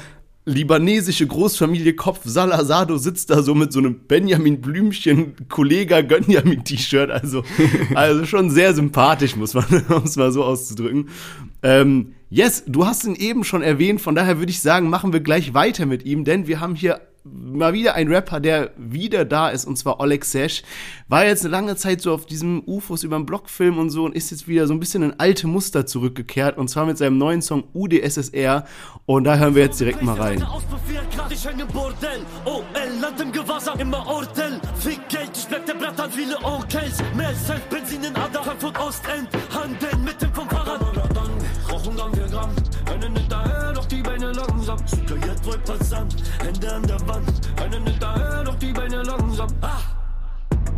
libanesische 0.51 1.27
Großfamilie 1.27 1.95
Kopf 1.95 2.21
Salazado 2.25 2.97
sitzt 2.99 3.31
da 3.31 3.43
so 3.43 3.55
mit 3.55 3.73
so 3.73 3.79
einem 3.79 4.01
Benjamin 4.07 4.61
Blümchen 4.61 5.35
Kollega 5.49 6.01
Gönjamin 6.03 6.65
T-Shirt. 6.65 7.11
Also, 7.11 7.43
also 7.95 8.27
schon 8.27 8.51
sehr 8.51 8.75
sympathisch, 8.75 9.37
muss 9.37 9.55
man, 9.55 9.65
um 9.89 10.05
es 10.05 10.17
mal 10.17 10.33
so 10.33 10.45
auszudrücken. 10.45 11.09
Ähm, 11.63 12.13
yes, 12.29 12.65
du 12.67 12.87
hast 12.87 13.05
ihn 13.05 13.15
eben 13.15 13.45
schon 13.45 13.63
erwähnt, 13.63 14.01
von 14.01 14.15
daher 14.15 14.39
würde 14.39 14.51
ich 14.51 14.61
sagen, 14.61 14.91
machen 14.91 15.13
wir 15.13 15.21
gleich 15.21 15.55
weiter 15.55 15.87
mit 15.87 16.05
ihm, 16.05 16.25
denn 16.25 16.47
wir 16.47 16.61
haben 16.61 16.75
hier 16.75 17.01
mal 17.25 17.73
wieder 17.73 17.95
ein 17.95 18.09
Rapper, 18.09 18.41
der 18.41 18.73
wieder 18.77 19.25
da 19.25 19.51
ist, 19.51 19.65
und 19.65 19.77
zwar 19.77 20.01
Oleg 20.01 20.25
Sesh. 20.25 20.63
War 21.09 21.25
jetzt 21.25 21.45
eine 21.45 21.53
lange 21.53 21.77
Zeit 21.77 22.01
so 22.01 22.15
auf 22.15 22.27
diesem 22.27 22.63
UFOs 22.67 23.03
über 23.03 23.17
den 23.17 23.27
Blockfilm 23.27 23.79
und 23.79 23.91
so 23.91 24.05
und 24.05 24.15
ist 24.15 24.31
jetzt 24.31 24.49
wieder 24.49 24.67
so 24.67 24.75
ein 24.75 24.81
bisschen 24.81 25.03
in 25.03 25.19
alte 25.19 25.47
Muster 25.47 25.87
zurückgekehrt, 25.87 26.57
und 26.57 26.69
zwar 26.69 26.87
mit 26.87 26.99
seinem 26.99 27.19
neuen 27.19 27.43
Song 27.43 27.65
UdSSR. 27.75 28.65
Und 29.07 29.25
da 29.25 29.37
hören 29.37 29.55
wir 29.55 29.65
jetzt 29.65 29.81
direkt 29.81 30.03
mal 30.03 30.19
rein. 30.19 30.45
Handeln 39.55 40.05
mit 40.05 40.23
dem 40.23 40.33
vom 40.35 40.49
Fahrrad. 40.49 40.81
Rauchen 41.71 41.97
dann 41.97 42.17
wir 42.17 42.27
Gramm, 42.27 42.51
einen 42.87 43.17
hinterher, 43.17 43.41
doch 43.41 43.50
langsam. 44.47 44.79
Jetzt 45.27 45.45
voll 45.45 45.59
passant, 45.59 46.17
Hände 46.43 46.73
an 46.73 46.83
der 46.83 47.01
Wand. 47.07 47.41
Einen 47.63 47.87
hinterher, 47.87 48.45
doch 48.45 48.55
die 48.57 48.73
Beine 48.73 49.03
langsam. 49.03 49.49
Ah! 49.61 49.79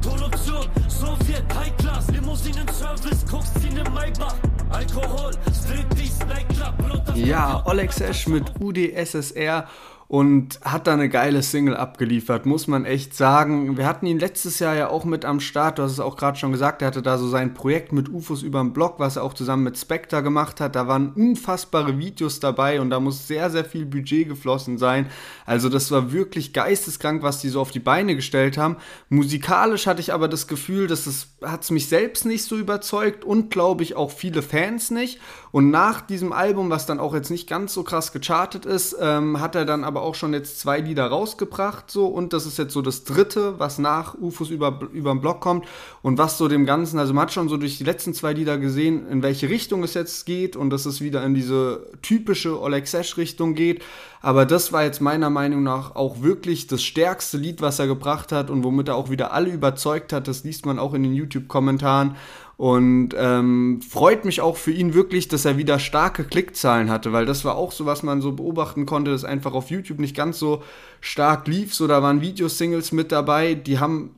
Produktion, 0.00 0.66
Sowjet, 0.88 1.44
High 1.54 1.76
Class, 1.76 2.08
Limousinen 2.10 2.68
Service, 2.68 3.24
Kokszine 3.30 3.84
Maybach, 3.90 4.34
Alkohol, 4.70 5.32
Striptease, 5.52 6.24
Nightclub, 6.26 7.16
Ja, 7.16 7.62
Oleg 7.66 7.92
Sesh 7.92 8.26
mit 8.26 8.52
UdSSR 8.60 9.66
und 10.12 10.60
hat 10.60 10.88
da 10.88 10.92
eine 10.92 11.08
geile 11.08 11.42
Single 11.42 11.74
abgeliefert, 11.74 12.44
muss 12.44 12.66
man 12.66 12.84
echt 12.84 13.16
sagen. 13.16 13.78
Wir 13.78 13.86
hatten 13.86 14.04
ihn 14.04 14.18
letztes 14.18 14.58
Jahr 14.58 14.74
ja 14.74 14.90
auch 14.90 15.06
mit 15.06 15.24
am 15.24 15.40
Start, 15.40 15.78
du 15.78 15.84
hast 15.84 15.92
es 15.92 16.00
auch 16.00 16.18
gerade 16.18 16.38
schon 16.38 16.52
gesagt, 16.52 16.82
er 16.82 16.88
hatte 16.88 17.00
da 17.00 17.16
so 17.16 17.30
sein 17.30 17.54
Projekt 17.54 17.94
mit 17.94 18.10
UFOs 18.10 18.42
überm 18.42 18.74
Block, 18.74 18.98
was 18.98 19.16
er 19.16 19.22
auch 19.22 19.32
zusammen 19.32 19.62
mit 19.62 19.78
Spectre 19.78 20.22
gemacht 20.22 20.60
hat. 20.60 20.76
Da 20.76 20.86
waren 20.86 21.14
unfassbare 21.14 21.98
Videos 21.98 22.40
dabei 22.40 22.82
und 22.82 22.90
da 22.90 23.00
muss 23.00 23.26
sehr, 23.26 23.48
sehr 23.48 23.64
viel 23.64 23.86
Budget 23.86 24.28
geflossen 24.28 24.76
sein. 24.76 25.06
Also 25.46 25.70
das 25.70 25.90
war 25.90 26.12
wirklich 26.12 26.52
geisteskrank, 26.52 27.22
was 27.22 27.40
die 27.40 27.48
so 27.48 27.62
auf 27.62 27.70
die 27.70 27.80
Beine 27.80 28.14
gestellt 28.14 28.58
haben. 28.58 28.76
Musikalisch 29.08 29.86
hatte 29.86 30.02
ich 30.02 30.12
aber 30.12 30.28
das 30.28 30.46
Gefühl, 30.46 30.88
dass 30.88 31.06
es 31.06 31.28
hat 31.42 31.70
mich 31.70 31.88
selbst 31.88 32.26
nicht 32.26 32.44
so 32.44 32.58
überzeugt 32.58 33.24
und 33.24 33.50
glaube 33.50 33.82
ich 33.82 33.96
auch 33.96 34.10
viele 34.10 34.42
Fans 34.42 34.90
nicht. 34.90 35.20
Und 35.52 35.70
nach 35.70 36.00
diesem 36.00 36.32
Album, 36.32 36.70
was 36.70 36.86
dann 36.86 36.98
auch 36.98 37.14
jetzt 37.14 37.30
nicht 37.30 37.46
ganz 37.46 37.74
so 37.74 37.82
krass 37.82 38.12
gechartet 38.12 38.64
ist, 38.64 38.96
ähm, 38.98 39.38
hat 39.38 39.54
er 39.54 39.66
dann 39.66 39.84
aber 39.84 40.00
auch 40.00 40.14
schon 40.14 40.32
jetzt 40.32 40.58
zwei 40.58 40.80
Lieder 40.80 41.06
rausgebracht, 41.06 41.90
so 41.90 42.06
und 42.06 42.32
das 42.32 42.46
ist 42.46 42.56
jetzt 42.56 42.72
so 42.72 42.80
das 42.80 43.04
dritte, 43.04 43.58
was 43.58 43.78
nach 43.78 44.14
UFOs 44.14 44.48
über, 44.48 44.80
über 44.94 45.12
den 45.12 45.20
Block 45.20 45.40
kommt 45.40 45.66
und 46.00 46.16
was 46.16 46.38
so 46.38 46.48
dem 46.48 46.64
Ganzen, 46.64 46.98
also 46.98 47.12
man 47.12 47.24
hat 47.24 47.34
schon 47.34 47.50
so 47.50 47.58
durch 47.58 47.76
die 47.76 47.84
letzten 47.84 48.14
zwei 48.14 48.32
Lieder 48.32 48.56
gesehen, 48.56 49.06
in 49.08 49.22
welche 49.22 49.50
Richtung 49.50 49.84
es 49.84 49.92
jetzt 49.92 50.24
geht 50.24 50.56
und 50.56 50.70
dass 50.70 50.86
es 50.86 51.02
wieder 51.02 51.22
in 51.22 51.34
diese 51.34 51.86
typische 52.00 52.58
Oleg 52.58 52.88
Sesh-Richtung 52.88 53.54
geht. 53.54 53.82
Aber 54.22 54.46
das 54.46 54.72
war 54.72 54.84
jetzt 54.84 55.00
meiner 55.00 55.30
Meinung 55.30 55.64
nach 55.64 55.96
auch 55.96 56.22
wirklich 56.22 56.68
das 56.68 56.82
stärkste 56.82 57.36
Lied, 57.36 57.60
was 57.60 57.80
er 57.80 57.88
gebracht 57.88 58.30
hat 58.30 58.50
und 58.50 58.62
womit 58.62 58.88
er 58.88 58.94
auch 58.94 59.10
wieder 59.10 59.32
alle 59.32 59.50
überzeugt 59.50 60.12
hat. 60.12 60.28
Das 60.28 60.44
liest 60.44 60.64
man 60.64 60.78
auch 60.78 60.94
in 60.94 61.02
den 61.02 61.12
YouTube-Kommentaren. 61.12 62.16
Und 62.56 63.10
ähm, 63.16 63.80
freut 63.82 64.24
mich 64.24 64.40
auch 64.40 64.56
für 64.56 64.70
ihn 64.70 64.94
wirklich, 64.94 65.28
dass 65.28 65.44
er 65.44 65.56
wieder 65.56 65.78
starke 65.78 66.24
Klickzahlen 66.24 66.90
hatte, 66.90 67.12
weil 67.12 67.26
das 67.26 67.44
war 67.44 67.56
auch 67.56 67.72
so, 67.72 67.86
was 67.86 68.02
man 68.02 68.20
so 68.20 68.32
beobachten 68.32 68.86
konnte, 68.86 69.10
dass 69.10 69.24
einfach 69.24 69.54
auf 69.54 69.70
YouTube 69.70 69.98
nicht 69.98 70.14
ganz 70.14 70.38
so 70.38 70.62
stark 71.00 71.48
lief. 71.48 71.74
So, 71.74 71.86
da 71.86 72.02
waren 72.02 72.20
Videosingles 72.20 72.92
mit 72.92 73.10
dabei, 73.10 73.54
die 73.54 73.78
haben, 73.78 74.14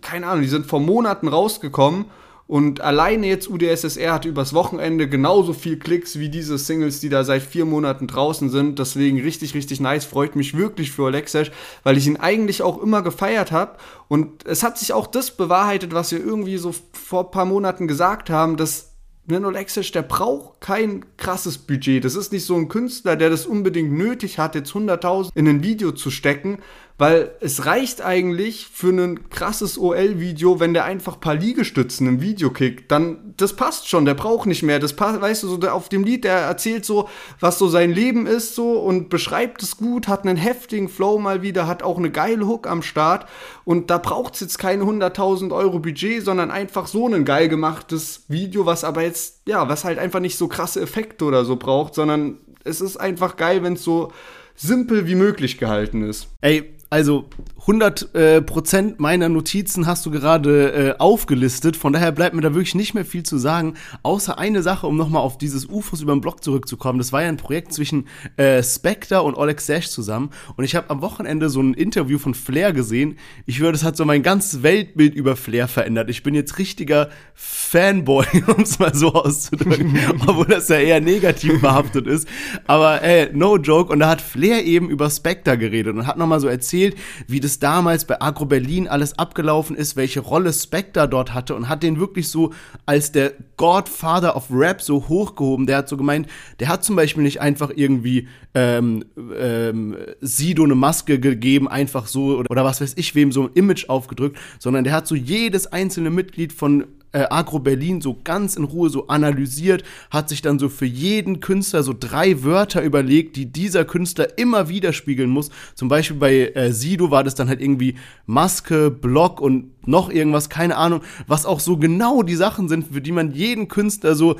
keine 0.00 0.26
Ahnung, 0.26 0.42
die 0.42 0.48
sind 0.48 0.66
vor 0.66 0.80
Monaten 0.80 1.28
rausgekommen 1.28 2.06
und 2.52 2.82
alleine 2.82 3.28
jetzt 3.28 3.48
UdSSR 3.48 4.12
hat 4.12 4.26
übers 4.26 4.52
Wochenende 4.52 5.08
genauso 5.08 5.54
viel 5.54 5.78
Klicks 5.78 6.18
wie 6.18 6.28
diese 6.28 6.58
Singles, 6.58 7.00
die 7.00 7.08
da 7.08 7.24
seit 7.24 7.40
vier 7.40 7.64
Monaten 7.64 8.06
draußen 8.06 8.50
sind. 8.50 8.78
Deswegen 8.78 9.18
richtig, 9.22 9.54
richtig 9.54 9.80
nice. 9.80 10.04
Freut 10.04 10.36
mich 10.36 10.54
wirklich 10.54 10.90
für 10.90 11.06
Alexej, 11.06 11.50
weil 11.82 11.96
ich 11.96 12.06
ihn 12.06 12.18
eigentlich 12.18 12.60
auch 12.60 12.82
immer 12.82 13.00
gefeiert 13.00 13.52
habe. 13.52 13.78
Und 14.06 14.44
es 14.44 14.62
hat 14.62 14.76
sich 14.76 14.92
auch 14.92 15.06
das 15.06 15.30
bewahrheitet, 15.30 15.94
was 15.94 16.12
wir 16.12 16.18
irgendwie 16.22 16.58
so 16.58 16.74
vor 16.92 17.24
ein 17.24 17.30
paar 17.30 17.46
Monaten 17.46 17.88
gesagt 17.88 18.28
haben, 18.28 18.58
dass 18.58 18.92
Nino 19.24 19.50
Lexic, 19.50 19.92
der 19.92 20.02
braucht 20.02 20.60
kein 20.60 21.04
krasses 21.16 21.56
Budget. 21.56 22.04
Das 22.04 22.16
ist 22.16 22.32
nicht 22.32 22.44
so 22.44 22.56
ein 22.56 22.68
Künstler, 22.68 23.14
der 23.14 23.30
das 23.30 23.46
unbedingt 23.46 23.92
nötig 23.92 24.38
hat, 24.38 24.56
jetzt 24.56 24.72
100.000 24.72 25.30
in 25.34 25.48
ein 25.48 25.62
Video 25.62 25.92
zu 25.92 26.10
stecken, 26.10 26.58
weil 27.02 27.32
es 27.40 27.66
reicht 27.66 28.00
eigentlich 28.00 28.68
für 28.72 28.90
ein 28.90 29.28
krasses 29.28 29.76
OL-Video, 29.76 30.60
wenn 30.60 30.72
der 30.72 30.84
einfach 30.84 31.14
ein 31.14 31.20
paar 31.20 31.34
Liegestützen 31.34 32.06
im 32.06 32.20
Video 32.20 32.50
kickt. 32.50 32.92
Dann, 32.92 33.34
das 33.38 33.56
passt 33.56 33.88
schon, 33.88 34.04
der 34.04 34.14
braucht 34.14 34.46
nicht 34.46 34.62
mehr. 34.62 34.78
Das 34.78 34.94
passt, 34.94 35.20
weißt 35.20 35.42
du, 35.42 35.48
so 35.48 35.56
der, 35.56 35.74
auf 35.74 35.88
dem 35.88 36.04
Lied, 36.04 36.22
der 36.22 36.36
erzählt 36.36 36.84
so, 36.84 37.08
was 37.40 37.58
so 37.58 37.66
sein 37.66 37.90
Leben 37.90 38.28
ist, 38.28 38.54
so 38.54 38.78
und 38.78 39.08
beschreibt 39.08 39.64
es 39.64 39.78
gut, 39.78 40.06
hat 40.06 40.24
einen 40.24 40.36
heftigen 40.36 40.88
Flow 40.88 41.18
mal 41.18 41.42
wieder, 41.42 41.66
hat 41.66 41.82
auch 41.82 41.98
eine 41.98 42.12
geile 42.12 42.46
Hook 42.46 42.68
am 42.68 42.82
Start. 42.82 43.26
Und 43.64 43.90
da 43.90 43.98
braucht 43.98 44.34
es 44.34 44.40
jetzt 44.40 44.58
keine 44.60 44.84
100.000 44.84 45.52
Euro 45.52 45.80
Budget, 45.80 46.24
sondern 46.24 46.52
einfach 46.52 46.86
so 46.86 47.08
ein 47.08 47.24
geil 47.24 47.48
gemachtes 47.48 48.26
Video, 48.28 48.64
was 48.64 48.84
aber 48.84 49.02
jetzt, 49.02 49.40
ja, 49.48 49.68
was 49.68 49.82
halt 49.82 49.98
einfach 49.98 50.20
nicht 50.20 50.38
so 50.38 50.46
krasse 50.46 50.80
Effekte 50.80 51.24
oder 51.24 51.44
so 51.44 51.56
braucht, 51.56 51.96
sondern 51.96 52.38
es 52.62 52.80
ist 52.80 52.96
einfach 52.96 53.36
geil, 53.36 53.64
wenn 53.64 53.72
es 53.72 53.82
so 53.82 54.12
simpel 54.54 55.08
wie 55.08 55.16
möglich 55.16 55.58
gehalten 55.58 56.08
ist. 56.08 56.28
Ey, 56.40 56.76
also 56.92 57.24
100 57.62 58.14
äh, 58.14 58.42
Prozent 58.42 58.98
meiner 58.98 59.28
Notizen 59.28 59.86
hast 59.86 60.04
du 60.04 60.10
gerade 60.10 60.72
äh, 60.72 60.98
aufgelistet. 60.98 61.76
Von 61.76 61.92
daher 61.92 62.10
bleibt 62.10 62.34
mir 62.34 62.42
da 62.42 62.54
wirklich 62.54 62.74
nicht 62.74 62.92
mehr 62.92 63.04
viel 63.04 63.22
zu 63.22 63.38
sagen, 63.38 63.74
außer 64.02 64.36
eine 64.36 64.62
Sache, 64.62 64.86
um 64.86 64.96
nochmal 64.96 65.22
auf 65.22 65.38
dieses 65.38 65.66
UFOs 65.66 66.02
über 66.02 66.12
den 66.12 66.20
Blog 66.20 66.44
zurückzukommen. 66.44 66.98
Das 66.98 67.12
war 67.12 67.22
ja 67.22 67.28
ein 67.28 67.36
Projekt 67.38 67.72
zwischen 67.72 68.08
äh, 68.36 68.62
Spectre 68.62 69.22
und 69.22 69.36
Oleg 69.36 69.60
Sash 69.60 69.88
zusammen. 69.88 70.30
Und 70.56 70.64
ich 70.64 70.74
habe 70.74 70.90
am 70.90 71.00
Wochenende 71.00 71.48
so 71.48 71.62
ein 71.62 71.72
Interview 71.72 72.18
von 72.18 72.34
Flair 72.34 72.72
gesehen. 72.72 73.16
Ich 73.46 73.60
würde, 73.60 73.72
das 73.72 73.84
hat 73.84 73.96
so 73.96 74.04
mein 74.04 74.24
ganzes 74.24 74.62
Weltbild 74.62 75.14
über 75.14 75.36
Flair 75.36 75.68
verändert. 75.68 76.10
Ich 76.10 76.24
bin 76.24 76.34
jetzt 76.34 76.58
richtiger 76.58 77.08
Fanboy, 77.34 78.26
um 78.54 78.64
es 78.64 78.80
mal 78.80 78.94
so 78.94 79.14
auszudrücken, 79.14 79.98
obwohl 80.26 80.46
das 80.46 80.68
ja 80.68 80.76
eher 80.76 81.00
negativ 81.00 81.60
behaftet 81.62 82.08
ist. 82.08 82.28
Aber 82.66 83.02
ey, 83.02 83.30
no 83.32 83.56
joke. 83.56 83.92
Und 83.92 84.00
da 84.00 84.10
hat 84.10 84.20
Flair 84.20 84.64
eben 84.64 84.90
über 84.90 85.08
Spectre 85.08 85.56
geredet 85.56 85.94
und 85.96 86.06
hat 86.06 86.18
nochmal 86.18 86.40
so 86.40 86.48
erzählt, 86.48 86.81
erzählt, 86.82 86.96
wie 87.26 87.40
das 87.40 87.58
damals 87.58 88.04
bei 88.04 88.20
Agro 88.20 88.46
Berlin 88.46 88.88
alles 88.88 89.18
abgelaufen 89.18 89.76
ist, 89.76 89.96
welche 89.96 90.20
Rolle 90.20 90.52
Spectre 90.52 91.08
dort 91.08 91.34
hatte 91.34 91.54
und 91.54 91.68
hat 91.68 91.82
den 91.82 91.98
wirklich 91.98 92.28
so 92.28 92.52
als 92.86 93.12
der 93.12 93.32
Godfather 93.56 94.36
of 94.36 94.46
Rap 94.50 94.82
so 94.82 95.08
hochgehoben. 95.08 95.66
Der 95.66 95.78
hat 95.78 95.88
so 95.88 95.96
gemeint, 95.96 96.28
der 96.60 96.68
hat 96.68 96.84
zum 96.84 96.96
Beispiel 96.96 97.22
nicht 97.22 97.40
einfach 97.40 97.70
irgendwie 97.74 98.28
ähm, 98.54 99.04
ähm, 99.38 99.96
Sido 100.20 100.64
eine 100.64 100.74
Maske 100.74 101.18
gegeben, 101.18 101.68
einfach 101.68 102.06
so 102.06 102.38
oder, 102.38 102.50
oder 102.50 102.64
was 102.64 102.80
weiß 102.80 102.94
ich 102.96 103.14
wem 103.14 103.32
so 103.32 103.44
ein 103.44 103.50
Image 103.54 103.88
aufgedrückt, 103.88 104.38
sondern 104.58 104.84
der 104.84 104.92
hat 104.92 105.06
so 105.06 105.14
jedes 105.14 105.66
einzelne 105.66 106.10
Mitglied 106.10 106.52
von 106.52 106.84
äh, 107.12 107.26
Agro 107.30 107.58
Berlin 107.58 108.00
so 108.00 108.18
ganz 108.24 108.56
in 108.56 108.64
Ruhe 108.64 108.90
so 108.90 109.06
analysiert, 109.08 109.84
hat 110.10 110.28
sich 110.28 110.42
dann 110.42 110.58
so 110.58 110.68
für 110.68 110.86
jeden 110.86 111.40
Künstler 111.40 111.82
so 111.82 111.94
drei 111.98 112.42
Wörter 112.42 112.82
überlegt, 112.82 113.36
die 113.36 113.46
dieser 113.46 113.84
Künstler 113.84 114.38
immer 114.38 114.68
widerspiegeln 114.68 115.30
muss. 115.30 115.50
Zum 115.74 115.88
Beispiel 115.88 116.16
bei 116.16 116.48
äh, 116.48 116.72
Sido 116.72 117.10
war 117.10 117.24
das 117.24 117.34
dann 117.34 117.48
halt 117.48 117.60
irgendwie 117.60 117.94
Maske, 118.26 118.90
Block 118.90 119.40
und 119.40 119.86
noch 119.86 120.10
irgendwas, 120.10 120.48
keine 120.48 120.76
Ahnung, 120.76 121.02
was 121.26 121.46
auch 121.46 121.60
so 121.60 121.76
genau 121.76 122.22
die 122.22 122.36
Sachen 122.36 122.68
sind, 122.68 122.92
für 122.92 123.00
die 123.00 123.12
man 123.12 123.32
jeden 123.32 123.68
Künstler 123.68 124.14
so 124.14 124.36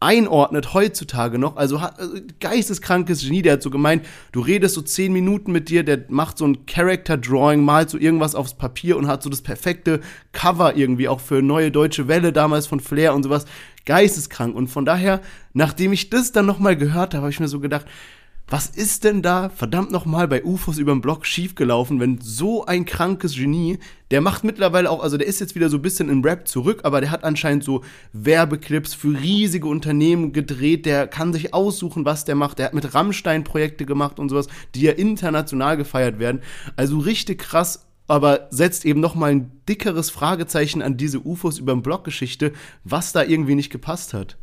einordnet 0.00 0.74
heutzutage 0.74 1.38
noch. 1.38 1.56
Also, 1.56 1.78
also 1.78 2.16
geisteskrankes 2.40 3.22
Genie, 3.22 3.42
der 3.42 3.54
hat 3.54 3.62
so 3.62 3.70
gemeint, 3.70 4.04
du 4.32 4.40
redest 4.40 4.74
so 4.74 4.82
zehn 4.82 5.12
Minuten 5.12 5.52
mit 5.52 5.68
dir, 5.68 5.84
der 5.84 6.04
macht 6.08 6.38
so 6.38 6.46
ein 6.46 6.66
Character 6.66 7.16
Drawing, 7.16 7.64
malt 7.64 7.90
so 7.90 7.98
irgendwas 7.98 8.34
aufs 8.34 8.54
Papier 8.54 8.96
und 8.96 9.06
hat 9.06 9.22
so 9.22 9.30
das 9.30 9.40
perfekte 9.40 10.00
Cover 10.32 10.76
irgendwie 10.76 11.08
auch 11.08 11.20
für 11.20 11.40
neue 11.40 11.70
deutsche 11.70 12.08
Welle 12.08 12.32
damals 12.32 12.66
von 12.66 12.80
Flair 12.80 13.14
und 13.14 13.22
sowas. 13.22 13.46
Geisteskrank. 13.86 14.54
Und 14.54 14.68
von 14.68 14.84
daher, 14.84 15.22
nachdem 15.54 15.92
ich 15.92 16.10
das 16.10 16.32
dann 16.32 16.44
nochmal 16.44 16.76
gehört 16.76 17.14
habe, 17.14 17.22
habe 17.22 17.30
ich 17.30 17.40
mir 17.40 17.48
so 17.48 17.60
gedacht, 17.60 17.86
was 18.48 18.68
ist 18.68 19.02
denn 19.02 19.22
da 19.22 19.48
verdammt 19.48 19.90
nochmal 19.90 20.28
bei 20.28 20.44
UFOs 20.44 20.78
über 20.78 20.92
den 20.92 21.00
Block 21.00 21.26
schiefgelaufen, 21.26 21.98
wenn 21.98 22.20
so 22.20 22.64
ein 22.64 22.84
krankes 22.84 23.34
Genie, 23.34 23.78
der 24.12 24.20
macht 24.20 24.44
mittlerweile 24.44 24.88
auch, 24.88 25.02
also 25.02 25.16
der 25.16 25.26
ist 25.26 25.40
jetzt 25.40 25.56
wieder 25.56 25.68
so 25.68 25.78
ein 25.78 25.82
bisschen 25.82 26.08
im 26.08 26.22
Rap 26.22 26.46
zurück, 26.46 26.80
aber 26.84 27.00
der 27.00 27.10
hat 27.10 27.24
anscheinend 27.24 27.64
so 27.64 27.82
Werbeclips 28.12 28.94
für 28.94 29.18
riesige 29.20 29.66
Unternehmen 29.66 30.32
gedreht, 30.32 30.86
der 30.86 31.08
kann 31.08 31.32
sich 31.32 31.54
aussuchen, 31.54 32.04
was 32.04 32.24
der 32.24 32.36
macht, 32.36 32.60
der 32.60 32.66
hat 32.66 32.74
mit 32.74 32.94
Rammstein 32.94 33.42
Projekte 33.42 33.84
gemacht 33.84 34.20
und 34.20 34.28
sowas, 34.28 34.46
die 34.76 34.82
ja 34.82 34.92
international 34.92 35.76
gefeiert 35.76 36.20
werden. 36.20 36.40
Also 36.76 36.98
richtig 36.98 37.40
krass 37.40 37.82
aber 38.08 38.46
setzt 38.50 38.84
eben 38.84 39.00
noch 39.00 39.16
mal 39.16 39.32
ein 39.32 39.50
dickeres 39.68 40.10
Fragezeichen 40.10 40.80
an 40.80 40.96
diese 40.96 41.26
UFOs 41.26 41.58
über 41.58 41.72
den 41.72 41.82
Block 41.82 42.04
Geschichte, 42.04 42.52
was 42.84 43.12
da 43.12 43.24
irgendwie 43.24 43.56
nicht 43.56 43.70
gepasst 43.70 44.14
hat. 44.14 44.36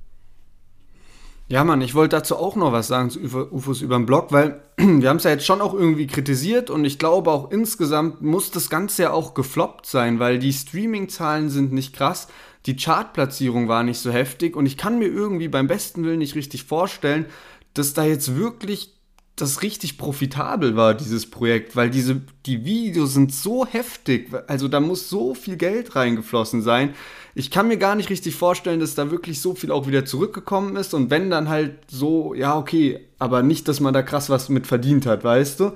Ja, 1.54 1.64
Mann, 1.64 1.82
ich 1.82 1.94
wollte 1.94 2.16
dazu 2.16 2.36
auch 2.36 2.56
noch 2.56 2.72
was 2.72 2.88
sagen 2.88 3.12
zu 3.12 3.20
UFOs 3.20 3.84
über 3.84 3.96
den 3.96 4.08
Blog, 4.08 4.32
weil 4.32 4.64
wir 4.78 5.08
haben 5.08 5.18
es 5.18 5.24
ja 5.24 5.30
jetzt 5.30 5.46
schon 5.46 5.62
auch 5.62 5.76
irgendwie 5.76 6.08
kritisiert 6.08 6.72
und 6.72 6.84
ich 6.84 6.98
glaube 6.98 7.30
auch 7.30 7.52
insgesamt 7.52 8.24
muss 8.24 8.50
das 8.50 8.72
Ganze 8.72 9.04
ja 9.04 9.12
auch 9.12 9.36
gefloppt 9.36 9.86
sein, 9.86 10.18
weil 10.18 10.40
die 10.40 10.52
Streaming-Zahlen 10.52 11.52
sind 11.52 11.72
nicht 11.72 11.96
krass, 11.96 12.28
die 12.66 12.76
Chartplatzierung 12.76 13.68
war 13.68 13.84
nicht 13.84 14.00
so 14.00 14.10
heftig 14.10 14.56
und 14.56 14.66
ich 14.66 14.78
kann 14.78 14.98
mir 14.98 15.06
irgendwie 15.06 15.48
beim 15.48 15.68
besten 15.68 16.04
Willen 16.04 16.18
nicht 16.18 16.34
richtig 16.34 16.64
vorstellen, 16.64 17.28
dass 17.76 17.94
da 17.94 18.04
jetzt 18.04 18.36
wirklich 18.36 18.96
das 19.36 19.62
richtig 19.62 20.00
profitabel 20.00 20.76
war, 20.76 20.96
dieses 20.96 21.30
Projekt, 21.30 21.76
weil 21.76 21.92
diese, 21.92 22.22
die 22.48 22.66
Videos 22.66 23.14
sind 23.14 23.32
so 23.32 23.68
heftig, 23.68 24.32
also 24.48 24.68
da 24.68 24.80
muss 24.80 25.08
so 25.08 25.36
viel 25.36 25.58
Geld 25.58 25.96
reingeflossen 25.96 26.64
sein. 26.64 26.96
Ich 27.36 27.50
kann 27.50 27.68
mir 27.68 27.78
gar 27.78 27.96
nicht 27.96 28.10
richtig 28.10 28.36
vorstellen, 28.36 28.80
dass 28.80 28.96
da 28.96 29.10
wirklich 29.10 29.42
so 29.42 29.56
viel 29.56 29.72
auch 29.72 29.88
wieder 29.88 30.06
zurückgekommen 30.06 30.76
ist 30.76 30.94
und 30.94 31.10
wenn 31.10 31.32
dann 31.32 31.50
halt 31.50 31.80
so, 31.88 32.34
ja, 32.36 32.56
okay, 32.58 33.00
aber 33.18 33.42
nicht, 33.42 33.68
dass 33.68 33.80
man 33.80 33.94
da 33.94 34.04
krass 34.04 34.30
was 34.30 34.50
mit 34.50 34.68
verdient 34.68 35.06
hat, 35.06 35.24
weißt 35.24 35.60
du? 35.60 35.72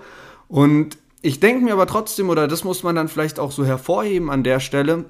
Und 0.47 0.97
ich 1.21 1.39
denke 1.39 1.63
mir 1.63 1.73
aber 1.73 1.87
trotzdem, 1.87 2.29
oder 2.29 2.47
das 2.47 2.63
muss 2.63 2.83
man 2.83 2.95
dann 2.95 3.07
vielleicht 3.07 3.39
auch 3.39 3.51
so 3.51 3.65
hervorheben 3.65 4.29
an 4.29 4.43
der 4.43 4.59
Stelle, 4.59 5.05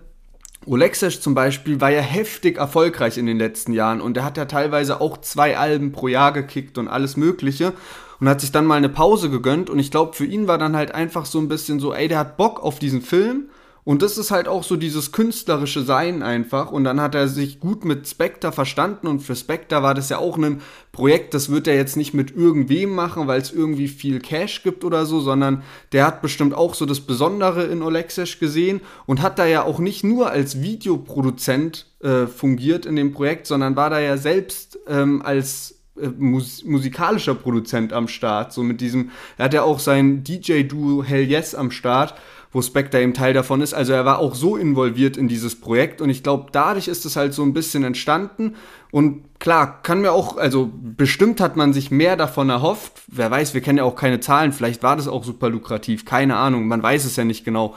Olexesh 0.65 1.21
zum 1.21 1.33
Beispiel 1.33 1.79
war 1.79 1.91
ja 1.91 2.01
heftig 2.01 2.57
erfolgreich 2.57 3.17
in 3.17 3.25
den 3.25 3.37
letzten 3.37 3.73
Jahren 3.73 4.01
und 4.01 4.17
er 4.17 4.25
hat 4.25 4.37
ja 4.37 4.45
teilweise 4.45 4.99
auch 4.99 5.17
zwei 5.17 5.57
Alben 5.57 5.91
pro 5.91 6.07
Jahr 6.07 6.33
gekickt 6.33 6.77
und 6.77 6.87
alles 6.87 7.15
Mögliche 7.15 7.73
und 8.19 8.27
hat 8.27 8.41
sich 8.41 8.51
dann 8.51 8.65
mal 8.65 8.75
eine 8.75 8.89
Pause 8.89 9.29
gegönnt 9.29 9.69
und 9.69 9.79
ich 9.79 9.91
glaube, 9.91 10.13
für 10.13 10.25
ihn 10.25 10.47
war 10.47 10.57
dann 10.57 10.75
halt 10.75 10.93
einfach 10.93 11.25
so 11.25 11.39
ein 11.39 11.47
bisschen 11.47 11.79
so, 11.79 11.93
ey, 11.93 12.07
der 12.07 12.19
hat 12.19 12.37
Bock 12.37 12.61
auf 12.61 12.79
diesen 12.79 13.01
Film 13.01 13.49
und 13.87 14.01
das 14.01 14.17
ist 14.17 14.31
halt 14.31 14.49
auch 14.49 14.65
so 14.65 14.75
dieses 14.75 15.13
künstlerische 15.13 15.81
Sein 15.81 16.21
einfach. 16.21 16.73
Und 16.73 16.83
dann 16.83 16.99
hat 16.99 17.15
er 17.15 17.29
sich 17.29 17.61
gut 17.61 17.85
mit 17.85 18.05
Spectre 18.05 18.51
verstanden. 18.51 19.07
Und 19.07 19.21
für 19.21 19.33
Spectre 19.33 19.81
war 19.81 19.93
das 19.93 20.09
ja 20.09 20.17
auch 20.17 20.37
ein 20.37 20.59
Projekt, 20.91 21.33
das 21.33 21.49
wird 21.49 21.69
er 21.69 21.75
jetzt 21.75 21.95
nicht 21.95 22.13
mit 22.13 22.35
irgendwem 22.35 22.93
machen, 22.93 23.27
weil 23.27 23.39
es 23.39 23.53
irgendwie 23.53 23.87
viel 23.87 24.19
Cash 24.19 24.63
gibt 24.63 24.83
oder 24.83 25.05
so, 25.05 25.21
sondern 25.21 25.63
der 25.93 26.05
hat 26.05 26.21
bestimmt 26.21 26.53
auch 26.53 26.73
so 26.73 26.85
das 26.85 26.99
Besondere 26.99 27.63
in 27.63 27.81
Olexesh 27.81 28.39
gesehen 28.39 28.81
und 29.05 29.21
hat 29.21 29.39
da 29.39 29.45
ja 29.45 29.63
auch 29.63 29.79
nicht 29.79 30.03
nur 30.03 30.31
als 30.31 30.61
Videoproduzent 30.61 31.85
äh, 32.01 32.27
fungiert 32.27 32.85
in 32.85 32.97
dem 32.97 33.13
Projekt, 33.13 33.47
sondern 33.47 33.77
war 33.77 33.89
da 33.89 34.01
ja 34.01 34.17
selbst 34.17 34.79
ähm, 34.89 35.21
als 35.21 35.77
äh, 35.95 36.09
mus 36.09 36.65
musikalischer 36.65 37.35
Produzent 37.35 37.93
am 37.93 38.09
Start. 38.09 38.51
So 38.51 38.63
mit 38.63 38.81
diesem, 38.81 39.11
er 39.37 39.45
hat 39.45 39.53
ja 39.53 39.63
auch 39.63 39.79
sein 39.79 40.25
DJ-Duo 40.25 41.05
Hell 41.05 41.23
Yes 41.23 41.55
am 41.55 41.71
Start 41.71 42.15
wo 42.51 42.61
Spectre 42.61 43.01
eben 43.01 43.13
Teil 43.13 43.33
davon 43.33 43.61
ist. 43.61 43.73
Also 43.73 43.93
er 43.93 44.05
war 44.05 44.19
auch 44.19 44.35
so 44.35 44.57
involviert 44.57 45.17
in 45.17 45.27
dieses 45.27 45.59
Projekt 45.59 46.01
und 46.01 46.09
ich 46.09 46.23
glaube, 46.23 46.47
dadurch 46.51 46.87
ist 46.87 47.05
es 47.05 47.15
halt 47.15 47.33
so 47.33 47.43
ein 47.43 47.53
bisschen 47.53 47.83
entstanden. 47.83 48.55
Und 48.91 49.23
klar, 49.39 49.81
kann 49.83 50.01
mir 50.01 50.11
auch, 50.11 50.37
also 50.37 50.69
bestimmt 50.73 51.41
hat 51.41 51.57
man 51.57 51.73
sich 51.73 51.91
mehr 51.91 52.15
davon 52.15 52.49
erhofft. 52.49 52.93
Wer 53.07 53.29
weiß, 53.29 53.53
wir 53.53 53.61
kennen 53.61 53.79
ja 53.79 53.83
auch 53.83 53.95
keine 53.95 54.19
Zahlen, 54.19 54.53
vielleicht 54.53 54.83
war 54.83 54.95
das 54.95 55.07
auch 55.07 55.23
super 55.23 55.49
lukrativ, 55.49 56.05
keine 56.05 56.37
Ahnung, 56.37 56.67
man 56.67 56.81
weiß 56.81 57.05
es 57.05 57.15
ja 57.15 57.23
nicht 57.23 57.43
genau. 57.43 57.75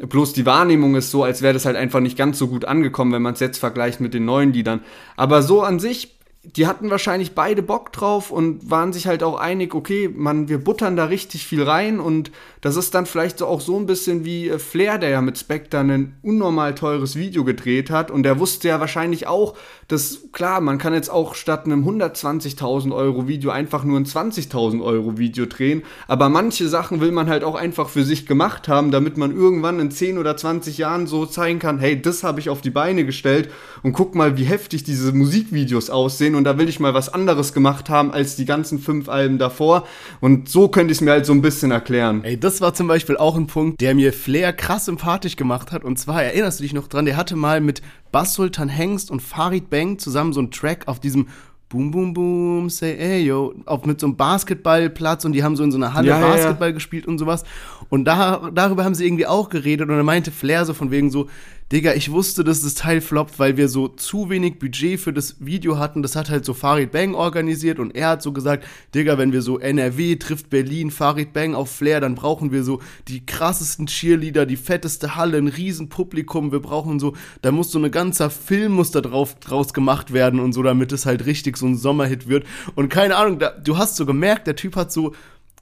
Bloß 0.00 0.32
die 0.32 0.46
Wahrnehmung 0.46 0.94
ist 0.94 1.10
so, 1.10 1.24
als 1.24 1.42
wäre 1.42 1.54
das 1.54 1.64
halt 1.64 1.74
einfach 1.74 1.98
nicht 1.98 2.16
ganz 2.16 2.38
so 2.38 2.46
gut 2.46 2.64
angekommen, 2.64 3.12
wenn 3.12 3.22
man 3.22 3.34
es 3.34 3.40
jetzt 3.40 3.58
vergleicht 3.58 4.00
mit 4.00 4.14
den 4.14 4.24
neuen 4.24 4.52
Liedern. 4.52 4.80
Aber 5.16 5.42
so 5.42 5.62
an 5.62 5.80
sich 5.80 6.17
die 6.56 6.66
hatten 6.66 6.90
wahrscheinlich 6.90 7.34
beide 7.34 7.62
Bock 7.62 7.92
drauf 7.92 8.30
und 8.30 8.70
waren 8.70 8.92
sich 8.92 9.06
halt 9.06 9.22
auch 9.22 9.38
einig, 9.38 9.74
okay, 9.74 10.08
man, 10.12 10.48
wir 10.48 10.58
buttern 10.58 10.96
da 10.96 11.04
richtig 11.04 11.46
viel 11.46 11.62
rein 11.62 12.00
und 12.00 12.30
das 12.60 12.76
ist 12.76 12.94
dann 12.94 13.06
vielleicht 13.06 13.42
auch 13.42 13.60
so 13.60 13.78
ein 13.78 13.86
bisschen 13.86 14.24
wie 14.24 14.48
äh, 14.48 14.58
Flair, 14.58 14.98
der 14.98 15.10
ja 15.10 15.20
mit 15.20 15.38
Spectre 15.38 15.78
ein 15.80 16.16
unnormal 16.22 16.74
teures 16.74 17.16
Video 17.16 17.44
gedreht 17.44 17.90
hat 17.90 18.10
und 18.10 18.22
der 18.22 18.38
wusste 18.38 18.68
ja 18.68 18.80
wahrscheinlich 18.80 19.26
auch, 19.26 19.56
dass, 19.88 20.32
klar, 20.32 20.60
man 20.60 20.78
kann 20.78 20.94
jetzt 20.94 21.10
auch 21.10 21.34
statt 21.34 21.66
einem 21.66 21.86
120.000 21.86 22.94
Euro 22.94 23.28
Video 23.28 23.50
einfach 23.50 23.84
nur 23.84 23.98
ein 23.98 24.06
20.000 24.06 24.82
Euro 24.82 25.18
Video 25.18 25.46
drehen, 25.46 25.82
aber 26.06 26.28
manche 26.28 26.68
Sachen 26.68 27.00
will 27.00 27.12
man 27.12 27.28
halt 27.28 27.44
auch 27.44 27.54
einfach 27.54 27.88
für 27.88 28.04
sich 28.04 28.26
gemacht 28.26 28.68
haben, 28.68 28.90
damit 28.90 29.18
man 29.18 29.36
irgendwann 29.36 29.80
in 29.80 29.90
10 29.90 30.18
oder 30.18 30.36
20 30.36 30.78
Jahren 30.78 31.06
so 31.06 31.26
zeigen 31.26 31.58
kann, 31.58 31.78
hey, 31.78 32.00
das 32.00 32.24
habe 32.24 32.40
ich 32.40 32.48
auf 32.48 32.60
die 32.60 32.70
Beine 32.70 33.04
gestellt 33.04 33.50
und 33.82 33.92
guck 33.92 34.14
mal, 34.14 34.36
wie 34.38 34.44
heftig 34.44 34.84
diese 34.84 35.12
Musikvideos 35.12 35.90
aussehen 35.90 36.37
und 36.38 36.44
da 36.44 36.56
will 36.56 36.68
ich 36.68 36.80
mal 36.80 36.94
was 36.94 37.12
anderes 37.12 37.52
gemacht 37.52 37.90
haben 37.90 38.12
als 38.12 38.36
die 38.36 38.46
ganzen 38.46 38.78
fünf 38.78 39.08
Alben 39.08 39.38
davor. 39.38 39.86
Und 40.20 40.48
so 40.48 40.68
könnte 40.68 40.92
ich 40.92 40.98
es 40.98 41.02
mir 41.02 41.10
halt 41.10 41.26
so 41.26 41.32
ein 41.32 41.42
bisschen 41.42 41.70
erklären. 41.70 42.24
Ey, 42.24 42.40
das 42.40 42.60
war 42.60 42.72
zum 42.72 42.88
Beispiel 42.88 43.16
auch 43.16 43.36
ein 43.36 43.46
Punkt, 43.46 43.80
der 43.80 43.94
mir 43.94 44.12
Flair 44.12 44.52
krass 44.52 44.86
sympathisch 44.86 45.36
gemacht 45.36 45.72
hat. 45.72 45.84
Und 45.84 45.98
zwar, 45.98 46.22
erinnerst 46.22 46.60
du 46.60 46.62
dich 46.62 46.72
noch 46.72 46.88
dran, 46.88 47.04
der 47.04 47.16
hatte 47.16 47.36
mal 47.36 47.60
mit 47.60 47.82
Bass 48.12 48.34
Sultan 48.34 48.68
Hengst 48.68 49.10
und 49.10 49.20
Farid 49.20 49.68
Bang 49.68 49.98
zusammen 49.98 50.32
so 50.32 50.40
einen 50.40 50.50
Track 50.50 50.86
auf 50.86 51.00
diesem 51.00 51.26
Boom, 51.70 51.90
boom, 51.90 52.14
boom, 52.14 52.70
say 52.70 52.96
ey, 52.96 53.26
yo, 53.26 53.52
auf 53.66 53.84
mit 53.84 54.00
so 54.00 54.06
einem 54.06 54.16
Basketballplatz 54.16 55.26
und 55.26 55.32
die 55.32 55.44
haben 55.44 55.54
so 55.54 55.62
in 55.62 55.70
so 55.70 55.76
einer 55.76 55.92
Halle 55.92 56.08
ja, 56.08 56.18
Basketball 56.18 56.68
ja, 56.68 56.72
gespielt 56.72 57.06
und 57.06 57.18
sowas. 57.18 57.44
Und 57.90 58.06
da, 58.06 58.50
darüber 58.54 58.84
haben 58.84 58.94
sie 58.94 59.04
irgendwie 59.04 59.26
auch 59.26 59.50
geredet 59.50 59.86
und 59.90 59.94
dann 59.94 60.06
meinte 60.06 60.30
Flair 60.30 60.64
so 60.64 60.72
von 60.72 60.90
wegen 60.90 61.10
so, 61.10 61.28
Digga, 61.70 61.92
ich 61.92 62.10
wusste, 62.10 62.44
dass 62.44 62.62
das 62.62 62.76
Teil 62.76 63.02
floppt, 63.02 63.38
weil 63.38 63.58
wir 63.58 63.68
so 63.68 63.88
zu 63.88 64.30
wenig 64.30 64.58
Budget 64.58 64.98
für 64.98 65.12
das 65.12 65.36
Video 65.44 65.76
hatten. 65.76 66.00
Das 66.00 66.16
hat 66.16 66.30
halt 66.30 66.46
so 66.46 66.54
Farid 66.54 66.92
Bang 66.92 67.14
organisiert 67.14 67.78
und 67.78 67.94
er 67.94 68.08
hat 68.08 68.22
so 68.22 68.32
gesagt, 68.32 68.66
Digga, 68.94 69.18
wenn 69.18 69.32
wir 69.32 69.42
so 69.42 69.58
NRW 69.58 70.16
trifft 70.16 70.48
Berlin, 70.48 70.90
Farid 70.90 71.34
Bang 71.34 71.54
auf 71.54 71.70
Flair, 71.70 72.00
dann 72.00 72.14
brauchen 72.14 72.52
wir 72.52 72.64
so 72.64 72.80
die 73.06 73.26
krassesten 73.26 73.84
Cheerleader, 73.86 74.46
die 74.46 74.56
fetteste 74.56 75.14
Halle, 75.14 75.36
ein 75.36 75.48
riesen 75.48 75.90
Publikum. 75.90 76.52
Wir 76.52 76.60
brauchen 76.60 76.98
so, 76.98 77.12
da 77.42 77.52
muss 77.52 77.70
so 77.70 77.78
ein 77.78 77.90
ganzer 77.90 78.30
Film 78.30 78.72
muss 78.72 78.90
da 78.90 79.02
drauf, 79.02 79.34
draus 79.34 79.74
gemacht 79.74 80.14
werden 80.14 80.40
und 80.40 80.54
so, 80.54 80.62
damit 80.62 80.90
es 80.92 81.04
halt 81.04 81.26
richtig 81.26 81.58
so 81.58 81.66
ein 81.66 81.76
Sommerhit 81.76 82.28
wird. 82.28 82.46
Und 82.76 82.88
keine 82.88 83.16
Ahnung, 83.16 83.40
da, 83.40 83.50
du 83.50 83.76
hast 83.76 83.96
so 83.96 84.06
gemerkt, 84.06 84.46
der 84.46 84.56
Typ 84.56 84.74
hat 84.74 84.90
so 84.90 85.12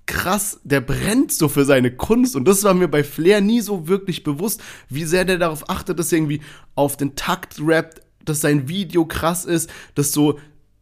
krass, 0.07 0.61
der 0.65 0.81
brennt 0.81 1.33
so 1.33 1.49
für 1.49 1.65
seine 1.65 1.91
Kunst. 1.91 2.37
Und 2.37 2.47
das 2.47 2.65
war 2.65 2.75
mir 2.75 2.89
bei 2.89 3.05
Flair 3.05 3.41
nie 3.41 3.61
so 3.61 3.89
wirklich 3.89 4.23
bewusst, 4.23 4.63
wie 4.89 5.05
sehr 5.05 5.25
der 5.25 5.39
darauf 5.39 5.69
achtet, 5.69 5.99
dass 5.99 6.13
er 6.13 6.19
irgendwie 6.19 6.41
auf 6.75 6.97
den 6.97 7.17
Takt 7.17 7.57
rappt, 7.61 8.01
dass 8.25 8.41
sein 8.41 8.69
Video 8.69 9.05
krass 9.05 9.45
ist, 9.45 9.71
dass 9.95 10.13
so, 10.13 10.39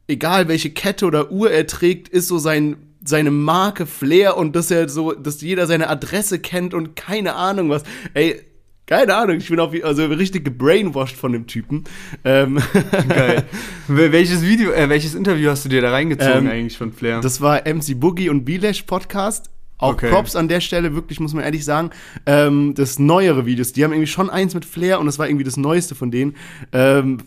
egal 0.06 0.48
welche 0.48 0.70
Kette 0.70 1.06
oder 1.06 1.32
Uhr 1.32 1.50
er 1.50 1.66
trägt, 1.66 2.08
ist 2.08 2.28
so 2.28 2.38
sein 2.38 2.76
seine 3.06 3.30
Marke 3.30 3.84
Flair 3.84 4.36
und 4.36 4.56
dass 4.56 4.70
er 4.70 4.88
so, 4.88 5.12
dass 5.12 5.42
jeder 5.42 5.66
seine 5.66 5.90
Adresse 5.90 6.38
kennt 6.38 6.72
und 6.72 6.96
keine 6.96 7.34
Ahnung 7.34 7.68
was. 7.68 7.82
Ey, 8.14 8.40
keine 8.86 9.14
Ahnung, 9.14 9.38
ich 9.38 9.48
bin 9.48 9.60
auf, 9.60 9.72
also 9.82 10.04
richtig 10.06 10.44
gebrainwashed 10.44 11.16
von 11.16 11.32
dem 11.32 11.46
Typen. 11.46 11.84
Ähm. 12.24 12.60
Geil. 13.08 13.44
welches 13.88 14.42
Video, 14.42 14.72
äh, 14.72 14.88
welches 14.88 15.14
Interview 15.14 15.50
hast 15.50 15.64
du 15.64 15.68
dir 15.68 15.80
da 15.80 15.90
reingezogen 15.90 16.46
ähm, 16.46 16.50
eigentlich 16.50 16.76
von 16.76 16.92
Flair? 16.92 17.20
Das 17.20 17.40
war 17.40 17.62
MC 17.66 17.98
Boogie 17.98 18.28
und 18.28 18.44
Bilesh 18.44 18.82
Podcast. 18.82 19.50
Auch 19.78 19.94
Okay. 19.94 20.10
Props 20.10 20.36
an 20.36 20.48
der 20.48 20.60
Stelle, 20.60 20.94
wirklich, 20.94 21.18
muss 21.18 21.34
man 21.34 21.44
ehrlich 21.44 21.64
sagen. 21.64 21.90
Ähm, 22.26 22.74
das 22.74 22.98
neuere 22.98 23.44
Videos, 23.46 23.72
die 23.72 23.84
haben 23.84 23.92
irgendwie 23.92 24.10
schon 24.10 24.30
eins 24.30 24.54
mit 24.54 24.64
Flair 24.64 25.00
und 25.00 25.06
das 25.06 25.18
war 25.18 25.28
irgendwie 25.28 25.44
das 25.44 25.56
neueste 25.56 25.94
von 25.94 26.10
denen. 26.10 26.36
Ähm, 26.72 27.18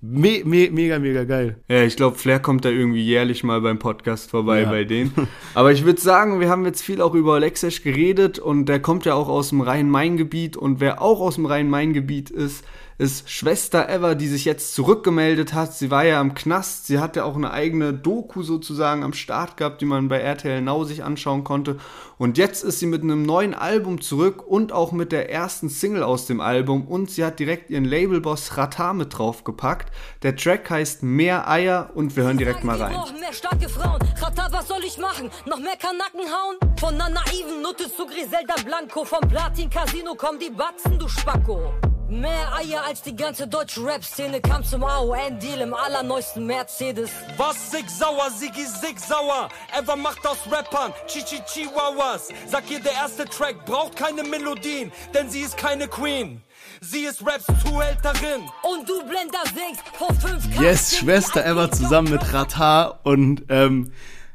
me 0.00 0.42
me 0.44 0.70
mega, 0.70 0.98
mega 0.98 1.24
geil. 1.24 1.56
Ja, 1.68 1.82
ich 1.82 1.96
glaube, 1.96 2.16
Flair 2.18 2.38
kommt 2.40 2.64
da 2.64 2.68
irgendwie 2.68 3.02
jährlich 3.04 3.42
mal 3.44 3.60
beim 3.60 3.78
Podcast 3.78 4.30
vorbei 4.30 4.62
Ja. 4.62 4.70
bei 4.70 4.84
denen. 4.84 5.12
Aber 5.54 5.72
ich 5.72 5.84
würde 5.84 6.00
sagen, 6.00 6.40
wir 6.40 6.48
haben 6.48 6.64
jetzt 6.64 6.82
viel 6.82 7.00
auch 7.00 7.14
über 7.14 7.34
Alexesh 7.34 7.82
geredet 7.82 8.38
und 8.38 8.66
der 8.66 8.80
kommt 8.80 9.04
ja 9.06 9.14
auch 9.14 9.28
aus 9.28 9.48
dem 9.50 9.60
Rhein-Main-Gebiet 9.60 10.56
und 10.56 10.80
wer 10.80 11.00
auch 11.02 11.20
aus 11.20 11.36
dem 11.36 11.46
Rhein-Main-Gebiet 11.46 12.30
ist, 12.30 12.64
ist 12.98 13.28
Schwester 13.28 13.90
Eva, 13.90 14.14
die 14.14 14.28
sich 14.28 14.46
jetzt 14.46 14.74
zurückgemeldet 14.74 15.52
hat. 15.52 15.74
Sie 15.74 15.90
war 15.90 16.04
ja 16.04 16.18
am 16.18 16.34
Knast, 16.34 16.86
sie 16.86 16.98
hatte 16.98 17.24
auch 17.24 17.36
eine 17.36 17.50
eigene 17.50 17.92
Doku 17.92 18.42
sozusagen 18.42 19.02
am 19.02 19.12
Start 19.12 19.58
gehabt, 19.58 19.82
die 19.82 19.84
man 19.84 20.08
bei 20.08 20.18
RTL 20.18 20.62
Now 20.62 20.84
sich 20.84 21.04
anschauen 21.04 21.44
konnte. 21.44 21.76
Und 22.16 22.38
jetzt 22.38 22.64
ist 22.64 22.78
sie 22.78 22.86
mit 22.86 23.02
einem 23.02 23.22
neuen 23.22 23.52
Album 23.52 24.00
zurück 24.00 24.42
und 24.46 24.72
auch 24.72 24.92
mit 24.92 25.12
der 25.12 25.30
ersten 25.30 25.68
Single 25.68 26.02
aus 26.02 26.26
dem 26.26 26.40
Album 26.40 26.86
und 26.86 27.10
sie 27.10 27.22
hat 27.22 27.38
direkt 27.38 27.68
ihren 27.68 27.84
Labelboss 27.84 28.56
Rata 28.56 28.94
mit 28.94 29.18
draufgepackt. 29.18 29.92
Der 30.22 30.34
Track 30.34 30.70
heißt 30.70 31.02
Mehr 31.02 31.50
Eier 31.50 31.90
und 31.94 32.16
wir 32.16 32.24
hören 32.24 32.38
direkt 32.38 32.64
mal 32.64 32.80
rein. 32.80 32.96
Mehr 33.20 33.32
starke 33.32 33.68
Frauen. 33.68 34.00
Rata, 34.22 34.48
was 34.50 34.68
soll 34.68 34.82
ich 34.86 34.96
machen? 34.96 35.30
Noch 35.44 35.58
mehr 35.58 35.76
Kanacken 35.76 36.32
hauen? 36.32 36.76
Von 36.80 36.94
einer 36.94 37.10
naiven 37.10 37.60
Nutte 37.62 37.84
zu 37.94 38.06
Griselda 38.06 38.54
Blanco. 38.64 39.04
Vom 39.04 39.20
Platin 39.28 39.68
Casino 39.68 40.14
kommen 40.14 40.38
die 40.38 40.50
Batzen, 40.50 40.98
du 40.98 41.06
Spacko. 41.08 41.74
Mehr 42.08 42.54
Eier 42.54 42.84
als 42.86 43.02
die 43.02 43.16
ganze 43.16 43.48
deutsche 43.48 43.84
Rap-Szene 43.84 44.40
kam 44.40 44.62
zum 44.62 44.84
AON-Deal 44.84 45.60
im 45.60 45.74
allerneuesten 45.74 46.46
Mercedes. 46.46 47.10
Was 47.36 47.72
sick 47.72 47.90
sauer, 47.90 48.30
Siggi 48.30 48.64
sick 48.64 49.00
sauer. 49.00 49.48
Ever 49.76 49.96
macht 49.96 50.24
aus 50.24 50.38
Rappern 50.48 50.92
Chichi 51.08 51.40
Chihuahuas. 51.52 52.28
Sag 52.48 52.70
ihr, 52.70 52.78
der 52.78 52.92
erste 52.92 53.24
Track 53.24 53.64
braucht 53.64 53.96
keine 53.96 54.22
Melodien, 54.22 54.92
denn 55.14 55.28
sie 55.30 55.40
ist 55.40 55.56
keine 55.56 55.88
Queen. 55.88 56.42
Sie 56.80 57.06
ist 57.06 57.26
Raps 57.26 57.46
Zuhälterin. 57.64 58.42
Und 58.62 58.88
du 58.88 59.02
Blender 59.08 59.42
singst 59.52 59.82
vor 59.94 60.14
fünf 60.14 60.48
K. 60.54 60.62
Yes, 60.62 60.96
Schwester 60.96 61.44
Eva 61.44 61.72
zusammen 61.72 62.12
mit 62.12 62.32
Rata 62.32 63.00
und 63.02 63.42
ähm, 63.48 63.92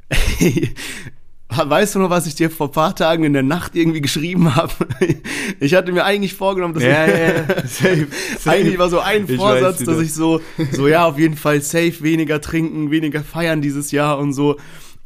weißt 1.70 1.96
du 1.96 2.00
noch, 2.00 2.10
was 2.10 2.26
ich 2.28 2.36
dir 2.36 2.50
vor 2.50 2.72
paar 2.72 2.96
Tagen 2.96 3.24
in 3.24 3.34
der 3.34 3.44
Nacht 3.44 3.76
irgendwie 3.76 4.02
geschrieben 4.02 4.56
habe? 4.56 4.72
Ich 5.60 5.76
hatte 5.76 5.92
mir 5.92 6.06
eigentlich 6.06 6.34
vorgenommen, 6.34 6.74
dass 6.74 6.84
Ja, 6.84 7.06
ich, 7.06 7.14
ja. 7.14 7.46
Safe, 7.68 8.08
safe. 8.40 8.50
eigentlich 8.50 8.78
war 8.80 8.90
so 8.90 9.00
ein 9.00 9.26
Ich 9.28 9.36
Vorsatz, 9.36 9.62
weiß, 9.76 9.82
wie 9.82 9.86
dass 9.86 9.96
das- 9.98 10.06
ich 10.06 10.14
so, 10.14 10.42
so 10.72 10.88
ja, 10.88 11.06
auf 11.06 11.20
jeden 11.20 11.36
Fall 11.36 11.62
safe, 11.62 11.94
weniger 12.02 12.42
trinken, 12.42 12.90
weniger 12.90 13.22
feiern 13.24 13.62
dieses 13.62 13.92
Jahr 13.92 14.18
und 14.18 14.34
so. 14.34 14.58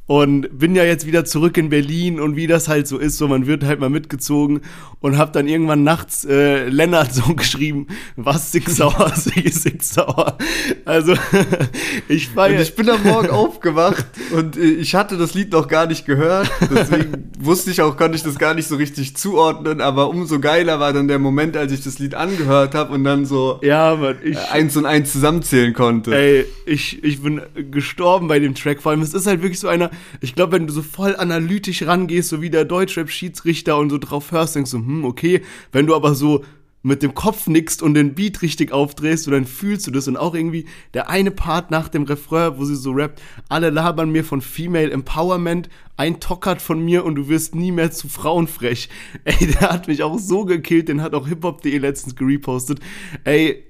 Und 0.08 0.60
bin 0.60 0.76
ja 0.76 0.84
jetzt 0.84 1.08
wieder 1.08 1.26
zurück 1.26 1.58
in 1.58 1.70
Berlin 1.70 2.20
und 2.20 2.36
wie 2.36 2.46
das 2.46 2.68
halt 2.68 2.88
so 2.88 3.00
ist, 3.00 3.18
so 3.18 3.28
man 3.28 3.48
wird 3.48 3.64
halt 3.64 3.80
mal 3.80 3.90
mitgezogen 3.90 4.62
und 5.00 5.18
hab 5.18 5.34
dann 5.34 5.48
irgendwann 5.48 5.84
nachts 5.84 6.26
äh, 6.26 6.68
Lennart 6.68 7.12
so 7.12 7.34
geschrieben, 7.36 7.88
was 8.16 8.52
sick 8.52 8.70
sauer, 8.70 9.12
sick 9.16 9.84
sauer. 9.84 10.38
Also 10.86 11.14
ich 12.08 12.28
Und 12.30 12.36
feier, 12.36 12.62
ich 12.62 12.76
bin 12.76 12.88
am 12.90 13.02
Morgen 13.04 13.30
aufgewacht 13.30 14.06
und 14.32 14.58
äh, 14.58 14.62
ich 14.62 14.94
hatte 14.94 15.18
das 15.18 15.34
Lied 15.34 15.52
noch 15.52 15.68
gar 15.68 15.88
nicht 15.88 16.06
gehört. 16.06 16.52
Deswegen 16.70 17.32
wusste 17.40 17.72
ich 17.72 17.82
auch, 17.82 17.98
konnte 17.98 18.16
ich 18.16 18.24
das 18.24 18.38
gar 18.38 18.54
nicht 18.54 18.68
so 18.68 18.76
richtig 18.76 19.18
zuordnen. 19.18 19.82
Aber 19.82 20.10
umso 20.10 20.40
geiler 20.40 20.80
war 20.80 20.94
dann 20.94 21.08
der 21.08 21.20
Moment, 21.20 21.58
als 21.58 21.72
ich 21.72 21.84
das 21.84 21.98
Lied 21.98 22.14
angehört 22.14 22.76
habe 22.76 22.94
und 22.94 23.04
dann 23.04 23.26
so 23.26 23.60
ja, 23.64 23.96
Mann, 23.96 24.18
ich, 24.24 24.38
äh, 24.38 24.52
eins 24.52 24.78
und 24.78 24.86
eins 24.86 25.12
zusammenzählen 25.12 25.74
konnte. 25.74 26.16
Ey, 26.16 26.46
ich, 26.66 27.04
ich 27.04 27.22
bin 27.24 27.42
gestorben 27.72 28.28
bei 28.28 28.40
dem 28.40 28.54
Track. 28.54 28.82
Vor 28.82 28.92
allem, 28.92 29.02
es 29.02 29.14
ist 29.16 29.26
halt 29.26 29.42
wirklich 29.42 29.60
so 29.60 29.68
einer, 29.68 29.90
ich 30.22 30.36
glaube, 30.36 30.54
wenn 30.54 30.68
du 30.68 30.74
so 30.74 30.82
voll 30.82 31.16
analytisch 31.16 31.84
rangehst, 31.84 32.30
so 32.30 32.42
wie 32.42 32.50
der 32.50 32.66
Deutschrap-Schiedsrichter 32.66 33.78
und 33.78 33.90
so 33.90 33.98
drauf 33.98 34.32
hörst, 34.32 34.56
denkst 34.56 34.72
du, 34.72 34.78
hm, 34.78 35.06
okay. 35.06 35.42
Wenn 35.72 35.88
du 35.88 35.96
aber 35.96 36.16
so 36.16 36.44
mit 36.86 37.02
dem 37.02 37.16
Kopf 37.16 37.48
nickst 37.48 37.82
und 37.82 37.96
den 37.96 38.14
Beat 38.14 38.44
richtig 38.44 38.72
aufdrehst, 38.72 39.24
so 39.24 39.32
dann 39.32 39.46
fühlst 39.46 39.88
du 39.88 39.92
das. 39.92 40.08
Und 40.08 40.18
auch 40.18 40.36
irgendwie 40.36 40.66
der 40.94 41.10
eine 41.10 41.32
Part 41.32 41.72
nach 41.72 41.90
dem 41.90 42.04
Refrain, 42.04 42.58
wo 42.58 42.66
sie 42.66 42.76
so 42.76 42.92
rappt, 42.92 43.20
alle 43.50 43.72
labern 43.72 44.12
mir 44.12 44.24
von 44.24 44.40
Female 44.40 44.92
Empowerment, 44.92 45.68
ein 45.98 46.20
tockert 46.20 46.62
von 46.62 46.86
mir 46.86 47.04
und 47.04 47.16
du 47.16 47.28
wirst 47.28 47.56
nie 47.56 47.72
mehr 47.72 47.90
zu 47.90 48.08
frauenfrech. 48.08 48.90
Ey, 49.24 49.48
der 49.48 49.72
hat 49.72 49.88
mich 49.88 50.04
auch 50.04 50.20
so 50.20 50.46
gekillt, 50.46 50.88
den 50.88 51.02
hat 51.02 51.16
auch 51.16 51.28
hiphop.de 51.28 51.76
letztens 51.80 52.16
gerepostet. 52.16 52.80
Ey, 53.24 53.64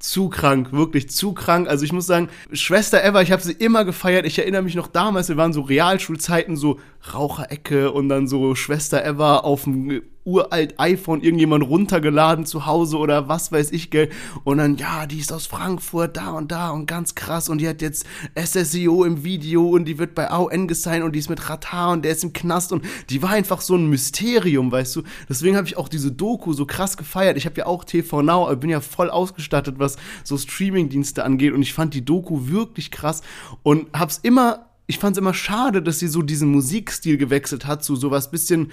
zu 0.00 0.30
krank, 0.30 0.72
wirklich 0.72 1.10
zu 1.10 1.34
krank. 1.34 1.68
Also 1.68 1.84
ich 1.84 1.92
muss 1.92 2.06
sagen, 2.06 2.30
Schwester 2.52 3.04
Eva, 3.04 3.22
ich 3.22 3.30
habe 3.30 3.42
sie 3.42 3.52
immer 3.52 3.84
gefeiert. 3.84 4.26
Ich 4.26 4.38
erinnere 4.38 4.62
mich 4.62 4.74
noch 4.74 4.88
damals, 4.88 5.28
wir 5.28 5.36
waren 5.36 5.52
so 5.52 5.60
Realschulzeiten, 5.60 6.56
so 6.56 6.80
Raucherecke 7.14 7.92
und 7.92 8.08
dann 8.08 8.26
so 8.26 8.54
Schwester 8.54 9.04
Eva 9.04 9.38
auf 9.38 9.64
dem 9.64 10.02
uralt 10.30 10.78
iPhone 10.78 11.20
irgendjemand 11.20 11.64
runtergeladen 11.64 12.46
zu 12.46 12.66
Hause 12.66 12.96
oder 12.98 13.28
was 13.28 13.52
weiß 13.52 13.72
ich, 13.72 13.90
gell. 13.90 14.08
Und 14.44 14.58
dann, 14.58 14.76
ja, 14.76 15.06
die 15.06 15.18
ist 15.18 15.32
aus 15.32 15.46
Frankfurt, 15.46 16.16
da 16.16 16.30
und 16.30 16.52
da 16.52 16.70
und 16.70 16.86
ganz 16.86 17.14
krass 17.14 17.48
und 17.48 17.58
die 17.58 17.68
hat 17.68 17.82
jetzt 17.82 18.06
SSEO 18.36 19.04
im 19.04 19.24
Video 19.24 19.68
und 19.68 19.84
die 19.86 19.98
wird 19.98 20.14
bei 20.14 20.30
AON 20.30 20.68
gesigned 20.68 21.04
und 21.04 21.12
die 21.12 21.18
ist 21.18 21.30
mit 21.30 21.48
Ratar 21.48 21.92
und 21.92 22.04
der 22.04 22.12
ist 22.12 22.24
im 22.24 22.32
Knast 22.32 22.72
und 22.72 22.84
die 23.10 23.22
war 23.22 23.30
einfach 23.30 23.60
so 23.60 23.74
ein 23.74 23.88
Mysterium, 23.88 24.70
weißt 24.70 24.96
du. 24.96 25.02
Deswegen 25.28 25.56
habe 25.56 25.66
ich 25.66 25.76
auch 25.76 25.88
diese 25.88 26.12
Doku 26.12 26.52
so 26.52 26.66
krass 26.66 26.96
gefeiert. 26.96 27.36
Ich 27.36 27.46
habe 27.46 27.56
ja 27.58 27.66
auch 27.66 27.84
TV 27.84 28.22
Now, 28.22 28.54
bin 28.56 28.70
ja 28.70 28.80
voll 28.80 29.10
ausgestattet, 29.10 29.76
was 29.78 29.96
so 30.24 30.38
Streamingdienste 30.38 31.24
angeht 31.24 31.52
und 31.52 31.62
ich 31.62 31.74
fand 31.74 31.94
die 31.94 32.04
Doku 32.04 32.48
wirklich 32.48 32.90
krass 32.90 33.22
und 33.62 33.88
hab's 33.92 34.20
immer 34.22 34.66
ich 34.90 34.98
fand's 34.98 35.18
immer 35.18 35.34
schade, 35.34 35.82
dass 35.82 36.00
sie 36.00 36.08
so 36.08 36.20
diesen 36.20 36.50
Musikstil 36.50 37.16
gewechselt 37.16 37.64
hat 37.64 37.84
zu 37.84 37.94
sowas 37.94 38.32
bisschen 38.32 38.72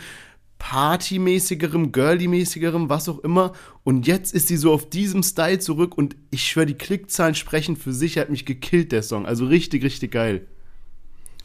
Partymäßigerem, 0.59 1.91
Girly-mäßigerem, 1.91 2.89
was 2.89 3.09
auch 3.09 3.19
immer. 3.19 3.53
Und 3.83 4.07
jetzt 4.07 4.33
ist 4.33 4.47
sie 4.47 4.57
so 4.57 4.73
auf 4.73 4.89
diesem 4.89 5.23
Style 5.23 5.59
zurück 5.59 5.97
und 5.97 6.15
ich 6.31 6.47
schwöre, 6.47 6.65
die 6.65 6.73
Klickzahlen 6.73 7.35
sprechen 7.35 7.75
für 7.75 7.93
sich, 7.93 8.17
hat 8.17 8.29
mich 8.29 8.45
gekillt, 8.45 8.91
der 8.91 9.03
Song. 9.03 9.25
Also 9.25 9.45
richtig, 9.45 9.83
richtig 9.83 10.11
geil. 10.11 10.47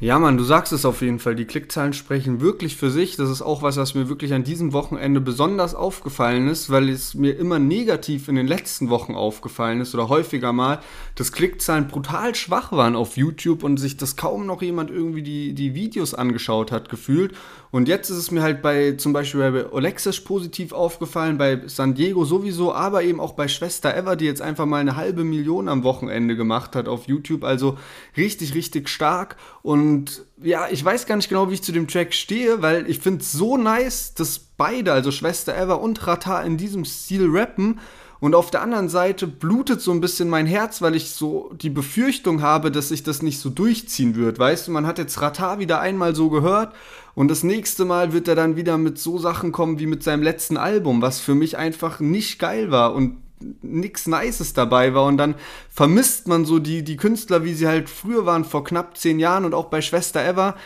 Ja, 0.03 0.19
Mann, 0.19 0.37
du 0.37 0.43
sagst 0.43 0.73
es 0.73 0.85
auf 0.85 1.01
jeden 1.01 1.21
Fall. 1.21 1.37
Die 1.37 1.45
Klickzahlen 1.45 1.93
sprechen 1.93 2.41
wirklich 2.41 2.75
für 2.75 2.91
sich. 2.91 3.15
Das 3.15 3.31
ist 3.31 3.41
auch 3.41 3.63
was, 3.63 3.77
was 3.77 3.95
mir 3.95 4.09
wirklich 4.09 4.35
an 4.35 4.43
diesem 4.43 4.73
Wochenende 4.73 5.21
besonders 5.21 5.77
aufgefallen 5.77 6.49
ist, 6.49 6.71
weil 6.71 6.89
es 6.89 7.15
mir 7.15 7.39
immer 7.39 7.61
negativ 7.61 8.27
in 8.27 8.35
den 8.35 8.49
letzten 8.49 8.91
Wochen 8.91 9.15
aufgefallen 9.15 9.81
ist 9.81 9.95
oder 9.95 10.09
häufiger 10.09 10.53
mal, 10.53 10.81
dass 11.15 11.31
Klickzahlen 11.31 11.87
brutal 11.87 12.35
schwach 12.35 12.73
waren 12.73 12.97
auf 12.97 13.17
YouTube 13.17 13.63
und 13.63 13.77
sich 13.77 13.97
das 13.97 14.17
kaum 14.17 14.45
noch 14.45 14.61
jemand 14.61 14.91
irgendwie 14.91 15.23
die, 15.23 15.55
die 15.55 15.77
Videos 15.77 16.15
angeschaut 16.15 16.73
hat, 16.73 16.89
gefühlt. 16.89 17.37
Und 17.73 17.89
jetzt 17.89 18.11
ist 18.11 18.19
es 18.19 18.31
mir 18.31 18.43
halt 18.43 18.61
bei 18.61 18.93
zum 18.93 19.15
Beispiel 19.15 19.51
bei 19.51 19.65
Alexis 19.73 20.21
positiv 20.21 20.73
aufgefallen, 20.73 21.39
bei 21.39 21.63
San 21.67 21.95
Diego 21.95 22.27
sowieso, 22.27 22.75
aber 22.75 23.03
eben 23.03 23.19
auch 23.19 23.33
bei 23.33 23.49
Schwester 23.49 23.97
Eva, 23.97 24.15
die 24.15 24.27
jetzt 24.27 24.43
einfach 24.43 24.67
mal 24.67 24.77
eine 24.77 24.95
halbe 24.95 25.25
Million 25.25 25.71
am 25.71 25.83
Wochenende 25.83 26.37
gemacht 26.37 26.77
hat 26.77 26.87
auf 26.87 27.09
YouTube. 27.09 27.45
Also 27.45 27.79
richtig, 28.15 28.55
richtig 28.55 28.91
stark. 28.91 29.37
Und 29.63 30.27
ja, 30.43 30.69
ich 30.71 30.85
weiß 30.85 31.07
gar 31.07 31.17
nicht 31.17 31.29
genau, 31.29 31.51
wie 31.51 31.55
ich 31.55 31.63
zu 31.63 31.73
dem 31.73 31.89
Track 31.89 32.15
stehe, 32.15 32.63
weil 32.63 32.89
ich 32.89 32.99
finde 32.99 33.21
es 33.21 33.33
so 33.33 33.57
nice, 33.57 34.15
dass 34.15 34.39
beide, 34.39 34.93
also 34.93 35.11
Schwester 35.11 35.57
Eva 35.57 35.75
und 35.75 36.07
Rata, 36.07 36.43
in 36.43 36.57
diesem 36.57 36.85
Stil 36.85 37.29
rappen. 37.31 37.81
Und 38.21 38.37
auf 38.37 38.53
der 38.53 38.63
anderen 38.63 38.89
Seite 38.89 39.27
blutet 39.27 39.81
so 39.81 39.91
ein 39.91 40.01
bisschen 40.01 40.29
mein 40.29 40.47
Herz, 40.47 40.81
weil 40.81 40.95
ich 40.95 41.11
so 41.11 41.51
die 41.55 41.71
Befürchtung 41.71 42.41
habe, 42.41 42.71
dass 42.71 42.91
sich 42.91 43.03
das 43.03 43.21
nicht 43.21 43.41
so 43.41 43.51
durchziehen 43.51 44.15
wird. 44.15 44.39
Weißt 44.39 44.69
du, 44.69 44.71
man 44.71 44.87
hat 44.87 44.99
jetzt 44.99 45.21
Rata 45.21 45.59
wieder 45.59 45.81
einmal 45.81 46.15
so 46.15 46.31
gehört 46.31 46.73
und 47.17 47.29
das 47.29 47.43
nächste 47.43 47.85
Mal 47.85 48.13
wird 48.13 48.29
er 48.29 48.37
dann 48.37 48.55
wieder 48.55 48.79
mit 48.79 48.99
so 48.99 49.19
Sachen 49.19 49.51
kommen 49.51 49.81
wie 49.81 49.87
mit 49.87 50.05
seinem 50.05 50.23
letzten 50.23 50.57
Album, 50.57 51.03
was 51.03 51.19
für 51.19 51.35
mich 51.35 51.59
einfach 51.59 51.99
nicht 51.99 52.39
geil 52.39 52.71
war 52.71 52.95
und 52.95 53.17
nix 53.63 54.07
Nices 54.07 54.53
dabei 54.53 54.95
war. 54.95 55.07
Und 55.07 55.17
dann 55.17 55.35
vermisst 55.71 56.29
man 56.29 56.45
so 56.45 56.59
die, 56.59 56.83
die 56.83 56.97
Künstler, 56.97 57.45
wie 57.45 57.55
sie 57.55 57.67
halt 57.67 57.89
früher 57.89 58.27
waren, 58.27 58.45
vor 58.45 58.65
knapp 58.65 58.97
zehn 58.97 59.19
Jahren 59.19 59.45
und 59.45 59.55
auch 59.55 59.67
bei 59.67 59.81
Schwester 59.81 60.25
Eva. 60.25 60.57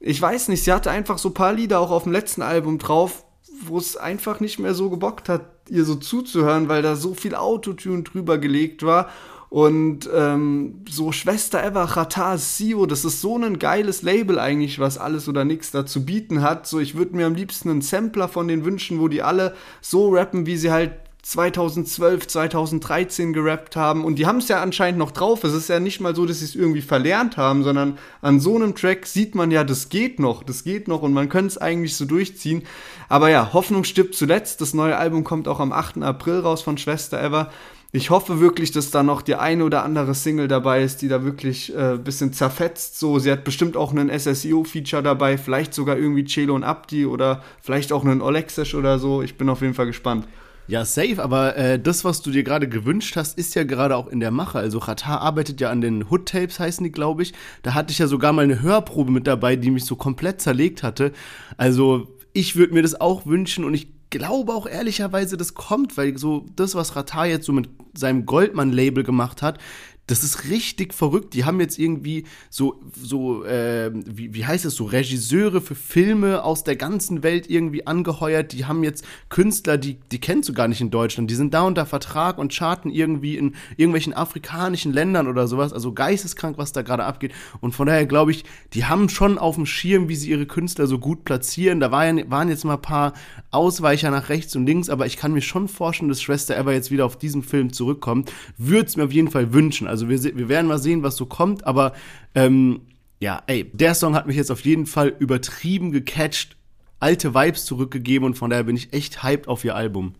Ich 0.00 0.20
weiß 0.20 0.48
nicht, 0.48 0.64
sie 0.64 0.72
hatte 0.72 0.90
einfach 0.90 1.18
so 1.18 1.30
ein 1.30 1.34
paar 1.34 1.52
Lieder 1.52 1.80
auch 1.80 1.90
auf 1.90 2.04
dem 2.04 2.12
letzten 2.12 2.42
Album 2.42 2.78
drauf, 2.78 3.24
wo 3.62 3.78
es 3.78 3.96
einfach 3.96 4.40
nicht 4.40 4.58
mehr 4.58 4.74
so 4.74 4.90
gebockt 4.90 5.28
hat, 5.28 5.42
ihr 5.68 5.84
so 5.84 5.94
zuzuhören, 5.94 6.68
weil 6.68 6.82
da 6.82 6.96
so 6.96 7.14
viel 7.14 7.34
Autotune 7.34 8.02
drüber 8.02 8.38
gelegt 8.38 8.82
war. 8.82 9.08
Und 9.54 10.10
ähm, 10.12 10.82
so 10.88 11.12
Schwester 11.12 11.64
Eva, 11.64 11.84
Rata, 11.84 12.36
Sio, 12.38 12.86
das 12.86 13.04
ist 13.04 13.20
so 13.20 13.38
ein 13.38 13.60
geiles 13.60 14.02
Label 14.02 14.40
eigentlich, 14.40 14.80
was 14.80 14.98
alles 14.98 15.28
oder 15.28 15.44
nichts 15.44 15.70
da 15.70 15.86
zu 15.86 16.04
bieten 16.04 16.42
hat. 16.42 16.66
So, 16.66 16.80
ich 16.80 16.96
würde 16.96 17.14
mir 17.14 17.26
am 17.26 17.36
liebsten 17.36 17.70
einen 17.70 17.80
Sampler 17.80 18.26
von 18.26 18.48
denen 18.48 18.64
wünschen, 18.64 18.98
wo 18.98 19.06
die 19.06 19.22
alle 19.22 19.54
so 19.80 20.12
rappen, 20.12 20.46
wie 20.46 20.56
sie 20.56 20.72
halt 20.72 21.03
2012, 21.24 22.26
2013 22.26 23.32
gerappt 23.32 23.76
haben. 23.76 24.04
Und 24.04 24.16
die 24.16 24.26
haben 24.26 24.38
es 24.38 24.48
ja 24.48 24.62
anscheinend 24.62 24.98
noch 24.98 25.10
drauf. 25.10 25.42
Es 25.42 25.54
ist 25.54 25.70
ja 25.70 25.80
nicht 25.80 26.00
mal 26.00 26.14
so, 26.14 26.26
dass 26.26 26.40
sie 26.40 26.44
es 26.44 26.54
irgendwie 26.54 26.82
verlernt 26.82 27.38
haben, 27.38 27.64
sondern 27.64 27.98
an 28.20 28.40
so 28.40 28.54
einem 28.56 28.74
Track 28.74 29.06
sieht 29.06 29.34
man 29.34 29.50
ja, 29.50 29.64
das 29.64 29.88
geht 29.88 30.20
noch, 30.20 30.42
das 30.42 30.64
geht 30.64 30.86
noch 30.86 31.00
und 31.00 31.14
man 31.14 31.30
könnte 31.30 31.46
es 31.46 31.58
eigentlich 31.58 31.96
so 31.96 32.04
durchziehen. 32.04 32.62
Aber 33.08 33.30
ja, 33.30 33.54
Hoffnung 33.54 33.84
stirbt 33.84 34.14
zuletzt. 34.14 34.60
Das 34.60 34.74
neue 34.74 34.98
Album 34.98 35.24
kommt 35.24 35.48
auch 35.48 35.60
am 35.60 35.72
8. 35.72 36.02
April 36.02 36.40
raus 36.40 36.60
von 36.60 36.76
Schwester 36.76 37.22
Ever. 37.22 37.50
Ich 37.90 38.10
hoffe 38.10 38.40
wirklich, 38.40 38.70
dass 38.70 38.90
da 38.90 39.02
noch 39.02 39.22
die 39.22 39.36
eine 39.36 39.64
oder 39.64 39.82
andere 39.82 40.14
Single 40.14 40.48
dabei 40.48 40.82
ist, 40.82 41.00
die 41.00 41.08
da 41.08 41.24
wirklich 41.24 41.74
ein 41.74 41.94
äh, 41.94 41.98
bisschen 41.98 42.34
zerfetzt. 42.34 42.98
So, 42.98 43.18
sie 43.18 43.32
hat 43.32 43.44
bestimmt 43.44 43.78
auch 43.78 43.92
einen 43.92 44.10
SSEO-Feature 44.10 45.02
dabei, 45.02 45.38
vielleicht 45.38 45.72
sogar 45.72 45.96
irgendwie 45.96 46.24
Celo 46.24 46.54
und 46.54 46.64
Abdi 46.64 47.06
oder 47.06 47.42
vielleicht 47.62 47.92
auch 47.92 48.04
einen 48.04 48.20
Olexisch 48.20 48.74
oder 48.74 48.98
so. 48.98 49.22
Ich 49.22 49.38
bin 49.38 49.48
auf 49.48 49.62
jeden 49.62 49.74
Fall 49.74 49.86
gespannt. 49.86 50.26
Ja, 50.66 50.86
safe, 50.86 51.22
aber 51.22 51.56
äh, 51.56 51.78
das, 51.78 52.04
was 52.04 52.22
du 52.22 52.30
dir 52.30 52.42
gerade 52.42 52.66
gewünscht 52.68 53.16
hast, 53.16 53.36
ist 53.38 53.54
ja 53.54 53.64
gerade 53.64 53.96
auch 53.96 54.06
in 54.06 54.20
der 54.20 54.30
Mache. 54.30 54.58
Also 54.58 54.80
Qatar 54.80 55.20
arbeitet 55.20 55.60
ja 55.60 55.70
an 55.70 55.82
den 55.82 56.08
Hood-Tapes, 56.08 56.58
heißen 56.58 56.84
die, 56.84 56.90
glaube 56.90 57.22
ich. 57.22 57.34
Da 57.62 57.74
hatte 57.74 57.92
ich 57.92 57.98
ja 57.98 58.06
sogar 58.06 58.32
mal 58.32 58.42
eine 58.42 58.62
Hörprobe 58.62 59.12
mit 59.12 59.26
dabei, 59.26 59.56
die 59.56 59.70
mich 59.70 59.84
so 59.84 59.94
komplett 59.94 60.40
zerlegt 60.40 60.82
hatte. 60.82 61.12
Also 61.58 62.08
ich 62.32 62.56
würde 62.56 62.72
mir 62.72 62.82
das 62.82 62.98
auch 62.98 63.26
wünschen 63.26 63.64
und 63.64 63.74
ich 63.74 63.88
glaube 64.08 64.54
auch 64.54 64.66
ehrlicherweise, 64.66 65.36
das 65.36 65.52
kommt, 65.54 65.98
weil 65.98 66.16
so 66.16 66.46
das, 66.56 66.74
was 66.74 66.96
Ratar 66.96 67.26
jetzt 67.26 67.44
so 67.44 67.52
mit 67.52 67.68
seinem 67.94 68.24
Goldmann-Label 68.24 69.04
gemacht 69.04 69.42
hat, 69.42 69.58
das 70.06 70.22
ist 70.22 70.50
richtig 70.50 70.92
verrückt. 70.92 71.32
Die 71.34 71.44
haben 71.44 71.60
jetzt 71.60 71.78
irgendwie 71.78 72.24
so, 72.50 72.80
so 72.94 73.44
äh, 73.44 73.90
wie, 73.94 74.34
wie 74.34 74.44
heißt 74.44 74.66
es, 74.66 74.74
so 74.74 74.84
Regisseure 74.84 75.62
für 75.62 75.74
Filme 75.74 76.44
aus 76.44 76.62
der 76.62 76.76
ganzen 76.76 77.22
Welt 77.22 77.48
irgendwie 77.48 77.86
angeheuert. 77.86 78.52
Die 78.52 78.66
haben 78.66 78.84
jetzt 78.84 79.04
Künstler, 79.30 79.78
die, 79.78 79.96
die 80.12 80.20
kennst 80.20 80.48
du 80.48 80.52
gar 80.52 80.68
nicht 80.68 80.82
in 80.82 80.90
Deutschland. 80.90 81.30
Die 81.30 81.34
sind 81.34 81.54
da 81.54 81.62
unter 81.62 81.86
Vertrag 81.86 82.36
und 82.36 82.52
charten 82.52 82.90
irgendwie 82.90 83.38
in 83.38 83.54
irgendwelchen 83.76 84.12
afrikanischen 84.12 84.92
Ländern 84.92 85.26
oder 85.26 85.48
sowas. 85.48 85.72
Also 85.72 85.92
geisteskrank, 85.92 86.58
was 86.58 86.72
da 86.72 86.82
gerade 86.82 87.04
abgeht. 87.04 87.32
Und 87.60 87.74
von 87.74 87.86
daher 87.86 88.04
glaube 88.04 88.32
ich, 88.32 88.44
die 88.74 88.84
haben 88.84 89.08
schon 89.08 89.38
auf 89.38 89.54
dem 89.54 89.64
Schirm, 89.64 90.08
wie 90.08 90.16
sie 90.16 90.30
ihre 90.30 90.46
Künstler 90.46 90.86
so 90.86 90.98
gut 90.98 91.24
platzieren. 91.24 91.80
Da 91.80 91.90
war 91.90 92.04
ja, 92.06 92.30
waren 92.30 92.50
jetzt 92.50 92.64
mal 92.64 92.74
ein 92.74 92.82
paar 92.82 93.14
Ausweicher 93.50 94.10
nach 94.10 94.28
rechts 94.28 94.54
und 94.54 94.66
links, 94.66 94.90
aber 94.90 95.06
ich 95.06 95.16
kann 95.16 95.32
mir 95.32 95.40
schon 95.40 95.68
vorstellen, 95.68 96.10
dass 96.10 96.20
Schwester 96.20 96.56
Ever 96.56 96.74
jetzt 96.74 96.90
wieder 96.90 97.06
auf 97.06 97.16
diesen 97.16 97.42
Film 97.42 97.72
zurückkommt. 97.72 98.30
Würde 98.58 98.86
es 98.86 98.96
mir 98.96 99.04
auf 99.04 99.12
jeden 99.12 99.30
Fall 99.30 99.54
wünschen. 99.54 99.88
Also 99.94 100.08
wir, 100.08 100.22
wir 100.22 100.48
werden 100.48 100.66
mal 100.66 100.78
sehen, 100.78 101.04
was 101.04 101.14
so 101.14 101.24
kommt, 101.24 101.64
aber 101.66 101.92
ähm, 102.34 102.80
ja, 103.20 103.42
ey, 103.46 103.70
der 103.72 103.94
Song 103.94 104.16
hat 104.16 104.26
mich 104.26 104.36
jetzt 104.36 104.50
auf 104.50 104.60
jeden 104.62 104.86
Fall 104.86 105.14
übertrieben 105.20 105.92
gecatcht, 105.92 106.56
alte 106.98 107.32
Vibes 107.32 107.64
zurückgegeben 107.64 108.26
und 108.26 108.34
von 108.34 108.50
daher 108.50 108.64
bin 108.64 108.74
ich 108.74 108.92
echt 108.92 109.22
hyped 109.22 109.46
auf 109.46 109.64
ihr 109.64 109.76
Album. 109.76 110.14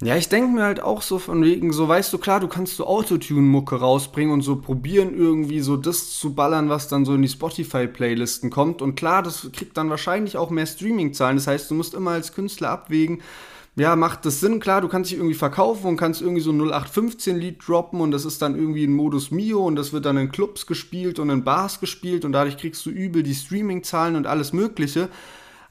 Ja, 0.00 0.16
ich 0.16 0.28
denke 0.28 0.50
mir 0.50 0.62
halt 0.62 0.80
auch 0.80 1.02
so 1.02 1.18
von 1.18 1.42
wegen, 1.42 1.72
so 1.72 1.88
weißt 1.88 2.12
du, 2.12 2.18
klar, 2.18 2.38
du 2.38 2.48
kannst 2.48 2.76
so 2.76 2.86
Autotune-Mucke 2.86 3.76
rausbringen 3.76 4.32
und 4.32 4.42
so 4.42 4.56
probieren 4.56 5.16
irgendwie 5.16 5.60
so 5.60 5.76
das 5.76 6.18
zu 6.18 6.34
ballern, 6.34 6.68
was 6.68 6.88
dann 6.88 7.04
so 7.04 7.14
in 7.14 7.22
die 7.22 7.28
Spotify-Playlisten 7.28 8.50
kommt. 8.50 8.80
Und 8.80 8.94
klar, 8.94 9.22
das 9.22 9.48
kriegt 9.52 9.76
dann 9.76 9.90
wahrscheinlich 9.90 10.36
auch 10.36 10.50
mehr 10.50 10.66
Streaming-Zahlen. 10.66 11.36
Das 11.36 11.46
heißt, 11.46 11.70
du 11.70 11.74
musst 11.74 11.94
immer 11.94 12.12
als 12.12 12.32
Künstler 12.32 12.70
abwägen, 12.70 13.22
ja, 13.74 13.96
macht 13.96 14.26
das 14.26 14.40
Sinn, 14.40 14.60
klar, 14.60 14.82
du 14.82 14.88
kannst 14.88 15.10
dich 15.10 15.18
irgendwie 15.18 15.34
verkaufen 15.34 15.86
und 15.86 15.96
kannst 15.96 16.20
irgendwie 16.20 16.42
so 16.42 16.52
ein 16.52 16.60
0815-Lied 16.60 17.66
droppen 17.66 18.02
und 18.02 18.10
das 18.10 18.26
ist 18.26 18.42
dann 18.42 18.54
irgendwie 18.54 18.84
ein 18.84 18.92
Modus 18.92 19.30
Mio 19.30 19.66
und 19.66 19.76
das 19.76 19.94
wird 19.94 20.04
dann 20.04 20.18
in 20.18 20.30
Clubs 20.30 20.66
gespielt 20.66 21.18
und 21.18 21.30
in 21.30 21.42
Bars 21.42 21.80
gespielt 21.80 22.26
und 22.26 22.32
dadurch 22.32 22.58
kriegst 22.58 22.84
du 22.84 22.90
übel 22.90 23.22
die 23.22 23.34
Streaming-Zahlen 23.34 24.16
und 24.16 24.26
alles 24.26 24.52
Mögliche. 24.52 25.08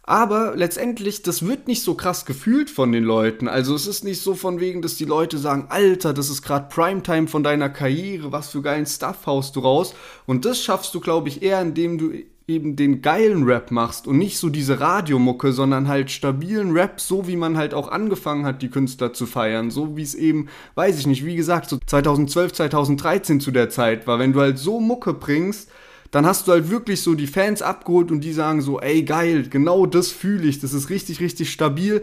Aber 0.04 0.56
letztendlich, 0.56 1.22
das 1.22 1.46
wird 1.46 1.68
nicht 1.68 1.84
so 1.84 1.94
krass 1.94 2.26
gefühlt 2.26 2.72
von 2.72 2.92
den 2.92 3.04
Leuten. 3.04 3.48
Also 3.48 3.76
es 3.76 3.86
ist 3.86 4.04
nicht 4.04 4.20
so 4.20 4.34
von 4.34 4.60
wegen, 4.60 4.82
dass 4.82 4.96
die 4.96 5.06
Leute 5.06 5.38
sagen, 5.38 5.68
Alter, 5.70 6.12
das 6.12 6.32
ist 6.32 6.42
gerade 6.42 6.70
Primetime 6.70 7.28
von 7.28 7.44
deiner 7.44 7.70
Karriere, 7.70 8.32
was 8.32 8.50
für 8.50 8.64
geilen 8.64 8.88
Stuff 8.88 9.28
haust 9.28 9.56
du 9.56 9.60
raus. 9.60 9.94
Und 10.26 10.46
das 10.46 10.60
schaffst 10.62 10.96
du, 10.96 11.02
glaube 11.02 11.30
ich, 11.30 11.44
eher, 11.44 11.62
indem 11.62 12.00
du 12.00 12.12
eben 12.48 12.76
den 12.76 13.02
geilen 13.02 13.44
Rap 13.44 13.72
machst 13.72 14.08
und 14.08 14.18
nicht 14.18 14.38
so 14.38 14.50
diese 14.50 14.80
Radiomucke, 14.80 15.54
sondern 15.54 15.88
halt 15.88 16.12
stabilen 16.12 16.72
Rap, 16.72 17.00
so 17.00 17.28
wie 17.28 17.36
man 17.36 17.58
halt 17.58 17.74
auch 17.74 17.90
angefangen 17.90 18.46
hat, 18.46 18.62
die 18.62 18.70
Künstler 18.70 19.14
zu 19.14 19.26
feiern. 19.26 19.72
So 19.72 19.96
wie 19.96 20.02
es 20.02 20.16
eben, 20.16 20.48
weiß 20.76 21.00
ich 21.00 21.08
nicht, 21.08 21.26
wie 21.26 21.36
gesagt, 21.36 21.70
so 21.70 21.78
2012, 21.86 22.54
2013 22.54 23.40
zu 23.40 23.52
der 23.52 23.70
Zeit 23.70 24.08
war. 24.08 24.20
Wenn 24.20 24.34
du 24.34 24.42
halt 24.42 24.58
so 24.58 24.80
Mucke 24.80 25.14
bringst, 25.14 25.70
dann 26.12 26.26
hast 26.26 26.48
du 26.48 26.52
halt 26.52 26.70
wirklich 26.70 27.02
so 27.02 27.16
die 27.16 27.28
Fans 27.28 27.62
abgeholt 27.62 28.12
und 28.12 28.22
die 28.22 28.34
sagen 28.34 28.62
so, 28.62 28.80
ey 28.80 29.04
geil, 29.04 29.48
genau 29.50 29.86
das 29.86 30.10
fühle 30.12 30.48
ich, 30.48 30.60
das 30.60 30.74
ist 30.74 30.90
richtig, 30.90 31.22
richtig 31.22 31.52
stabil. 31.52 32.02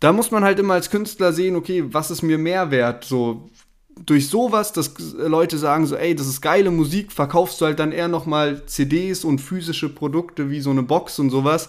Da 0.00 0.12
muss 0.12 0.30
man 0.30 0.44
halt 0.44 0.58
immer 0.58 0.74
als 0.74 0.90
Künstler 0.90 1.32
sehen, 1.32 1.56
okay, 1.56 1.84
was 1.86 2.10
ist 2.10 2.22
mir 2.22 2.38
mehr 2.38 2.70
wert? 2.70 3.04
So, 3.04 3.48
durch 4.04 4.28
sowas, 4.28 4.72
dass 4.72 4.92
Leute 5.16 5.58
sagen 5.58 5.86
so, 5.86 5.96
ey, 5.96 6.14
das 6.14 6.26
ist 6.26 6.42
geile 6.42 6.70
Musik, 6.70 7.12
verkaufst 7.12 7.60
du 7.60 7.64
halt 7.64 7.78
dann 7.78 7.92
eher 7.92 8.08
nochmal 8.08 8.66
CDs 8.66 9.24
und 9.24 9.40
physische 9.40 9.88
Produkte 9.88 10.50
wie 10.50 10.60
so 10.60 10.70
eine 10.70 10.82
Box 10.82 11.18
und 11.18 11.30
sowas. 11.30 11.68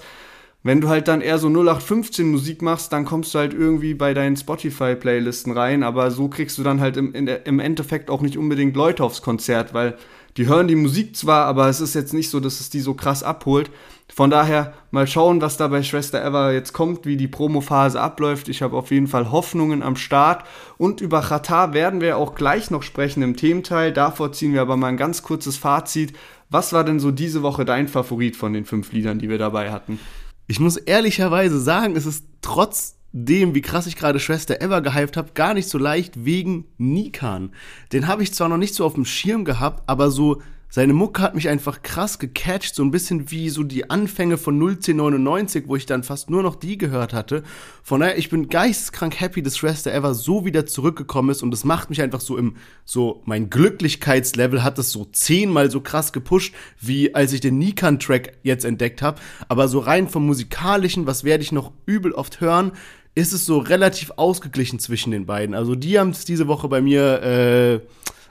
Wenn 0.64 0.82
du 0.82 0.90
halt 0.90 1.08
dann 1.08 1.22
eher 1.22 1.38
so 1.38 1.48
0815 1.48 2.30
Musik 2.30 2.62
machst, 2.62 2.92
dann 2.92 3.06
kommst 3.06 3.34
du 3.34 3.40
halt 3.40 3.54
irgendwie 3.54 3.94
bei 3.94 4.14
deinen 4.14 4.36
Spotify-Playlisten 4.36 5.54
rein, 5.54 5.84
aber 5.84 6.12
so 6.12 6.28
kriegst 6.28 6.58
du 6.58 6.64
dann 6.64 6.82
halt 6.82 6.98
im, 6.98 7.14
im 7.14 7.60
Endeffekt 7.60 8.10
auch 8.10 8.22
nicht 8.22 8.38
unbedingt 8.38 8.76
Leute 8.76 9.04
aufs 9.04 9.22
Konzert, 9.22 9.74
weil 9.74 9.98
die 10.36 10.48
hören 10.48 10.68
die 10.68 10.76
Musik 10.76 11.16
zwar, 11.16 11.46
aber 11.46 11.70
es 11.70 11.80
ist 11.80 11.96
jetzt 11.96 12.14
nicht 12.14 12.30
so, 12.30 12.40
dass 12.40 12.60
es 12.60 12.70
die 12.70 12.82
so 12.82 12.94
krass 12.94 13.24
abholt. 13.24 13.72
Von 14.14 14.30
daher 14.30 14.74
mal 14.90 15.06
schauen, 15.06 15.42
was 15.42 15.58
da 15.58 15.68
bei 15.68 15.84
Schwester 15.84 16.24
Ever 16.24 16.54
jetzt 16.54 16.74
kommt, 16.74 17.06
wie 17.06 17.18
die 17.18 17.28
Promophase 17.28 18.00
abläuft. 18.00 18.48
Ich 18.48 18.62
habe 18.62 18.78
auf 18.78 18.90
jeden 18.90 19.08
Fall 19.08 19.32
Hoffnungen 19.32 19.84
am 19.84 19.96
Start. 19.96 20.46
Und 20.78 21.02
über 21.02 21.22
Qatar 21.22 21.74
werden 21.74 22.02
wir 22.02 22.18
auch 22.18 22.34
gleich 22.34 22.72
noch 22.72 22.84
sprechen 22.84 23.22
im 23.22 23.36
Thementeil. 23.36 23.92
Davor 23.92 24.32
ziehen 24.32 24.54
wir 24.54 24.62
aber 24.62 24.78
mal 24.78 24.88
ein 24.88 24.98
ganz 24.98 25.24
kurzes 25.24 25.58
Fazit. 25.58 26.14
Was 26.50 26.72
war 26.72 26.84
denn 26.84 27.00
so 27.00 27.12
diese 27.12 27.44
Woche 27.44 27.66
dein 27.66 27.90
Favorit 27.90 28.38
von 28.38 28.54
den 28.54 28.66
fünf 28.66 28.94
Liedern, 28.94 29.20
die 29.20 29.30
wir 29.30 29.38
dabei 29.38 29.72
hatten? 29.72 30.00
Ich 30.48 30.62
muss 30.62 30.78
ehrlicherweise 30.78 31.60
sagen, 31.60 31.98
es 31.98 32.06
ist 32.06 32.26
trotz 32.42 32.96
dem, 33.12 33.56
wie 33.56 33.62
krass 33.62 33.88
ich 33.88 33.98
gerade 33.98 34.20
Schwester 34.20 34.62
Ever 34.62 34.82
gehypt 34.82 35.18
habe, 35.18 35.32
gar 35.34 35.54
nicht 35.54 35.70
so 35.70 35.78
leicht 35.78 36.24
wegen 36.24 36.66
Nikan. 36.78 37.52
Den 37.92 38.08
habe 38.08 38.24
ich 38.24 38.34
zwar 38.34 38.48
noch 38.48 38.58
nicht 38.58 38.76
so 38.76 38.86
auf 38.86 38.94
dem 38.94 39.06
Schirm 39.06 39.44
gehabt, 39.44 39.84
aber 39.88 40.10
so 40.10 40.42
seine 40.70 40.94
Mucke 40.94 41.22
hat 41.22 41.34
mich 41.34 41.48
einfach 41.48 41.82
krass 41.82 42.20
gecatcht, 42.20 42.76
so 42.76 42.84
ein 42.84 42.92
bisschen 42.92 43.32
wie 43.32 43.50
so 43.50 43.64
die 43.64 43.90
Anfänge 43.90 44.38
von 44.38 44.60
01099, 44.62 45.64
wo 45.68 45.78
ich 45.78 45.86
dann 45.86 46.04
fast 46.04 46.30
nur 46.30 46.44
noch 46.44 46.56
die 46.56 46.78
gehört 46.78 47.14
hatte. 47.14 47.44
Von 47.84 48.02
daher, 48.02 48.18
ich 48.18 48.30
bin 48.30 48.50
geisteskrank 48.50 49.20
happy, 49.20 49.42
dass 49.42 49.58
Schwester 49.58 49.94
Ever 49.94 50.14
so 50.14 50.44
wieder 50.44 50.66
zurückgekommen 50.66 51.30
ist 51.30 51.42
und 51.42 51.52
das 51.52 51.64
macht 51.64 51.90
mich 51.90 52.02
einfach 52.02 52.20
so 52.20 52.38
im, 52.38 52.58
so 52.84 53.22
mein 53.26 53.50
Glücklichkeitslevel 53.50 54.62
hat 54.62 54.78
das 54.78 54.92
so 54.92 55.06
zehnmal 55.06 55.72
so 55.72 55.80
krass 55.80 56.12
gepusht, 56.12 56.54
wie 56.82 57.16
als 57.16 57.32
ich 57.32 57.40
den 57.40 57.58
Nikan-Track 57.58 58.40
jetzt 58.44 58.66
entdeckt 58.66 59.02
habe. 59.02 59.22
Aber 59.48 59.70
so 59.70 59.80
rein 59.80 60.10
vom 60.10 60.26
musikalischen, 60.26 61.08
was 61.08 61.24
werde 61.24 61.44
ich 61.44 61.54
noch 61.54 61.72
übel 61.86 62.12
oft 62.12 62.42
hören, 62.42 62.74
ist 63.16 63.32
es 63.32 63.46
so 63.46 63.58
relativ 63.58 64.12
ausgeglichen 64.18 64.80
zwischen 64.80 65.12
den 65.12 65.26
beiden. 65.26 65.56
Also 65.56 65.76
die 65.76 65.98
haben 65.98 66.10
es 66.10 66.26
diese 66.26 66.48
Woche 66.48 66.68
bei 66.68 66.82
mir 66.82 67.22
äh, 67.24 67.80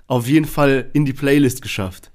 auf 0.06 0.28
jeden 0.28 0.46
Fall 0.46 0.90
in 0.92 1.04
die 1.04 1.14
Playlist 1.14 1.62
geschafft. 1.62 2.12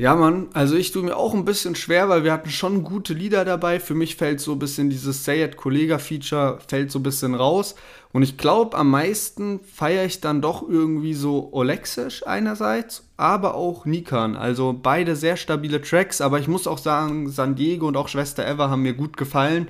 Ja, 0.00 0.14
Mann, 0.16 0.48
also 0.54 0.76
ich 0.76 0.92
tue 0.92 1.02
mir 1.02 1.14
auch 1.14 1.34
ein 1.34 1.44
bisschen 1.44 1.74
schwer, 1.74 2.08
weil 2.08 2.24
wir 2.24 2.32
hatten 2.32 2.48
schon 2.48 2.84
gute 2.84 3.12
Lieder 3.12 3.44
dabei. 3.44 3.78
Für 3.78 3.92
mich 3.92 4.16
fällt 4.16 4.40
so 4.40 4.52
ein 4.52 4.58
bisschen 4.58 4.88
dieses 4.88 5.26
Sayed 5.26 5.58
Kollega 5.58 5.98
Feature 5.98 6.58
fällt 6.66 6.90
so 6.90 7.00
ein 7.00 7.02
bisschen 7.02 7.34
raus. 7.34 7.74
Und 8.10 8.22
ich 8.22 8.38
glaube, 8.38 8.78
am 8.78 8.88
meisten 8.88 9.60
feiere 9.60 10.06
ich 10.06 10.22
dann 10.22 10.40
doch 10.40 10.66
irgendwie 10.66 11.12
so 11.12 11.50
Olexisch 11.52 12.26
einerseits, 12.26 13.04
aber 13.18 13.54
auch 13.54 13.84
Nikan. 13.84 14.36
Also 14.36 14.72
beide 14.72 15.16
sehr 15.16 15.36
stabile 15.36 15.82
Tracks, 15.82 16.22
aber 16.22 16.38
ich 16.38 16.48
muss 16.48 16.66
auch 16.66 16.78
sagen, 16.78 17.28
San 17.28 17.54
Diego 17.54 17.86
und 17.86 17.98
auch 17.98 18.08
Schwester 18.08 18.46
Ever 18.46 18.70
haben 18.70 18.80
mir 18.80 18.94
gut 18.94 19.18
gefallen. 19.18 19.68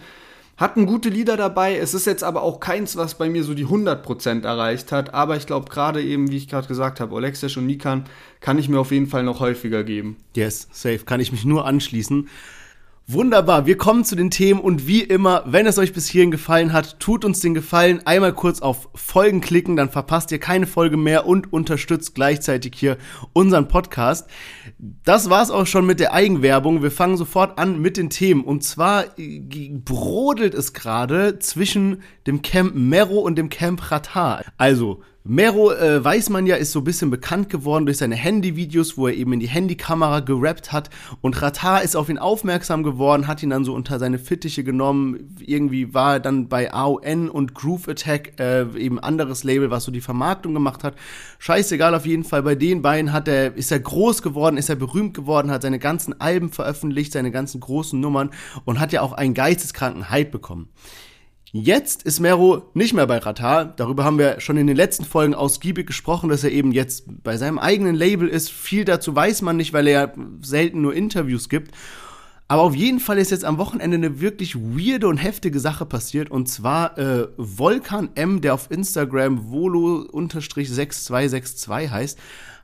Hatten 0.60 0.84
gute 0.84 1.08
Lieder 1.08 1.38
dabei. 1.38 1.78
Es 1.78 1.94
ist 1.94 2.06
jetzt 2.06 2.22
aber 2.22 2.42
auch 2.42 2.60
keins, 2.60 2.94
was 2.94 3.14
bei 3.14 3.30
mir 3.30 3.44
so 3.44 3.54
die 3.54 3.64
100% 3.64 4.44
erreicht 4.44 4.92
hat. 4.92 5.14
Aber 5.14 5.38
ich 5.38 5.46
glaube, 5.46 5.70
gerade 5.70 6.02
eben, 6.02 6.30
wie 6.30 6.36
ich 6.36 6.48
gerade 6.48 6.68
gesagt 6.68 7.00
habe, 7.00 7.14
Olexisch 7.14 7.56
und 7.56 7.64
Nikan 7.64 8.04
kann 8.40 8.58
ich 8.58 8.68
mir 8.68 8.78
auf 8.78 8.92
jeden 8.92 9.06
Fall 9.06 9.22
noch 9.22 9.40
häufiger 9.40 9.84
geben. 9.84 10.18
Yes, 10.36 10.68
safe. 10.70 10.98
Kann 11.06 11.18
ich 11.18 11.32
mich 11.32 11.46
nur 11.46 11.64
anschließen. 11.64 12.28
Wunderbar, 13.12 13.66
wir 13.66 13.76
kommen 13.76 14.04
zu 14.04 14.14
den 14.14 14.30
Themen 14.30 14.60
und 14.60 14.86
wie 14.86 15.02
immer, 15.02 15.42
wenn 15.44 15.66
es 15.66 15.78
euch 15.78 15.92
bis 15.92 16.06
hierhin 16.06 16.30
gefallen 16.30 16.72
hat, 16.72 17.00
tut 17.00 17.24
uns 17.24 17.40
den 17.40 17.54
Gefallen, 17.54 18.06
einmal 18.06 18.32
kurz 18.32 18.60
auf 18.60 18.88
Folgen 18.94 19.40
klicken, 19.40 19.74
dann 19.74 19.90
verpasst 19.90 20.30
ihr 20.30 20.38
keine 20.38 20.68
Folge 20.68 20.96
mehr 20.96 21.26
und 21.26 21.52
unterstützt 21.52 22.14
gleichzeitig 22.14 22.72
hier 22.76 22.98
unseren 23.32 23.66
Podcast. 23.66 24.30
Das 24.78 25.28
war's 25.28 25.50
auch 25.50 25.66
schon 25.66 25.86
mit 25.86 25.98
der 25.98 26.12
Eigenwerbung. 26.12 26.84
Wir 26.84 26.92
fangen 26.92 27.16
sofort 27.16 27.58
an 27.58 27.80
mit 27.80 27.96
den 27.96 28.10
Themen 28.10 28.44
und 28.44 28.62
zwar 28.62 29.18
äh, 29.18 29.40
brodelt 29.72 30.54
es 30.54 30.72
gerade 30.72 31.40
zwischen 31.40 32.02
dem 32.28 32.42
Camp 32.42 32.76
Mero 32.76 33.18
und 33.18 33.34
dem 33.34 33.48
Camp 33.48 33.90
Ratar. 33.90 34.44
Also, 34.56 35.02
Mero, 35.22 35.70
äh, 35.70 36.02
weiß 36.02 36.30
man 36.30 36.46
ja, 36.46 36.56
ist 36.56 36.72
so 36.72 36.78
ein 36.78 36.84
bisschen 36.84 37.10
bekannt 37.10 37.50
geworden 37.50 37.84
durch 37.84 37.98
seine 37.98 38.16
Handyvideos, 38.16 38.96
wo 38.96 39.06
er 39.06 39.12
eben 39.12 39.34
in 39.34 39.40
die 39.40 39.50
Handykamera 39.50 40.20
gerappt 40.20 40.72
hat. 40.72 40.88
Und 41.20 41.42
Ratar 41.42 41.82
ist 41.82 41.94
auf 41.94 42.08
ihn 42.08 42.16
aufmerksam 42.16 42.82
geworden, 42.82 43.26
hat 43.26 43.42
ihn 43.42 43.50
dann 43.50 43.66
so 43.66 43.74
unter 43.74 43.98
seine 43.98 44.18
Fittiche 44.18 44.64
genommen. 44.64 45.36
Irgendwie 45.38 45.92
war 45.92 46.14
er 46.14 46.20
dann 46.20 46.48
bei 46.48 46.72
AON 46.72 47.28
und 47.28 47.54
Groove 47.54 47.88
Attack, 47.88 48.40
äh, 48.40 48.62
eben 48.78 48.98
anderes 48.98 49.44
Label, 49.44 49.70
was 49.70 49.84
so 49.84 49.92
die 49.92 50.00
Vermarktung 50.00 50.54
gemacht 50.54 50.84
hat. 50.84 50.96
Scheißegal, 51.38 51.94
auf 51.94 52.06
jeden 52.06 52.24
Fall. 52.24 52.42
Bei 52.42 52.54
den 52.54 52.80
beiden 52.80 53.12
hat 53.12 53.28
er, 53.28 53.54
ist 53.54 53.70
er 53.70 53.80
groß 53.80 54.22
geworden, 54.22 54.56
ist 54.56 54.70
er 54.70 54.76
berühmt 54.76 55.12
geworden, 55.12 55.50
hat 55.50 55.60
seine 55.60 55.78
ganzen 55.78 56.18
Alben 56.18 56.50
veröffentlicht, 56.50 57.12
seine 57.12 57.30
ganzen 57.30 57.60
großen 57.60 58.00
Nummern 58.00 58.30
und 58.64 58.80
hat 58.80 58.92
ja 58.92 59.02
auch 59.02 59.12
einen 59.12 59.34
geisteskranken 59.34 60.08
Hype 60.08 60.30
bekommen. 60.30 60.70
Jetzt 61.52 62.04
ist 62.04 62.20
Mero 62.20 62.70
nicht 62.74 62.94
mehr 62.94 63.08
bei 63.08 63.18
Ratar. 63.18 63.64
Darüber 63.64 64.04
haben 64.04 64.18
wir 64.18 64.38
schon 64.38 64.56
in 64.56 64.68
den 64.68 64.76
letzten 64.76 65.04
Folgen 65.04 65.34
ausgiebig 65.34 65.88
gesprochen, 65.88 66.28
dass 66.28 66.44
er 66.44 66.52
eben 66.52 66.70
jetzt 66.70 67.06
bei 67.24 67.36
seinem 67.36 67.58
eigenen 67.58 67.96
Label 67.96 68.28
ist. 68.28 68.52
Viel 68.52 68.84
dazu 68.84 69.16
weiß 69.16 69.42
man 69.42 69.56
nicht, 69.56 69.72
weil 69.72 69.88
er 69.88 70.14
selten 70.42 70.80
nur 70.80 70.94
Interviews 70.94 71.48
gibt. 71.48 71.74
Aber 72.46 72.62
auf 72.62 72.76
jeden 72.76 73.00
Fall 73.00 73.18
ist 73.18 73.32
jetzt 73.32 73.44
am 73.44 73.58
Wochenende 73.58 73.96
eine 73.96 74.20
wirklich 74.20 74.54
weirde 74.56 75.08
und 75.08 75.16
heftige 75.18 75.58
Sache 75.58 75.86
passiert. 75.86 76.30
Und 76.30 76.48
zwar 76.48 76.96
äh, 76.98 77.26
Volkan 77.36 78.10
M, 78.14 78.40
der 78.40 78.54
auf 78.54 78.70
Instagram 78.70 79.50
Volo-6262 79.50 81.90
heißt, 81.90 82.16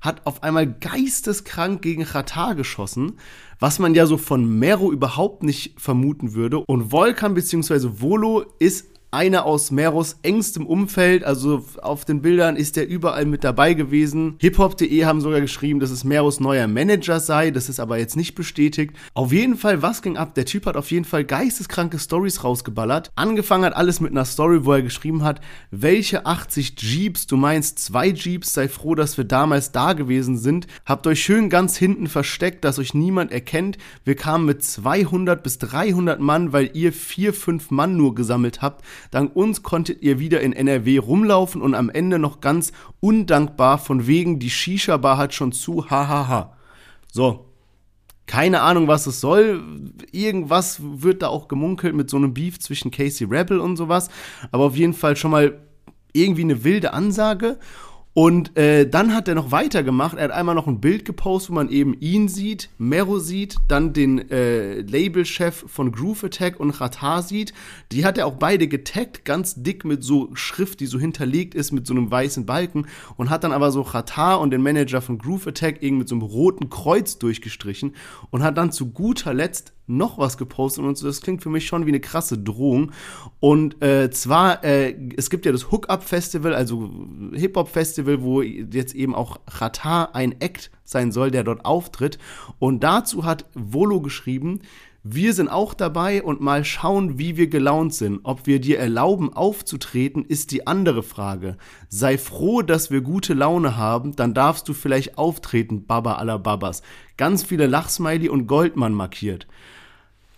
hat 0.06 0.26
auf 0.26 0.42
einmal 0.42 0.66
geisteskrank 0.66 1.82
gegen 1.82 2.02
Ratar 2.02 2.54
geschossen, 2.54 3.18
was 3.58 3.78
man 3.78 3.94
ja 3.94 4.06
so 4.06 4.16
von 4.16 4.58
Mero 4.58 4.90
überhaupt 4.90 5.42
nicht 5.42 5.78
vermuten 5.78 6.34
würde. 6.34 6.60
Und 6.60 6.90
Volkan 6.92 7.34
bzw. 7.34 8.00
Volo 8.00 8.44
ist 8.58 8.95
einer 9.10 9.46
aus 9.46 9.70
Meros 9.70 10.16
engstem 10.22 10.66
Umfeld, 10.66 11.24
also 11.24 11.64
auf 11.80 12.04
den 12.04 12.22
Bildern 12.22 12.56
ist 12.56 12.76
er 12.76 12.86
überall 12.86 13.24
mit 13.24 13.44
dabei 13.44 13.74
gewesen. 13.74 14.36
Hiphop.de 14.40 15.04
haben 15.04 15.20
sogar 15.20 15.40
geschrieben, 15.40 15.80
dass 15.80 15.90
es 15.90 16.04
Meros 16.04 16.40
neuer 16.40 16.66
Manager 16.66 17.20
sei, 17.20 17.50
das 17.50 17.68
ist 17.68 17.80
aber 17.80 17.98
jetzt 17.98 18.16
nicht 18.16 18.34
bestätigt. 18.34 18.96
Auf 19.14 19.32
jeden 19.32 19.56
Fall, 19.56 19.82
was 19.82 20.02
ging 20.02 20.16
ab? 20.16 20.34
Der 20.34 20.44
Typ 20.44 20.66
hat 20.66 20.76
auf 20.76 20.90
jeden 20.90 21.04
Fall 21.04 21.24
geisteskranke 21.24 21.98
Stories 21.98 22.44
rausgeballert. 22.44 23.10
Angefangen 23.14 23.64
hat 23.64 23.76
alles 23.76 24.00
mit 24.00 24.10
einer 24.10 24.24
Story, 24.24 24.64
wo 24.64 24.72
er 24.72 24.82
geschrieben 24.82 25.22
hat, 25.22 25.40
welche 25.70 26.26
80 26.26 26.74
Jeeps, 26.80 27.26
du 27.26 27.36
meinst 27.36 27.78
zwei 27.78 28.08
Jeeps, 28.08 28.52
sei 28.52 28.68
froh, 28.68 28.94
dass 28.94 29.16
wir 29.16 29.24
damals 29.24 29.72
da 29.72 29.92
gewesen 29.92 30.36
sind. 30.36 30.66
Habt 30.84 31.06
euch 31.06 31.22
schön 31.22 31.48
ganz 31.48 31.76
hinten 31.76 32.08
versteckt, 32.08 32.64
dass 32.64 32.78
euch 32.78 32.94
niemand 32.94 33.32
erkennt. 33.32 33.78
Wir 34.04 34.16
kamen 34.16 34.46
mit 34.46 34.62
200 34.62 35.42
bis 35.42 35.58
300 35.58 36.20
Mann, 36.20 36.52
weil 36.52 36.70
ihr 36.74 36.92
vier, 36.92 37.32
fünf 37.32 37.70
Mann 37.70 37.96
nur 37.96 38.14
gesammelt 38.14 38.62
habt. 38.62 38.84
Dank 39.10 39.34
uns 39.34 39.62
konntet 39.62 40.02
ihr 40.02 40.18
wieder 40.18 40.40
in 40.40 40.52
NRW 40.52 40.98
rumlaufen 40.98 41.62
und 41.62 41.74
am 41.74 41.90
Ende 41.90 42.18
noch 42.18 42.40
ganz 42.40 42.72
undankbar 43.00 43.78
von 43.78 44.06
wegen, 44.06 44.38
die 44.38 44.50
Shisha-Bar 44.50 45.18
hat 45.18 45.34
schon 45.34 45.52
zu, 45.52 45.90
hahaha. 45.90 46.56
So. 47.12 47.42
Keine 48.26 48.62
Ahnung, 48.62 48.88
was 48.88 49.06
es 49.06 49.20
soll. 49.20 49.62
Irgendwas 50.10 50.80
wird 50.82 51.22
da 51.22 51.28
auch 51.28 51.46
gemunkelt 51.46 51.94
mit 51.94 52.10
so 52.10 52.16
einem 52.16 52.34
Beef 52.34 52.58
zwischen 52.58 52.90
Casey 52.90 53.24
Rebel 53.24 53.60
und 53.60 53.76
sowas. 53.76 54.10
Aber 54.50 54.64
auf 54.64 54.76
jeden 54.76 54.94
Fall 54.94 55.14
schon 55.14 55.30
mal 55.30 55.60
irgendwie 56.12 56.42
eine 56.42 56.64
wilde 56.64 56.92
Ansage. 56.92 57.58
Und 58.18 58.56
äh, 58.56 58.88
dann 58.88 59.14
hat 59.14 59.28
er 59.28 59.34
noch 59.34 59.50
weitergemacht. 59.50 60.16
Er 60.16 60.24
hat 60.24 60.30
einmal 60.30 60.54
noch 60.54 60.66
ein 60.66 60.80
Bild 60.80 61.04
gepostet, 61.04 61.50
wo 61.50 61.54
man 61.56 61.68
eben 61.68 61.92
ihn 62.00 62.28
sieht, 62.28 62.70
Mero 62.78 63.18
sieht, 63.18 63.56
dann 63.68 63.92
den 63.92 64.30
äh, 64.30 64.80
Labelchef 64.80 65.66
von 65.66 65.92
Groove 65.92 66.24
Attack 66.24 66.58
und 66.58 66.70
Ratar 66.70 67.22
sieht. 67.22 67.52
Die 67.92 68.06
hat 68.06 68.16
er 68.16 68.26
auch 68.26 68.36
beide 68.36 68.68
getaggt, 68.68 69.26
ganz 69.26 69.62
dick 69.62 69.84
mit 69.84 70.02
so 70.02 70.30
Schrift, 70.32 70.80
die 70.80 70.86
so 70.86 70.98
hinterlegt 70.98 71.54
ist 71.54 71.72
mit 71.72 71.86
so 71.86 71.92
einem 71.92 72.10
weißen 72.10 72.46
Balken. 72.46 72.86
Und 73.18 73.28
hat 73.28 73.44
dann 73.44 73.52
aber 73.52 73.70
so 73.70 73.82
Ratar 73.82 74.40
und 74.40 74.50
den 74.50 74.62
Manager 74.62 75.02
von 75.02 75.18
Groove 75.18 75.48
Attack 75.48 75.82
irgendwie 75.82 75.98
mit 75.98 76.08
so 76.08 76.14
einem 76.14 76.22
roten 76.22 76.70
Kreuz 76.70 77.18
durchgestrichen. 77.18 77.94
Und 78.30 78.42
hat 78.42 78.56
dann 78.56 78.72
zu 78.72 78.92
guter 78.92 79.34
Letzt 79.34 79.74
noch 79.86 80.18
was 80.18 80.36
gepostet 80.36 80.84
und 80.84 81.02
das 81.02 81.20
klingt 81.20 81.42
für 81.42 81.48
mich 81.48 81.66
schon 81.66 81.86
wie 81.86 81.90
eine 81.90 82.00
krasse 82.00 82.38
Drohung. 82.38 82.92
Und 83.40 83.82
äh, 83.82 84.10
zwar, 84.10 84.64
äh, 84.64 84.94
es 85.16 85.30
gibt 85.30 85.46
ja 85.46 85.52
das 85.52 85.70
Hookup-Festival, 85.70 86.54
also 86.54 86.90
Hip-Hop-Festival, 87.32 88.22
wo 88.22 88.42
jetzt 88.42 88.94
eben 88.94 89.14
auch 89.14 89.38
Ratar 89.46 90.14
ein 90.14 90.40
Act 90.40 90.70
sein 90.84 91.12
soll, 91.12 91.30
der 91.30 91.44
dort 91.44 91.64
auftritt. 91.64 92.18
Und 92.58 92.82
dazu 92.82 93.24
hat 93.24 93.46
Volo 93.54 94.00
geschrieben, 94.00 94.60
wir 95.08 95.34
sind 95.34 95.48
auch 95.48 95.72
dabei 95.72 96.20
und 96.20 96.40
mal 96.40 96.64
schauen, 96.64 97.16
wie 97.16 97.36
wir 97.36 97.46
gelaunt 97.46 97.94
sind. 97.94 98.22
Ob 98.24 98.48
wir 98.48 98.60
dir 98.60 98.80
erlauben, 98.80 99.32
aufzutreten, 99.32 100.24
ist 100.24 100.50
die 100.50 100.66
andere 100.66 101.04
Frage. 101.04 101.58
Sei 101.88 102.18
froh, 102.18 102.60
dass 102.62 102.90
wir 102.90 103.02
gute 103.02 103.32
Laune 103.32 103.76
haben, 103.76 104.16
dann 104.16 104.34
darfst 104.34 104.68
du 104.68 104.72
vielleicht 104.72 105.16
auftreten, 105.16 105.86
Baba 105.86 106.14
aller 106.14 106.40
Babas. 106.40 106.82
Ganz 107.16 107.44
viele 107.44 107.68
Lachsmiley 107.68 108.28
und 108.28 108.48
Goldmann 108.48 108.94
markiert. 108.94 109.46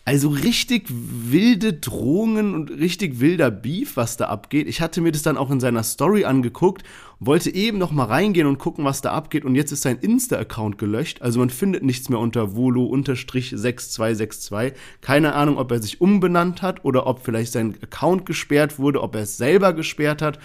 Also 0.08 0.30
richtig 0.30 0.86
wilde 0.88 1.74
Drohungen 1.74 2.54
und 2.54 2.70
richtig 2.70 3.20
wilder 3.20 3.50
Beef, 3.50 3.98
was 3.98 4.16
da 4.16 4.28
abgeht. 4.28 4.66
Ich 4.66 4.80
hatte 4.80 5.02
mir 5.02 5.12
das 5.12 5.20
dann 5.20 5.36
auch 5.36 5.50
in 5.50 5.60
seiner 5.60 5.82
Story 5.82 6.24
angeguckt, 6.24 6.82
wollte 7.20 7.54
eben 7.54 7.76
noch 7.76 7.90
mal 7.90 8.04
reingehen 8.04 8.46
und 8.46 8.58
gucken, 8.58 8.86
was 8.86 9.02
da 9.02 9.12
abgeht. 9.12 9.44
Und 9.44 9.54
jetzt 9.54 9.70
ist 9.70 9.82
sein 9.82 9.98
Insta-Account 9.98 10.78
gelöscht. 10.78 11.20
Also 11.20 11.40
man 11.40 11.50
findet 11.50 11.82
nichts 11.82 12.08
mehr 12.08 12.20
unter 12.20 12.56
Volo-6262. 12.56 14.72
Keine 15.02 15.34
Ahnung, 15.34 15.58
ob 15.58 15.70
er 15.70 15.82
sich 15.82 16.00
umbenannt 16.00 16.62
hat 16.62 16.86
oder 16.86 17.06
ob 17.06 17.22
vielleicht 17.22 17.52
sein 17.52 17.76
Account 17.82 18.24
gesperrt 18.24 18.78
wurde, 18.78 19.02
ob 19.02 19.14
er 19.14 19.24
es 19.24 19.36
selber 19.36 19.74
gesperrt 19.74 20.22
hat. 20.22 20.38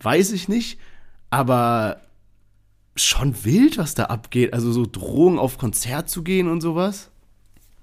Weiß 0.00 0.32
ich 0.32 0.48
nicht. 0.48 0.78
Aber 1.28 2.00
schon 2.96 3.44
wild, 3.44 3.76
was 3.76 3.94
da 3.94 4.04
abgeht. 4.04 4.54
Also 4.54 4.72
so 4.72 4.86
Drohungen 4.90 5.38
auf 5.38 5.58
Konzert 5.58 6.08
zu 6.08 6.22
gehen 6.22 6.48
und 6.48 6.62
sowas. 6.62 7.11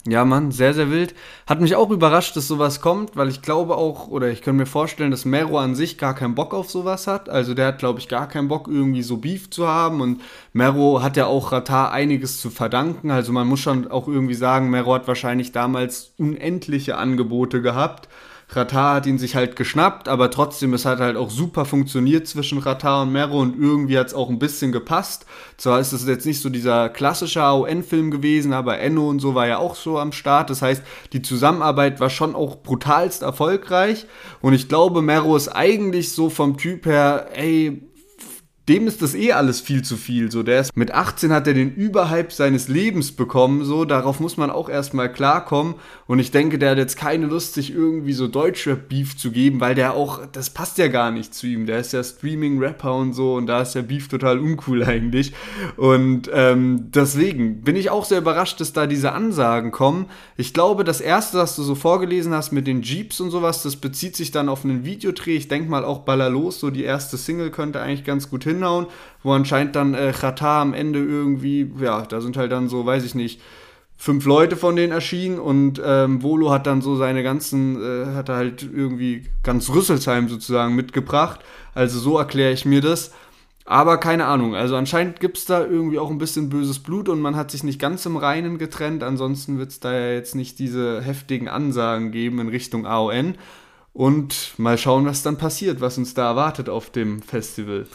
Ja, 0.07 0.23
Mann, 0.23 0.51
sehr, 0.51 0.73
sehr 0.73 0.89
wild. 0.91 1.13
Hat 1.45 1.59
mich 1.59 1.75
auch 1.75 1.91
überrascht, 1.91 2.35
dass 2.37 2.47
sowas 2.47 2.79
kommt, 2.79 3.17
weil 3.17 3.27
ich 3.27 3.41
glaube 3.41 3.75
auch, 3.75 4.07
oder 4.07 4.29
ich 4.29 4.41
könnte 4.41 4.59
mir 4.59 4.65
vorstellen, 4.65 5.11
dass 5.11 5.25
Mero 5.25 5.59
an 5.59 5.75
sich 5.75 5.97
gar 5.97 6.15
keinen 6.15 6.35
Bock 6.35 6.53
auf 6.53 6.71
sowas 6.71 7.05
hat. 7.05 7.27
Also 7.27 7.53
der 7.53 7.67
hat, 7.67 7.79
glaube 7.79 7.99
ich, 7.99 8.07
gar 8.07 8.29
keinen 8.29 8.47
Bock, 8.47 8.69
irgendwie 8.69 9.03
so 9.03 9.17
Beef 9.17 9.49
zu 9.49 9.67
haben. 9.67 9.99
Und 9.99 10.21
Mero 10.53 11.03
hat 11.03 11.17
ja 11.17 11.25
auch 11.25 11.51
Ratar 11.51 11.91
einiges 11.91 12.39
zu 12.39 12.49
verdanken. 12.49 13.11
Also 13.11 13.33
man 13.33 13.47
muss 13.47 13.59
schon 13.59 13.91
auch 13.91 14.07
irgendwie 14.07 14.35
sagen, 14.35 14.69
Mero 14.69 14.93
hat 14.93 15.07
wahrscheinlich 15.07 15.51
damals 15.51 16.13
unendliche 16.17 16.97
Angebote 16.97 17.61
gehabt 17.61 18.07
Ratar 18.51 18.95
hat 18.95 19.05
ihn 19.05 19.19
sich 19.19 19.35
halt 19.35 19.55
geschnappt, 19.55 20.07
aber 20.07 20.31
trotzdem, 20.31 20.73
es 20.73 20.85
hat 20.85 20.99
halt 20.99 21.17
auch 21.17 21.29
super 21.29 21.65
funktioniert 21.65 22.27
zwischen 22.27 22.57
Ratar 22.57 23.03
und 23.03 23.11
Mero 23.11 23.39
und 23.39 23.55
irgendwie 23.59 23.97
hat 23.97 24.07
es 24.07 24.13
auch 24.15 24.29
ein 24.29 24.39
bisschen 24.39 24.71
gepasst. 24.71 25.27
Zwar 25.57 25.79
ist 25.79 25.93
es 25.93 26.07
jetzt 26.07 26.25
nicht 26.25 26.41
so 26.41 26.49
dieser 26.49 26.89
klassische 26.89 27.43
AON-Film 27.43 28.09
gewesen, 28.09 28.53
aber 28.53 28.79
Enno 28.79 29.07
und 29.07 29.19
so 29.19 29.35
war 29.35 29.47
ja 29.47 29.59
auch 29.59 29.75
so 29.75 29.99
am 29.99 30.11
Start. 30.11 30.49
Das 30.49 30.63
heißt, 30.63 30.81
die 31.13 31.21
Zusammenarbeit 31.21 31.99
war 31.99 32.09
schon 32.09 32.33
auch 32.33 32.63
brutalst 32.63 33.21
erfolgreich 33.21 34.07
und 34.41 34.53
ich 34.53 34.67
glaube, 34.67 35.03
Mero 35.03 35.35
ist 35.35 35.49
eigentlich 35.49 36.11
so 36.11 36.31
vom 36.31 36.57
Typ 36.57 36.87
her, 36.87 37.27
ey, 37.33 37.88
dem 38.69 38.87
ist 38.87 39.01
das 39.01 39.15
eh 39.15 39.31
alles 39.33 39.59
viel 39.59 39.81
zu 39.81 39.97
viel. 39.97 40.31
So, 40.31 40.43
der 40.43 40.61
ist 40.61 40.77
mit 40.77 40.93
18 40.93 41.33
hat 41.33 41.47
er 41.47 41.55
den 41.55 41.73
Überhype 41.73 42.31
seines 42.31 42.67
Lebens 42.67 43.11
bekommen. 43.11 43.65
So, 43.65 43.83
darauf 43.83 44.19
muss 44.19 44.37
man 44.37 44.51
auch 44.51 44.69
erstmal 44.69 45.11
klarkommen. 45.11 45.73
Und 46.05 46.19
ich 46.19 46.29
denke, 46.29 46.59
der 46.59 46.71
hat 46.71 46.77
jetzt 46.77 46.95
keine 46.95 47.25
Lust, 47.25 47.55
sich 47.55 47.73
irgendwie 47.73 48.13
so 48.13 48.27
deutsche 48.27 48.75
Beef 48.75 49.17
zu 49.17 49.31
geben, 49.31 49.59
weil 49.59 49.73
der 49.73 49.95
auch, 49.95 50.21
das 50.31 50.51
passt 50.51 50.77
ja 50.77 50.87
gar 50.87 51.09
nicht 51.09 51.33
zu 51.33 51.47
ihm. 51.47 51.65
Der 51.65 51.79
ist 51.79 51.93
ja 51.93 52.03
Streaming-Rapper 52.03 52.95
und 52.95 53.13
so 53.13 53.33
und 53.33 53.47
da 53.47 53.63
ist 53.63 53.73
der 53.73 53.81
Beef 53.81 54.07
total 54.07 54.37
uncool 54.37 54.83
eigentlich. 54.83 55.33
Und 55.75 56.29
ähm, 56.31 56.91
deswegen 56.93 57.61
bin 57.61 57.75
ich 57.75 57.89
auch 57.89 58.05
sehr 58.05 58.19
überrascht, 58.19 58.61
dass 58.61 58.71
da 58.71 58.85
diese 58.85 59.13
Ansagen 59.13 59.71
kommen. 59.71 60.05
Ich 60.37 60.53
glaube, 60.53 60.83
das 60.83 61.01
erste, 61.01 61.39
was 61.39 61.55
du 61.55 61.63
so 61.63 61.73
vorgelesen 61.73 62.35
hast 62.35 62.51
mit 62.51 62.67
den 62.67 62.83
Jeeps 62.83 63.19
und 63.19 63.31
sowas, 63.31 63.63
das 63.63 63.77
bezieht 63.77 64.15
sich 64.15 64.29
dann 64.29 64.47
auf 64.47 64.63
einen 64.63 64.85
Videodreh. 64.85 65.35
Ich 65.35 65.47
denke 65.47 65.71
mal 65.71 65.83
auch 65.83 65.99
Ballerlos, 65.99 66.59
so 66.59 66.69
die 66.69 66.83
erste 66.83 67.17
Single 67.17 67.49
könnte 67.49 67.81
eigentlich 67.81 68.03
ganz 68.03 68.29
gut 68.29 68.43
hin 68.43 68.58
hinhauen, 68.59 68.87
wo 69.23 69.31
anscheinend 69.33 69.75
dann 69.75 69.93
äh, 69.93 70.13
Qatar 70.17 70.61
am 70.61 70.73
Ende 70.73 70.99
irgendwie, 70.99 71.71
ja, 71.79 72.01
da 72.01 72.21
sind 72.21 72.37
halt 72.37 72.51
dann 72.51 72.69
so, 72.69 72.85
weiß 72.85 73.03
ich 73.03 73.15
nicht, 73.15 73.41
fünf 73.97 74.25
Leute 74.25 74.55
von 74.55 74.77
denen 74.77 74.93
erschienen 74.93 75.39
und 75.39 75.81
ähm, 75.83 76.23
Volo 76.23 76.51
hat 76.51 76.67
dann 76.67 76.81
so 76.81 76.95
seine 76.95 77.21
ganzen, 77.21 77.81
äh, 77.81 78.15
hat 78.15 78.29
er 78.29 78.35
halt 78.35 78.63
irgendwie 78.63 79.25
ganz 79.43 79.69
Rüsselsheim 79.69 80.29
sozusagen 80.29 80.73
mitgebracht. 80.73 81.41
Also 81.73 81.99
so 81.99 82.17
erkläre 82.17 82.53
ich 82.53 82.65
mir 82.65 82.81
das. 82.81 83.11
Aber 83.65 83.97
keine 83.97 84.25
Ahnung, 84.25 84.55
also 84.55 84.75
anscheinend 84.75 85.19
gibt 85.19 85.37
es 85.37 85.45
da 85.45 85.63
irgendwie 85.63 85.99
auch 85.99 86.09
ein 86.09 86.17
bisschen 86.17 86.49
böses 86.49 86.79
Blut 86.79 87.07
und 87.07 87.21
man 87.21 87.35
hat 87.35 87.51
sich 87.51 87.63
nicht 87.63 87.77
ganz 87.77 88.03
im 88.07 88.17
Reinen 88.17 88.57
getrennt. 88.57 89.03
Ansonsten 89.03 89.59
wird 89.59 89.69
es 89.69 89.79
da 89.79 89.93
ja 89.93 90.13
jetzt 90.13 90.33
nicht 90.33 90.57
diese 90.57 91.01
heftigen 91.01 91.47
Ansagen 91.47 92.11
geben 92.11 92.39
in 92.39 92.47
Richtung 92.47 92.87
AON. 92.87 93.35
Und 93.93 94.53
mal 94.57 94.77
schauen, 94.77 95.05
was 95.05 95.23
dann 95.23 95.37
passiert, 95.37 95.81
was 95.81 95.97
uns 95.97 96.13
da 96.13 96.29
erwartet 96.29 96.69
auf 96.69 96.89
dem 96.89 97.21
Festival. 97.21 97.85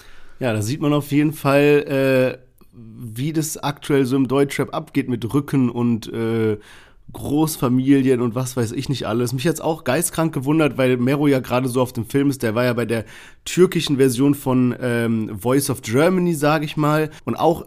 Ja, 0.40 0.52
da 0.52 0.62
sieht 0.62 0.80
man 0.80 0.92
auf 0.92 1.10
jeden 1.12 1.32
Fall, 1.32 2.38
äh, 2.40 2.44
wie 2.72 3.32
das 3.32 3.56
aktuell 3.56 4.04
so 4.04 4.16
im 4.16 4.28
Deutschrap 4.28 4.74
abgeht 4.74 5.08
mit 5.08 5.32
Rücken 5.32 5.70
und 5.70 6.12
äh, 6.12 6.58
Großfamilien 7.12 8.20
und 8.20 8.34
was 8.34 8.56
weiß 8.56 8.72
ich 8.72 8.88
nicht 8.88 9.06
alles. 9.06 9.32
Mich 9.32 9.44
jetzt 9.44 9.62
auch 9.62 9.84
geistkrank 9.84 10.34
gewundert, 10.34 10.76
weil 10.76 10.96
Mero 10.96 11.26
ja 11.26 11.38
gerade 11.38 11.68
so 11.68 11.80
auf 11.80 11.92
dem 11.92 12.06
Film 12.06 12.30
ist. 12.30 12.42
Der 12.42 12.54
war 12.54 12.64
ja 12.64 12.72
bei 12.72 12.86
der 12.86 13.04
türkischen 13.44 13.96
Version 13.96 14.34
von 14.34 14.74
ähm, 14.80 15.38
Voice 15.38 15.70
of 15.70 15.82
Germany, 15.82 16.34
sage 16.34 16.64
ich 16.64 16.76
mal. 16.76 17.10
Und 17.24 17.36
auch 17.36 17.64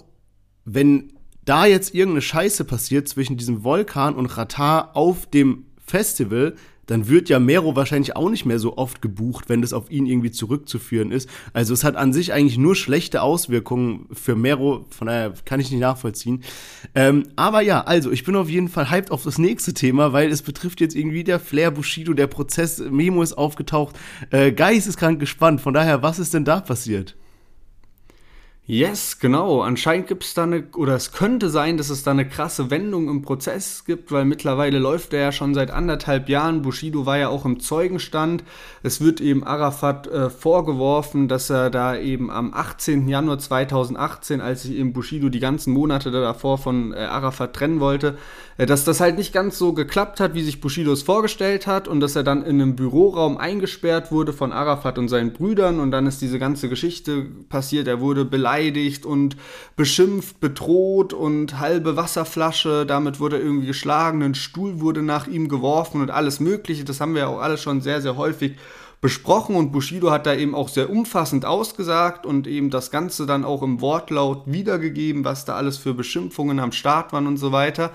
wenn 0.66 1.14
da 1.46 1.66
jetzt 1.66 1.96
irgendeine 1.96 2.22
Scheiße 2.22 2.66
passiert 2.66 3.08
zwischen 3.08 3.38
diesem 3.38 3.64
Vulkan 3.64 4.16
und 4.16 4.26
Ratar 4.38 4.96
auf 4.96 5.26
dem 5.28 5.66
Festival, 5.86 6.56
dann 6.88 7.08
wird 7.08 7.30
ja 7.30 7.40
Mero 7.40 7.76
wahrscheinlich 7.76 8.16
auch 8.16 8.30
nicht 8.30 8.46
mehr 8.46 8.60
so 8.60 8.78
oft 8.78 9.02
gebucht, 9.02 9.50
wenn 9.50 9.62
das 9.62 9.74
auf 9.74 9.92
ihn 9.92 10.06
irgendwie 10.06 10.32
zurückzuführen 10.32 11.12
ist. 11.12 11.30
Also 11.54 11.74
es 11.74 11.84
hat 11.84 11.96
an 11.96 12.14
sich 12.14 12.34
eigentlich 12.34 12.58
nur 12.58 12.76
schlechte 12.76 13.22
Auswirkungen 13.22 14.08
für 14.12 14.36
Mero, 14.36 14.86
von 14.90 15.08
daher 15.08 15.34
kann 15.46 15.60
ich 15.60 15.70
nicht 15.70 15.82
nachvollziehen. 15.82 16.44
Ähm, 16.96 17.28
aber 17.36 17.62
ja, 17.62 17.82
also 17.82 18.12
ich 18.12 18.24
bin 18.24 18.36
auf 18.36 18.50
jeden 18.50 18.70
Fall 18.70 18.90
hyped 18.90 19.12
auf 19.12 19.24
das 19.24 19.38
nächste 19.38 19.74
Thema, 19.74 20.14
weil 20.14 20.32
es 20.32 20.42
betrifft 20.42 20.82
jetzt 20.82 20.96
irgendwie 20.96 21.24
der 21.24 21.40
Flair 21.40 21.72
Bushido, 21.72 22.14
der 22.14 22.28
Prozess, 22.28 22.80
Memo 22.80 23.22
ist 23.22 23.38
aufgetaucht, 23.38 23.98
äh, 24.32 24.52
Geist 24.52 24.88
ist 24.88 24.98
krank 24.98 25.20
gespannt. 25.20 25.62
Von 25.62 25.74
daher, 25.74 26.02
was 26.02 26.20
ist 26.20 26.34
denn 26.34 26.46
da 26.46 26.62
passiert? 26.62 27.16
Yes, 28.70 29.20
genau. 29.20 29.62
Anscheinend 29.62 30.08
gibt 30.08 30.26
es 30.26 30.34
da 30.34 30.44
eine, 30.44 30.66
oder 30.76 30.94
es 30.94 31.14
könnte 31.14 31.50
sein, 31.50 31.78
dass 31.78 31.90
es 31.90 32.04
da 32.04 32.12
eine 32.12 32.28
krasse 32.28 32.70
Wendung 32.70 33.08
im 33.08 33.22
Prozess 33.22 33.86
gibt, 33.86 34.12
weil 34.12 34.26
mittlerweile 34.26 34.78
läuft 34.78 35.14
er 35.14 35.22
ja 35.22 35.32
schon 35.32 35.54
seit 35.54 35.72
anderthalb 35.72 36.28
Jahren. 36.28 36.64
Bushido 36.64 37.06
war 37.06 37.18
ja 37.18 37.30
auch 37.30 37.46
im 37.46 37.62
Zeugenstand. 37.62 38.44
Es 38.84 39.00
wird 39.00 39.22
eben 39.22 39.46
Arafat 39.46 40.08
äh, 40.08 40.30
vorgeworfen, 40.30 41.30
dass 41.30 41.50
er 41.50 41.70
da 41.70 41.96
eben 41.96 42.30
am 42.30 42.54
18. 42.54 43.08
Januar 43.08 43.40
2018, 43.40 44.42
als 44.42 44.64
sich 44.64 44.76
eben 44.76 44.92
Bushido 44.92 45.30
die 45.30 45.40
ganzen 45.40 45.72
Monate 45.72 46.12
davor 46.12 46.58
von 46.58 46.92
äh, 46.92 46.98
Arafat 46.98 47.54
trennen 47.54 47.80
wollte, 47.80 48.18
äh, 48.58 48.66
dass 48.66 48.84
das 48.84 49.00
halt 49.00 49.18
nicht 49.18 49.32
ganz 49.32 49.58
so 49.58 49.72
geklappt 49.72 50.20
hat, 50.20 50.34
wie 50.34 50.44
sich 50.44 50.60
Bushido 50.60 50.92
es 50.92 51.04
vorgestellt 51.04 51.68
hat 51.68 51.88
und 51.88 52.02
dass 52.02 52.18
er 52.18 52.24
dann 52.24 52.44
in 52.44 52.62
einem 52.62 52.76
Büroraum 52.76 53.38
eingesperrt 53.38 54.12
wurde 54.12 54.34
von 54.34 54.52
Arafat 54.52 54.98
und 54.98 55.08
seinen 55.08 55.32
Brüdern 55.32 55.80
und 55.80 55.92
dann 55.92 56.06
ist 56.06 56.22
diese 56.22 56.38
ganze 56.38 56.68
Geschichte 56.68 57.28
passiert. 57.48 57.88
Er 57.88 58.02
wurde 58.02 58.26
beleidigt 58.26 58.57
beleidigt 58.58 59.06
und 59.06 59.38
beschimpft, 59.76 60.40
bedroht 60.40 61.14
und 61.14 61.60
halbe 61.60 61.96
Wasserflasche, 61.96 62.86
damit 62.86 63.20
wurde 63.20 63.38
er 63.38 63.44
irgendwie 63.44 63.68
geschlagen, 63.68 64.24
ein 64.24 64.36
Stuhl 64.36 64.80
wurde 64.80 65.04
nach 65.04 65.28
ihm 65.28 65.48
geworfen 65.48 66.02
und 66.02 66.12
alles 66.12 66.40
Mögliche. 66.40 66.84
Das 66.84 67.00
haben 67.00 67.14
wir 67.14 67.22
ja 67.22 67.28
auch 67.28 67.40
alles 67.40 67.62
schon 67.62 67.82
sehr, 67.82 68.02
sehr 68.02 68.18
häufig 68.18 68.56
besprochen 69.00 69.56
und 69.56 69.72
Bushido 69.72 70.10
hat 70.10 70.26
da 70.26 70.34
eben 70.34 70.56
auch 70.56 70.70
sehr 70.70 70.90
umfassend 70.90 71.46
ausgesagt 71.46 72.26
und 72.26 72.48
eben 72.48 72.72
das 72.72 72.90
Ganze 72.90 73.28
dann 73.28 73.46
auch 73.46 73.62
im 73.62 73.80
Wortlaut 73.80 74.44
wiedergegeben, 74.48 75.24
was 75.24 75.46
da 75.46 75.56
alles 75.56 75.78
für 75.78 75.94
Beschimpfungen 75.94 76.60
am 76.60 76.72
Start 76.72 77.14
waren 77.14 77.28
und 77.28 77.38
so 77.38 77.52
weiter. 77.52 77.92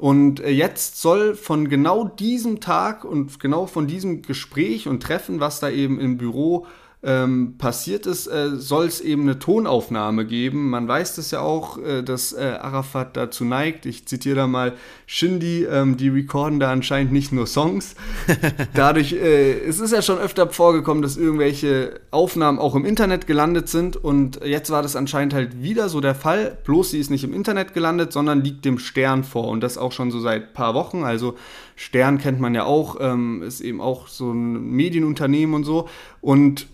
Und 0.00 0.40
äh, 0.40 0.50
jetzt 0.50 1.02
soll 1.02 1.34
von 1.34 1.68
genau 1.68 2.04
diesem 2.04 2.60
Tag 2.60 3.04
und 3.04 3.40
genau 3.40 3.66
von 3.66 3.86
diesem 3.86 4.22
Gespräch 4.22 4.88
und 4.88 5.02
Treffen, 5.02 5.40
was 5.40 5.60
da 5.60 5.68
eben 5.68 6.00
im 6.00 6.16
Büro 6.16 6.66
ähm, 7.00 7.54
passiert 7.58 8.06
ist, 8.06 8.26
äh, 8.26 8.56
soll 8.56 8.86
es 8.86 9.00
eben 9.00 9.22
eine 9.22 9.38
Tonaufnahme 9.38 10.26
geben. 10.26 10.68
Man 10.70 10.88
weiß 10.88 11.14
das 11.14 11.30
ja 11.30 11.40
auch, 11.40 11.78
äh, 11.78 12.02
dass 12.02 12.32
äh, 12.32 12.58
Arafat 12.60 13.16
dazu 13.16 13.44
neigt. 13.44 13.86
Ich 13.86 14.06
zitiere 14.06 14.34
da 14.34 14.46
mal 14.48 14.72
Shindy, 15.06 15.62
ähm, 15.64 15.96
die 15.96 16.08
recorden 16.08 16.58
da 16.58 16.72
anscheinend 16.72 17.12
nicht 17.12 17.30
nur 17.30 17.46
Songs. 17.46 17.94
Dadurch, 18.74 19.12
äh, 19.12 19.60
es 19.60 19.78
ist 19.78 19.92
ja 19.92 20.02
schon 20.02 20.18
öfter 20.18 20.50
vorgekommen, 20.50 21.00
dass 21.00 21.16
irgendwelche 21.16 22.00
Aufnahmen 22.10 22.58
auch 22.58 22.74
im 22.74 22.84
Internet 22.84 23.28
gelandet 23.28 23.68
sind 23.68 23.96
und 23.96 24.40
jetzt 24.44 24.70
war 24.70 24.82
das 24.82 24.96
anscheinend 24.96 25.34
halt 25.34 25.62
wieder 25.62 25.88
so 25.88 26.00
der 26.00 26.16
Fall. 26.16 26.58
Bloß 26.64 26.90
sie 26.90 26.98
ist 26.98 27.10
nicht 27.10 27.22
im 27.22 27.32
Internet 27.32 27.74
gelandet, 27.74 28.12
sondern 28.12 28.42
liegt 28.42 28.64
dem 28.64 28.80
Stern 28.80 29.22
vor 29.22 29.46
und 29.48 29.60
das 29.60 29.78
auch 29.78 29.92
schon 29.92 30.10
so 30.10 30.18
seit 30.18 30.52
paar 30.52 30.74
Wochen. 30.74 31.04
Also 31.04 31.36
Stern 31.76 32.18
kennt 32.18 32.40
man 32.40 32.56
ja 32.56 32.64
auch, 32.64 32.96
ähm, 32.98 33.42
ist 33.42 33.60
eben 33.60 33.80
auch 33.80 34.08
so 34.08 34.32
ein 34.32 34.72
Medienunternehmen 34.72 35.54
und 35.54 35.62
so 35.62 35.88
und 36.20 36.66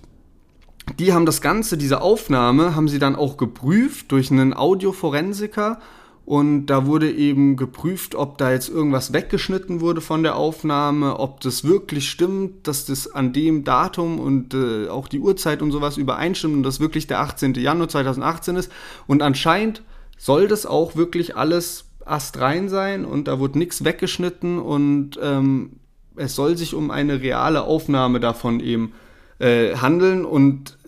die 0.98 1.12
haben 1.12 1.26
das 1.26 1.40
Ganze, 1.40 1.76
diese 1.76 2.00
Aufnahme, 2.00 2.74
haben 2.74 2.88
sie 2.88 2.98
dann 2.98 3.16
auch 3.16 3.36
geprüft 3.36 4.12
durch 4.12 4.30
einen 4.30 4.54
Audioforensiker. 4.54 5.80
Und 6.26 6.66
da 6.66 6.86
wurde 6.86 7.12
eben 7.12 7.56
geprüft, 7.56 8.14
ob 8.14 8.38
da 8.38 8.50
jetzt 8.50 8.70
irgendwas 8.70 9.12
weggeschnitten 9.12 9.82
wurde 9.82 10.00
von 10.00 10.22
der 10.22 10.36
Aufnahme, 10.36 11.18
ob 11.18 11.40
das 11.40 11.64
wirklich 11.64 12.08
stimmt, 12.08 12.66
dass 12.66 12.86
das 12.86 13.12
an 13.12 13.34
dem 13.34 13.64
Datum 13.64 14.18
und 14.18 14.54
äh, 14.54 14.88
auch 14.88 15.08
die 15.08 15.20
Uhrzeit 15.20 15.60
und 15.60 15.70
sowas 15.70 15.98
übereinstimmt 15.98 16.54
und 16.54 16.62
das 16.62 16.80
wirklich 16.80 17.06
der 17.06 17.20
18. 17.20 17.54
Januar 17.54 17.90
2018 17.90 18.56
ist. 18.56 18.72
Und 19.06 19.20
anscheinend 19.20 19.82
soll 20.16 20.48
das 20.48 20.64
auch 20.64 20.96
wirklich 20.96 21.36
alles 21.36 21.90
astrein 22.06 22.70
sein 22.70 23.04
und 23.04 23.28
da 23.28 23.38
wurde 23.38 23.58
nichts 23.58 23.84
weggeschnitten 23.84 24.58
und 24.58 25.18
ähm, 25.22 25.72
es 26.16 26.34
soll 26.34 26.56
sich 26.56 26.74
um 26.74 26.90
eine 26.90 27.20
reale 27.20 27.64
Aufnahme 27.64 28.20
davon 28.20 28.60
eben 28.60 28.92
äh, 29.38 29.76
handeln 29.76 30.24
und 30.24 30.78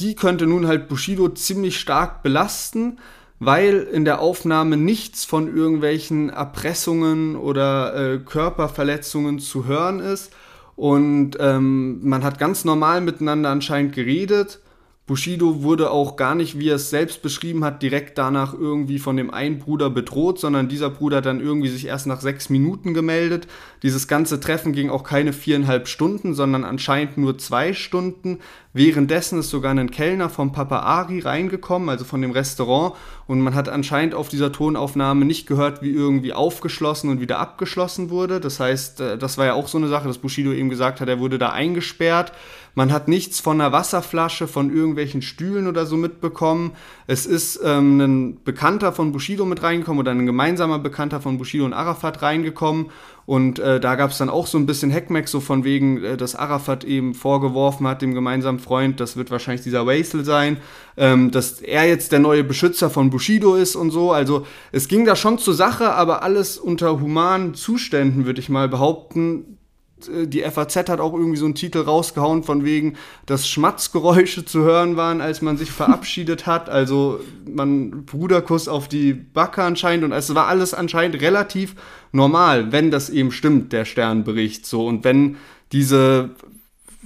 die 0.00 0.14
könnte 0.14 0.46
nun 0.46 0.66
halt 0.66 0.88
Bushido 0.88 1.28
ziemlich 1.28 1.78
stark 1.78 2.22
belasten, 2.22 2.98
weil 3.38 3.80
in 3.80 4.04
der 4.04 4.20
Aufnahme 4.20 4.76
nichts 4.76 5.24
von 5.24 5.54
irgendwelchen 5.54 6.30
Erpressungen 6.30 7.36
oder 7.36 8.14
äh, 8.14 8.18
Körperverletzungen 8.18 9.38
zu 9.38 9.66
hören 9.66 10.00
ist. 10.00 10.32
Und 10.76 11.36
ähm, 11.38 12.00
man 12.02 12.24
hat 12.24 12.38
ganz 12.38 12.64
normal 12.64 13.00
miteinander 13.00 13.50
anscheinend 13.50 13.94
geredet 13.94 14.60
Bushido 15.06 15.62
wurde 15.62 15.90
auch 15.90 16.16
gar 16.16 16.34
nicht, 16.34 16.58
wie 16.58 16.70
er 16.70 16.76
es 16.76 16.88
selbst 16.88 17.20
beschrieben 17.20 17.62
hat, 17.62 17.82
direkt 17.82 18.16
danach 18.16 18.54
irgendwie 18.54 18.98
von 18.98 19.18
dem 19.18 19.30
einen 19.30 19.58
Bruder 19.58 19.90
bedroht, 19.90 20.38
sondern 20.38 20.66
dieser 20.66 20.88
Bruder 20.88 21.18
hat 21.18 21.26
dann 21.26 21.40
irgendwie 21.40 21.68
sich 21.68 21.86
erst 21.86 22.06
nach 22.06 22.22
sechs 22.22 22.48
Minuten 22.48 22.94
gemeldet. 22.94 23.46
Dieses 23.82 24.08
ganze 24.08 24.40
Treffen 24.40 24.72
ging 24.72 24.88
auch 24.88 25.04
keine 25.04 25.34
viereinhalb 25.34 25.88
Stunden, 25.88 26.32
sondern 26.32 26.64
anscheinend 26.64 27.18
nur 27.18 27.36
zwei 27.36 27.74
Stunden. 27.74 28.38
Währenddessen 28.72 29.38
ist 29.40 29.50
sogar 29.50 29.72
ein 29.72 29.90
Kellner 29.90 30.30
vom 30.30 30.52
Papa 30.52 30.80
Ari 30.80 31.20
reingekommen, 31.20 31.90
also 31.90 32.06
von 32.06 32.22
dem 32.22 32.30
Restaurant, 32.30 32.94
und 33.26 33.40
man 33.40 33.54
hat 33.54 33.68
anscheinend 33.68 34.14
auf 34.14 34.30
dieser 34.30 34.52
Tonaufnahme 34.52 35.26
nicht 35.26 35.46
gehört, 35.46 35.82
wie 35.82 35.90
irgendwie 35.90 36.32
aufgeschlossen 36.32 37.10
und 37.10 37.20
wieder 37.20 37.38
abgeschlossen 37.38 38.08
wurde. 38.08 38.40
Das 38.40 38.58
heißt, 38.58 39.00
äh, 39.00 39.18
das 39.18 39.36
war 39.36 39.44
ja 39.44 39.54
auch 39.54 39.68
so 39.68 39.78
eine 39.78 39.88
Sache, 39.88 40.08
dass 40.08 40.18
Bushido 40.18 40.52
eben 40.52 40.70
gesagt 40.70 41.00
hat, 41.00 41.08
er 41.08 41.20
wurde 41.20 41.38
da 41.38 41.50
eingesperrt. 41.50 42.32
Man 42.74 42.92
hat 42.92 43.08
nichts 43.08 43.40
von 43.40 43.60
einer 43.60 43.72
Wasserflasche, 43.72 44.48
von 44.48 44.74
irgendwelchen 44.74 45.22
Stühlen 45.22 45.66
oder 45.66 45.86
so 45.86 45.96
mitbekommen. 45.96 46.72
Es 47.06 47.26
ist 47.26 47.60
ähm, 47.64 48.00
ein 48.00 48.44
Bekannter 48.44 48.92
von 48.92 49.12
Bushido 49.12 49.44
mit 49.44 49.62
reingekommen 49.62 50.00
oder 50.00 50.10
ein 50.10 50.26
gemeinsamer 50.26 50.78
Bekannter 50.78 51.20
von 51.20 51.38
Bushido 51.38 51.64
und 51.64 51.72
Arafat 51.72 52.22
reingekommen 52.22 52.90
und 53.26 53.58
äh, 53.58 53.80
da 53.80 53.94
gab 53.94 54.10
es 54.10 54.18
dann 54.18 54.28
auch 54.28 54.46
so 54.46 54.58
ein 54.58 54.66
bisschen 54.66 54.90
Heckmeck, 54.90 55.28
so 55.28 55.40
von 55.40 55.64
wegen, 55.64 56.04
äh, 56.04 56.16
dass 56.16 56.34
Arafat 56.34 56.84
eben 56.84 57.14
vorgeworfen 57.14 57.86
hat, 57.86 58.02
dem 58.02 58.12
gemeinsamen 58.12 58.58
Freund, 58.58 59.00
das 59.00 59.16
wird 59.16 59.30
wahrscheinlich 59.30 59.62
dieser 59.62 59.86
Waisel 59.86 60.24
sein, 60.24 60.58
ähm, 60.96 61.30
dass 61.30 61.62
er 61.62 61.88
jetzt 61.88 62.12
der 62.12 62.18
neue 62.18 62.44
Beschützer 62.44 62.90
von 62.90 63.08
Bushido 63.08 63.54
ist 63.54 63.76
und 63.76 63.90
so. 63.90 64.12
Also 64.12 64.46
es 64.72 64.88
ging 64.88 65.06
da 65.06 65.16
schon 65.16 65.38
zur 65.38 65.54
Sache, 65.54 65.92
aber 65.92 66.22
alles 66.22 66.58
unter 66.58 67.00
humanen 67.00 67.54
Zuständen, 67.54 68.26
würde 68.26 68.40
ich 68.40 68.50
mal 68.50 68.68
behaupten. 68.68 69.53
Äh, 70.08 70.26
die 70.26 70.42
FAZ 70.42 70.76
hat 70.88 71.00
auch 71.00 71.12
irgendwie 71.14 71.36
so 71.36 71.44
einen 71.44 71.54
Titel 71.54 71.78
rausgehauen 71.78 72.42
von 72.42 72.64
wegen, 72.64 72.94
dass 73.26 73.48
Schmatzgeräusche 73.48 74.44
zu 74.44 74.62
hören 74.62 74.96
waren, 74.96 75.20
als 75.20 75.42
man 75.42 75.56
sich 75.56 75.70
verabschiedet 75.70 76.46
hat. 76.46 76.68
Also 76.68 77.20
man 77.46 78.04
Bruderkuss 78.04 78.68
auf 78.68 78.88
die 78.88 79.12
Backe 79.12 79.62
anscheinend 79.62 80.04
und 80.04 80.12
es 80.12 80.34
war 80.34 80.46
alles 80.46 80.74
anscheinend 80.74 81.20
relativ 81.20 81.74
normal, 82.12 82.72
wenn 82.72 82.90
das 82.90 83.10
eben 83.10 83.32
stimmt, 83.32 83.72
der 83.72 83.84
Sternbericht 83.84 84.66
so 84.66 84.86
und 84.86 85.04
wenn 85.04 85.36
diese 85.72 86.30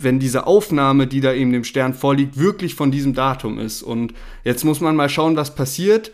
wenn 0.00 0.20
diese 0.20 0.46
Aufnahme, 0.46 1.06
die 1.08 1.20
da 1.20 1.32
eben 1.32 1.52
dem 1.52 1.64
Stern 1.64 1.92
vorliegt, 1.92 2.38
wirklich 2.38 2.76
von 2.76 2.92
diesem 2.92 3.14
Datum 3.14 3.58
ist. 3.58 3.82
Und 3.82 4.14
jetzt 4.44 4.64
muss 4.64 4.80
man 4.80 4.94
mal 4.94 5.08
schauen, 5.08 5.34
was 5.34 5.56
passiert. 5.56 6.12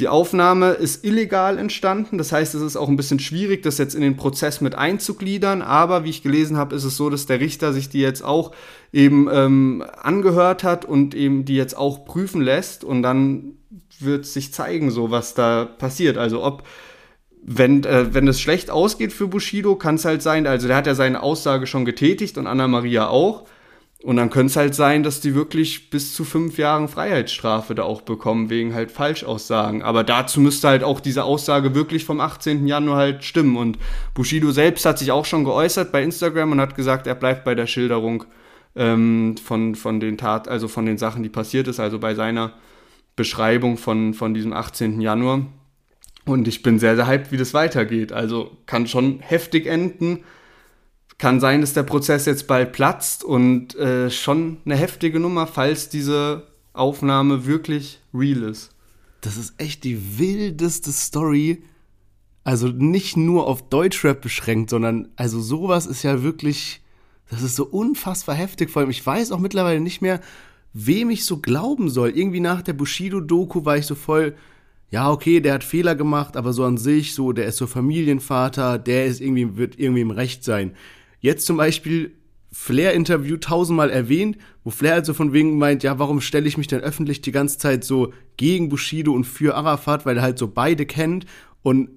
Die 0.00 0.08
Aufnahme 0.08 0.70
ist 0.70 1.04
illegal 1.04 1.58
entstanden, 1.58 2.16
das 2.16 2.32
heißt, 2.32 2.54
es 2.54 2.62
ist 2.62 2.76
auch 2.76 2.88
ein 2.88 2.96
bisschen 2.96 3.18
schwierig, 3.18 3.62
das 3.62 3.76
jetzt 3.76 3.94
in 3.94 4.00
den 4.00 4.16
Prozess 4.16 4.62
mit 4.62 4.74
einzugliedern, 4.74 5.60
aber 5.60 6.04
wie 6.04 6.10
ich 6.10 6.22
gelesen 6.22 6.56
habe, 6.56 6.74
ist 6.74 6.84
es 6.84 6.96
so, 6.96 7.10
dass 7.10 7.26
der 7.26 7.38
Richter 7.38 7.74
sich 7.74 7.90
die 7.90 8.00
jetzt 8.00 8.24
auch 8.24 8.52
eben 8.94 9.28
ähm, 9.30 9.84
angehört 10.00 10.64
hat 10.64 10.86
und 10.86 11.14
eben 11.14 11.44
die 11.44 11.54
jetzt 11.54 11.76
auch 11.76 12.06
prüfen 12.06 12.40
lässt 12.40 12.82
und 12.82 13.02
dann 13.02 13.52
wird 13.98 14.24
sich 14.24 14.54
zeigen, 14.54 14.90
so 14.90 15.10
was 15.10 15.34
da 15.34 15.66
passiert. 15.66 16.16
Also 16.16 16.42
ob 16.42 16.62
wenn, 17.42 17.84
äh, 17.84 18.14
wenn 18.14 18.26
es 18.26 18.40
schlecht 18.40 18.70
ausgeht 18.70 19.12
für 19.12 19.28
Bushido, 19.28 19.76
kann 19.76 19.96
es 19.96 20.06
halt 20.06 20.22
sein, 20.22 20.46
also 20.46 20.66
der 20.66 20.76
hat 20.76 20.86
ja 20.86 20.94
seine 20.94 21.22
Aussage 21.22 21.66
schon 21.66 21.84
getätigt 21.84 22.38
und 22.38 22.46
Anna 22.46 22.68
Maria 22.68 23.08
auch. 23.08 23.44
Und 24.02 24.16
dann 24.16 24.30
könnte 24.30 24.50
es 24.50 24.56
halt 24.56 24.74
sein, 24.74 25.02
dass 25.02 25.20
die 25.20 25.34
wirklich 25.34 25.90
bis 25.90 26.14
zu 26.14 26.24
fünf 26.24 26.56
Jahren 26.56 26.88
Freiheitsstrafe 26.88 27.74
da 27.74 27.82
auch 27.82 28.00
bekommen, 28.00 28.48
wegen 28.48 28.72
halt 28.72 28.90
Falschaussagen. 28.90 29.82
Aber 29.82 30.04
dazu 30.04 30.40
müsste 30.40 30.68
halt 30.68 30.82
auch 30.82 31.00
diese 31.00 31.24
Aussage 31.24 31.74
wirklich 31.74 32.06
vom 32.06 32.18
18. 32.18 32.66
Januar 32.66 32.96
halt 32.96 33.24
stimmen. 33.24 33.58
Und 33.58 33.78
Bushido 34.14 34.52
selbst 34.52 34.86
hat 34.86 34.98
sich 34.98 35.12
auch 35.12 35.26
schon 35.26 35.44
geäußert 35.44 35.92
bei 35.92 36.02
Instagram 36.02 36.52
und 36.52 36.60
hat 36.62 36.76
gesagt, 36.76 37.06
er 37.06 37.14
bleibt 37.14 37.44
bei 37.44 37.54
der 37.54 37.66
Schilderung 37.66 38.24
ähm, 38.74 39.36
von, 39.36 39.74
von 39.74 40.00
den 40.00 40.16
Tat, 40.16 40.48
also 40.48 40.66
von 40.66 40.86
den 40.86 40.96
Sachen, 40.96 41.22
die 41.22 41.28
passiert 41.28 41.68
ist, 41.68 41.78
also 41.78 41.98
bei 41.98 42.14
seiner 42.14 42.54
Beschreibung 43.16 43.76
von, 43.76 44.14
von 44.14 44.32
diesem 44.32 44.54
18. 44.54 45.02
Januar. 45.02 45.44
Und 46.24 46.48
ich 46.48 46.62
bin 46.62 46.78
sehr, 46.78 46.96
sehr 46.96 47.06
hyped, 47.06 47.32
wie 47.32 47.36
das 47.36 47.52
weitergeht. 47.52 48.12
Also 48.12 48.56
kann 48.64 48.86
schon 48.86 49.20
heftig 49.20 49.66
enden 49.66 50.20
kann 51.20 51.38
sein, 51.38 51.60
dass 51.60 51.74
der 51.74 51.82
Prozess 51.82 52.24
jetzt 52.24 52.46
bald 52.46 52.72
platzt 52.72 53.24
und 53.24 53.74
äh, 53.76 54.10
schon 54.10 54.56
eine 54.64 54.74
heftige 54.74 55.20
Nummer, 55.20 55.46
falls 55.46 55.90
diese 55.90 56.46
Aufnahme 56.72 57.44
wirklich 57.44 58.00
real 58.14 58.42
ist. 58.42 58.70
Das 59.20 59.36
ist 59.36 59.52
echt 59.58 59.84
die 59.84 60.18
wildeste 60.18 60.90
Story. 60.92 61.62
also 62.42 62.68
nicht 62.68 63.18
nur 63.18 63.46
auf 63.46 63.68
Deutschrap 63.68 64.22
beschränkt, 64.22 64.70
sondern 64.70 65.08
also 65.16 65.42
sowas 65.42 65.84
ist 65.84 66.02
ja 66.02 66.22
wirklich, 66.22 66.80
das 67.28 67.42
ist 67.42 67.54
so 67.54 67.66
unfassbar 67.66 68.34
heftig. 68.34 68.70
Vor 68.70 68.80
allem, 68.80 68.90
ich 68.90 69.04
weiß 69.04 69.30
auch 69.32 69.40
mittlerweile 69.40 69.80
nicht 69.80 70.00
mehr, 70.00 70.20
wem 70.72 71.10
ich 71.10 71.26
so 71.26 71.36
glauben 71.36 71.90
soll. 71.90 72.16
Irgendwie 72.16 72.40
nach 72.40 72.62
der 72.62 72.72
Bushido-Doku 72.72 73.66
war 73.66 73.76
ich 73.76 73.84
so 73.84 73.94
voll, 73.94 74.36
ja, 74.90 75.10
okay, 75.10 75.40
der 75.40 75.52
hat 75.52 75.64
Fehler 75.64 75.94
gemacht, 75.96 76.38
aber 76.38 76.54
so 76.54 76.64
an 76.64 76.78
sich, 76.78 77.14
so, 77.14 77.32
der 77.32 77.44
ist 77.44 77.58
so 77.58 77.66
Familienvater, 77.66 78.78
der 78.78 79.04
ist 79.04 79.20
irgendwie, 79.20 79.58
wird 79.58 79.78
irgendwie 79.78 80.00
im 80.00 80.10
Recht 80.10 80.44
sein. 80.44 80.72
Jetzt 81.20 81.46
zum 81.46 81.56
Beispiel 81.56 82.12
Flair-Interview 82.52 83.36
tausendmal 83.36 83.90
erwähnt, 83.90 84.36
wo 84.64 84.70
Flair 84.70 84.94
also 84.94 85.14
von 85.14 85.32
wegen 85.32 85.58
meint, 85.58 85.82
ja, 85.82 85.98
warum 85.98 86.20
stelle 86.20 86.48
ich 86.48 86.58
mich 86.58 86.66
denn 86.66 86.80
öffentlich 86.80 87.20
die 87.20 87.32
ganze 87.32 87.58
Zeit 87.58 87.84
so 87.84 88.12
gegen 88.36 88.68
Bushido 88.68 89.12
und 89.12 89.24
für 89.24 89.54
Arafat, 89.54 90.04
weil 90.04 90.16
er 90.16 90.22
halt 90.22 90.38
so 90.38 90.48
beide 90.48 90.84
kennt? 90.84 91.26
Und 91.62 91.90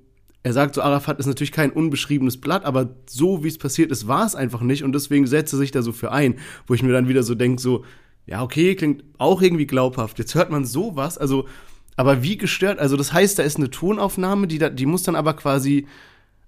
er 0.43 0.53
sagt 0.53 0.75
so, 0.75 0.81
Arafat 0.81 1.19
ist 1.19 1.25
natürlich 1.25 1.53
kein 1.53 1.71
unbeschriebenes 1.71 2.39
Blatt, 2.39 2.65
aber 2.65 2.95
so 3.07 3.43
wie 3.43 3.47
es 3.47 3.57
passiert 3.57 3.91
ist, 3.91 4.07
war 4.07 4.25
es 4.25 4.35
einfach 4.35 4.61
nicht. 4.61 4.83
Und 4.83 4.93
deswegen 4.93 5.25
setzt 5.25 5.53
er 5.53 5.57
sich 5.57 5.71
da 5.71 5.81
so 5.81 5.91
für 5.91 6.11
ein, 6.11 6.35
wo 6.67 6.73
ich 6.73 6.83
mir 6.83 6.91
dann 6.91 7.07
wieder 7.07 7.23
so 7.23 7.33
denke, 7.33 7.61
so, 7.61 7.83
ja, 8.25 8.43
okay, 8.43 8.75
klingt 8.75 9.03
auch 9.17 9.41
irgendwie 9.41 9.65
glaubhaft. 9.65 10.19
Jetzt 10.19 10.35
hört 10.35 10.51
man 10.51 10.65
sowas, 10.65 11.17
also, 11.17 11.47
aber 11.95 12.23
wie 12.23 12.37
gestört, 12.37 12.79
also 12.79 12.97
das 12.97 13.13
heißt, 13.13 13.39
da 13.39 13.43
ist 13.43 13.57
eine 13.57 13.69
Tonaufnahme, 13.69 14.47
die, 14.47 14.57
da, 14.57 14.69
die 14.69 14.85
muss 14.85 15.03
dann 15.03 15.15
aber 15.15 15.33
quasi, 15.33 15.87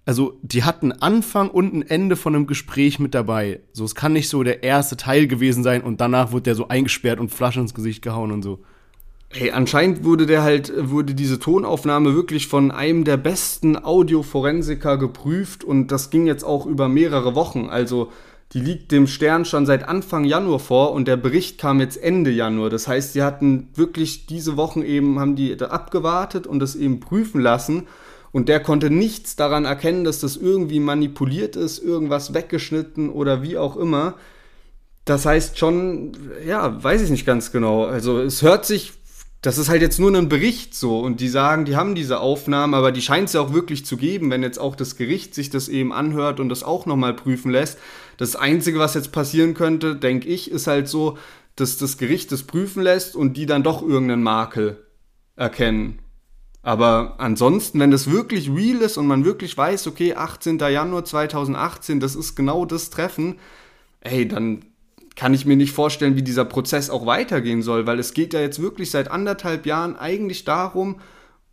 also 0.05 0.37
die 0.43 0.63
hat 0.63 0.83
einen 0.83 0.91
Anfang 0.91 1.49
und 1.49 1.73
ein 1.73 1.81
Ende 1.81 2.15
von 2.15 2.35
einem 2.35 2.45
Gespräch 2.45 2.99
mit 2.99 3.15
dabei. 3.15 3.61
So, 3.73 3.83
es 3.83 3.95
kann 3.95 4.13
nicht 4.13 4.29
so 4.29 4.43
der 4.43 4.63
erste 4.63 4.97
Teil 4.97 5.27
gewesen 5.27 5.63
sein 5.63 5.81
und 5.81 5.99
danach 5.99 6.31
wird 6.31 6.45
der 6.45 6.55
so 6.55 6.67
eingesperrt 6.67 7.19
und 7.19 7.31
Flasche 7.31 7.59
ins 7.59 7.73
Gesicht 7.73 8.03
gehauen 8.03 8.31
und 8.31 8.43
so. 8.43 8.59
Hey, 9.29 9.51
anscheinend 9.51 10.03
wurde 10.03 10.27
der 10.27 10.43
halt, 10.43 10.71
wurde 10.77 11.15
diese 11.15 11.39
Tonaufnahme 11.39 12.13
wirklich 12.13 12.47
von 12.47 12.71
einem 12.71 13.03
der 13.03 13.17
besten 13.17 13.83
Audioforensiker 13.83 14.97
geprüft 14.97 15.63
und 15.63 15.87
das 15.91 16.11
ging 16.11 16.27
jetzt 16.27 16.43
auch 16.43 16.67
über 16.67 16.87
mehrere 16.87 17.33
Wochen. 17.33 17.67
Also 17.67 18.11
die 18.53 18.59
liegt 18.59 18.91
dem 18.91 19.07
Stern 19.07 19.43
schon 19.43 19.65
seit 19.65 19.89
Anfang 19.89 20.23
Januar 20.23 20.59
vor 20.59 20.93
und 20.93 21.07
der 21.07 21.17
Bericht 21.17 21.57
kam 21.57 21.79
jetzt 21.79 21.97
Ende 21.97 22.29
Januar. 22.29 22.69
Das 22.69 22.87
heißt, 22.87 23.13
sie 23.13 23.23
hatten 23.23 23.69
wirklich 23.73 24.27
diese 24.27 24.55
Wochen 24.55 24.83
eben, 24.83 25.19
haben 25.19 25.35
die 25.35 25.59
abgewartet 25.59 26.45
und 26.45 26.59
das 26.59 26.75
eben 26.75 26.99
prüfen 26.99 27.41
lassen. 27.41 27.87
Und 28.35 28.49
der 28.49 28.59
konnte 28.59 28.89
nichts 28.89 29.37
daran 29.37 29.63
erkennen, 29.63 30.03
dass 30.03 30.19
das 30.19 30.35
irgendwie 30.35 30.81
manipuliert 30.81 31.55
ist, 31.55 31.81
irgendwas 31.81 32.33
weggeschnitten 32.33 33.09
oder 33.09 33.41
wie 33.41 33.57
auch 33.57 33.77
immer. 33.77 34.15
Das 35.05 35.25
heißt 35.25 35.57
schon, 35.57 36.11
ja, 36.45 36.83
weiß 36.83 37.01
ich 37.03 37.09
nicht 37.09 37.25
ganz 37.25 37.53
genau. 37.53 37.85
Also 37.85 38.19
es 38.19 38.41
hört 38.41 38.65
sich 38.65 38.91
das 39.41 39.57
ist 39.57 39.69
halt 39.69 39.81
jetzt 39.81 39.99
nur 39.99 40.13
ein 40.13 40.27
Bericht 40.27 40.75
so 40.75 40.99
und 40.99 41.21
die 41.21 41.29
sagen, 41.29 41.63
die 41.63 41.77
haben 41.77 41.95
diese 41.95 42.19
Aufnahmen, 42.19 42.73
aber 42.73 42.91
die 42.91 43.01
scheint 43.01 43.29
es 43.29 43.33
ja 43.33 43.39
auch 43.39 43.53
wirklich 43.53 43.85
zu 43.85 43.95
geben, 43.95 44.29
wenn 44.31 44.43
jetzt 44.43 44.59
auch 44.59 44.75
das 44.75 44.97
Gericht 44.97 45.33
sich 45.33 45.49
das 45.49 45.69
eben 45.69 45.93
anhört 45.93 46.41
und 46.41 46.49
das 46.49 46.63
auch 46.63 46.85
nochmal 46.85 47.13
prüfen 47.13 47.51
lässt. 47.51 47.77
Das 48.17 48.35
Einzige, 48.35 48.79
was 48.79 48.95
jetzt 48.95 49.13
passieren 49.13 49.53
könnte, 49.53 49.95
denke 49.95 50.27
ich, 50.27 50.51
ist 50.51 50.67
halt 50.67 50.89
so, 50.89 51.17
dass 51.55 51.77
das 51.77 51.97
Gericht 51.97 52.33
das 52.33 52.43
prüfen 52.43 52.83
lässt 52.83 53.15
und 53.15 53.37
die 53.37 53.45
dann 53.45 53.63
doch 53.63 53.81
irgendeinen 53.81 54.23
Makel 54.23 54.83
erkennen. 55.37 55.99
Aber 56.65 57.13
ansonsten, 57.19 57.79
wenn 57.79 57.91
das 57.91 58.09
wirklich 58.09 58.49
real 58.49 58.77
ist 58.77 58.97
und 58.97 59.05
man 59.05 59.23
wirklich 59.23 59.55
weiß, 59.55 59.85
okay, 59.85 60.15
18. 60.15 60.57
Januar 60.57 61.05
2018, 61.05 61.99
das 61.99 62.15
ist 62.15 62.33
genau 62.33 62.65
das 62.65 62.89
Treffen, 62.89 63.35
ey, 64.01 64.27
dann 64.27 64.65
kann 65.15 65.35
ich 65.35 65.45
mir 65.45 65.57
nicht 65.57 65.73
vorstellen, 65.73 66.15
wie 66.15 66.23
dieser 66.23 66.43
Prozess 66.43 66.89
auch 66.89 67.05
weitergehen 67.05 67.61
soll, 67.61 67.85
weil 67.85 67.99
es 67.99 68.15
geht 68.15 68.33
ja 68.33 68.41
jetzt 68.41 68.59
wirklich 68.59 68.89
seit 68.89 69.11
anderthalb 69.11 69.67
Jahren 69.67 69.95
eigentlich 69.95 70.43
darum, 70.43 71.01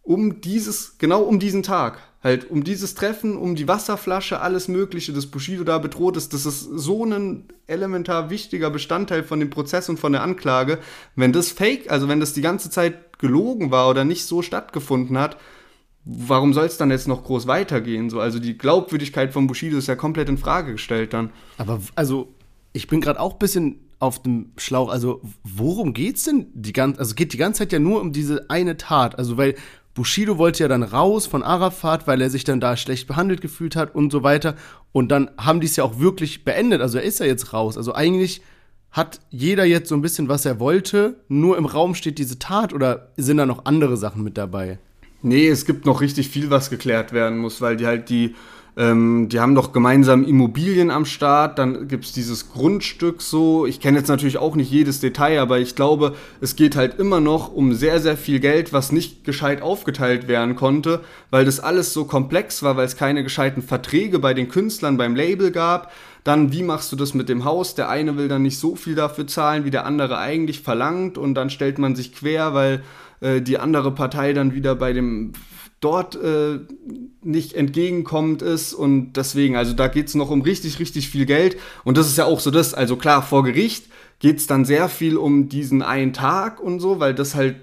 um 0.01 0.41
dieses, 0.41 0.97
genau 0.97 1.21
um 1.21 1.39
diesen 1.39 1.63
Tag, 1.63 1.99
halt 2.25 2.51
um 2.51 2.65
dieses 2.65 2.95
Treffen, 2.95 3.37
um 3.37 3.55
die 3.55 3.69
Wasserflasche, 3.69 4.41
alles 4.41 4.67
Mögliche, 4.67 5.13
das 5.13 5.27
Bushido 5.27 5.63
da 5.63 5.77
bedroht 5.77 6.17
ist, 6.17 6.33
das 6.33 6.47
ist 6.47 6.63
so 6.63 7.05
ein 7.05 7.49
elementar 7.67 8.31
wichtiger 8.31 8.71
Bestandteil 8.71 9.25
von 9.25 9.41
dem 9.41 9.51
Prozess 9.51 9.91
und 9.91 10.01
von 10.01 10.13
der 10.13 10.23
Anklage. 10.23 10.79
Wenn 11.17 11.35
das 11.35 11.51
fake, 11.51 11.91
also 11.91 12.09
wenn 12.09 12.19
das 12.19 12.33
die 12.33 12.41
ganze 12.41 12.71
Zeit 12.71 13.12
gelogen 13.23 13.71
war 13.71 13.89
oder 13.89 14.05
nicht 14.05 14.27
so 14.27 14.43
stattgefunden 14.43 15.17
hat, 15.17 15.39
warum 16.05 16.53
soll 16.53 16.67
es 16.67 16.77
dann 16.77 16.91
jetzt 16.91 17.09
noch 17.09 17.25
groß 17.25 17.47
weitergehen? 17.47 18.11
So, 18.11 18.21
also 18.21 18.39
die 18.39 18.59
Glaubwürdigkeit 18.59 19.33
von 19.33 19.47
Bushido 19.47 19.79
ist 19.79 19.89
ja 19.89 19.97
komplett 19.97 20.29
in 20.29 20.37
Frage 20.37 20.73
gestellt 20.73 21.15
dann. 21.15 21.31
Aber 21.57 21.81
also 21.95 22.35
ich 22.75 22.89
bin 22.89 23.01
gerade 23.01 23.21
auch 23.21 23.35
ein 23.35 23.39
bisschen 23.39 23.81
auf 23.99 24.21
dem 24.21 24.51
Schlauch. 24.57 24.91
Also, 24.91 25.21
worum 25.45 25.95
geht's 25.95 26.25
denn 26.25 26.47
die 26.55 26.73
ganze, 26.73 26.99
also 26.99 27.15
geht 27.15 27.33
die 27.33 27.39
ganze 27.39 27.61
Zeit 27.61 27.73
ja 27.73 27.79
nur 27.79 28.01
um 28.01 28.13
diese 28.13 28.51
eine 28.51 28.77
Tat. 28.77 29.17
Also, 29.17 29.37
weil 29.37 29.55
Bushido 29.95 30.39
wollte 30.39 30.65
ja 30.65 30.69
dann 30.69 30.83
raus 30.83 31.27
von 31.27 31.45
Arafat, 31.45 32.09
weil 32.09 32.21
er 32.21 32.29
sich 32.29 32.43
dann 32.43 32.59
da 32.59 32.77
schlecht 32.77 33.07
behandelt 33.07 33.41
gefühlt 33.41 33.77
hat 33.77 33.95
und 33.95 34.11
so 34.11 34.25
weiter. 34.25 34.57
Und 34.91 35.13
dann 35.13 35.31
haben 35.39 35.61
die 35.61 35.67
es 35.67 35.77
ja 35.77 35.85
auch 35.85 36.01
wirklich 36.01 36.45
beendet. 36.45 36.81
Also, 36.81 36.99
er 36.99 37.05
ist 37.05 37.21
ja 37.21 37.27
jetzt 37.27 37.53
raus. 37.53 37.77
Also, 37.77 37.95
eigentlich 37.95 38.43
hat 38.93 39.21
jeder 39.31 39.65
jetzt 39.65 39.89
so 39.89 39.95
ein 39.95 40.03
bisschen, 40.03 40.29
was 40.29 40.45
er 40.45 40.61
wollte. 40.61 41.17
Nur 41.29 41.57
im 41.57 41.65
Raum 41.65 41.95
steht 41.95 42.19
diese 42.19 42.39
Tat 42.39 42.73
oder 42.73 43.09
sind 43.17 43.39
da 43.39 43.47
noch 43.47 43.65
andere 43.65 43.97
Sachen 43.97 44.23
mit 44.23 44.37
dabei? 44.37 44.79
Nee, 45.23 45.49
es 45.49 45.65
gibt 45.65 45.87
noch 45.87 46.01
richtig 46.01 46.29
viel, 46.29 46.51
was 46.51 46.69
geklärt 46.69 47.13
werden 47.13 47.39
muss, 47.39 47.61
weil 47.61 47.77
die 47.77 47.87
halt 47.87 48.11
die 48.11 48.35
ähm, 48.75 49.29
die 49.29 49.39
haben 49.39 49.55
doch 49.55 49.73
gemeinsam 49.73 50.25
Immobilien 50.25 50.91
am 50.91 51.05
Start, 51.05 51.59
dann 51.59 51.89
gibt 51.89 52.07
es 52.07 52.13
dieses 52.13 52.51
Grundstück 52.51 53.21
so. 53.21 53.67
Ich 53.67 53.81
kenne 53.81 53.99
jetzt 53.99 54.09
natürlich 54.09 54.39
auch 54.39 54.57
nicht 54.57 54.71
jedes 54.71 55.01
Detail, 55.01 55.41
aber 55.41 55.59
ich 55.59 55.75
glaube, 55.77 56.15
es 56.41 56.57
geht 56.57 56.75
halt 56.75 56.99
immer 56.99 57.21
noch 57.21 57.53
um 57.53 57.75
sehr, 57.75 58.01
sehr 58.01 58.17
viel 58.17 58.41
Geld, 58.41 58.73
was 58.73 58.91
nicht 58.91 59.25
gescheit 59.25 59.61
aufgeteilt 59.61 60.27
werden 60.27 60.57
konnte, 60.57 61.01
weil 61.31 61.45
das 61.45 61.61
alles 61.61 61.93
so 61.93 62.07
komplex 62.07 62.63
war, 62.63 62.79
weil 62.79 62.87
es 62.87 62.97
keine 62.97 63.23
gescheiten 63.23 63.63
Verträge 63.63 64.19
bei 64.19 64.33
den 64.33 64.49
Künstlern 64.49 64.97
beim 64.97 65.15
Label 65.15 65.51
gab. 65.51 65.93
Dann, 66.25 66.53
wie 66.53 66.63
machst 66.63 66.91
du 66.93 66.97
das 66.97 67.13
mit 67.13 67.29
dem 67.29 67.45
Haus? 67.45 67.75
Der 67.75 67.91
eine 67.91 68.17
will 68.17 68.29
dann 68.29 68.43
nicht 68.43 68.59
so 68.59 68.77
viel 68.77 68.95
dafür 68.95 69.27
zahlen, 69.27 69.65
wie 69.67 69.71
der 69.71 69.85
andere 69.85 70.19
eigentlich 70.19 70.63
verlangt 70.63 71.19
und 71.19 71.35
dann 71.35 71.51
stellt 71.51 71.79
man 71.79 71.95
sich 71.95 72.15
quer, 72.15 72.55
weil 72.55 72.83
äh, 73.21 73.43
die 73.43 73.59
andere 73.59 73.91
Partei 73.91 74.33
dann 74.33 74.55
wieder 74.55 74.75
bei 74.75 74.93
dem 74.95 75.33
dort 75.83 76.15
äh, 76.15 76.61
nicht 77.23 77.53
entgegenkommend 77.53 78.41
ist 78.41 78.73
und 78.73 79.15
deswegen, 79.15 79.57
also 79.57 79.75
da 79.75 79.89
geht 79.89 80.09
es 80.09 80.15
noch 80.15 80.31
um 80.31 80.41
richtig, 80.41 80.79
richtig 80.79 81.11
viel 81.11 81.27
Geld 81.27 81.59
und 81.85 81.99
das 81.99 82.07
ist 82.07 82.17
ja 82.17 82.25
auch 82.25 82.41
so 82.41 82.51
das, 82.51 82.73
also 82.73 82.97
klar, 82.97 83.23
vor 83.23 83.43
Gericht 83.43 83.87
geht 84.21 84.39
es 84.39 84.47
dann 84.47 84.65
sehr 84.65 84.89
viel 84.89 85.17
um 85.17 85.49
diesen 85.49 85.83
einen 85.83 86.13
Tag 86.13 86.61
und 86.61 86.81
so, 86.81 87.01
weil 87.01 87.15
das 87.15 87.35
halt 87.35 87.57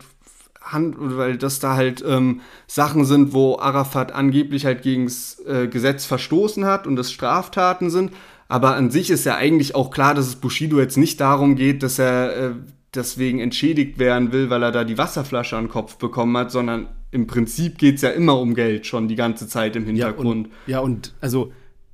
weil 0.72 1.38
das 1.38 1.60
da 1.60 1.76
halt 1.76 2.04
ähm, 2.08 2.42
Sachen 2.68 3.04
sind, 3.04 3.34
wo 3.34 3.58
Arafat 3.58 4.12
angeblich 4.12 4.66
halt 4.66 4.84
gegen 4.84 5.06
das 5.06 5.42
äh, 5.48 5.68
Gesetz 5.68 6.06
verstoßen 6.06 6.64
hat 6.64 6.86
und 6.86 6.96
das 6.96 7.12
Straftaten 7.12 7.90
sind. 7.90 8.12
Aber 8.50 8.76
an 8.76 8.92
sich 8.92 9.10
ist 9.10 9.26
ja 9.26 9.36
eigentlich 9.36 9.74
auch 9.74 9.90
klar, 9.90 10.14
dass 10.14 10.28
es 10.28 10.36
Bushido 10.36 10.80
jetzt 10.80 10.98
nicht 10.98 11.20
darum 11.22 11.56
geht, 11.56 11.82
dass 11.82 11.98
er 11.98 12.36
äh, 12.36 12.52
deswegen 12.94 13.40
entschädigt 13.40 13.98
werden 13.98 14.32
will, 14.32 14.52
weil 14.52 14.62
er 14.62 14.72
da 14.72 14.84
die 14.84 15.00
Wasserflasche 15.00 15.58
an 15.58 15.66
den 15.66 15.72
Kopf 15.72 15.96
bekommen 15.96 16.38
hat, 16.38 16.52
sondern 16.52 16.88
im 17.12 17.28
Prinzip 17.28 17.78
geht 17.78 17.96
es 17.96 18.02
ja 18.02 18.10
immer 18.10 18.40
um 18.40 18.54
Geld 18.54 18.86
schon 18.86 19.08
die 19.08 19.16
ganze 19.16 19.48
Zeit 19.48 19.76
im 19.76 19.86
Hintergrund. 19.86 20.48
Ja 20.68 20.80
und, 20.80 21.00
ja, 21.02 21.08
und 21.08 21.14
also 21.22 21.52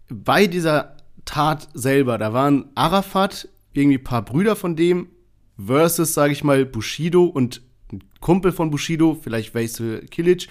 bei 0.09 0.47
dieser 0.47 0.97
Tat 1.23 1.69
selber, 1.73 2.17
da 2.17 2.33
waren 2.33 2.69
Arafat, 2.75 3.49
irgendwie 3.73 3.97
ein 3.97 4.03
paar 4.03 4.23
Brüder 4.23 4.55
von 4.55 4.75
dem, 4.75 5.07
versus, 5.63 6.13
sage 6.13 6.33
ich 6.33 6.43
mal, 6.43 6.65
Bushido 6.65 7.25
und 7.25 7.61
ein 7.91 8.03
Kumpel 8.19 8.51
von 8.51 8.71
Bushido, 8.71 9.17
vielleicht 9.21 9.55
Vaisel 9.55 10.05
Kilic. 10.07 10.47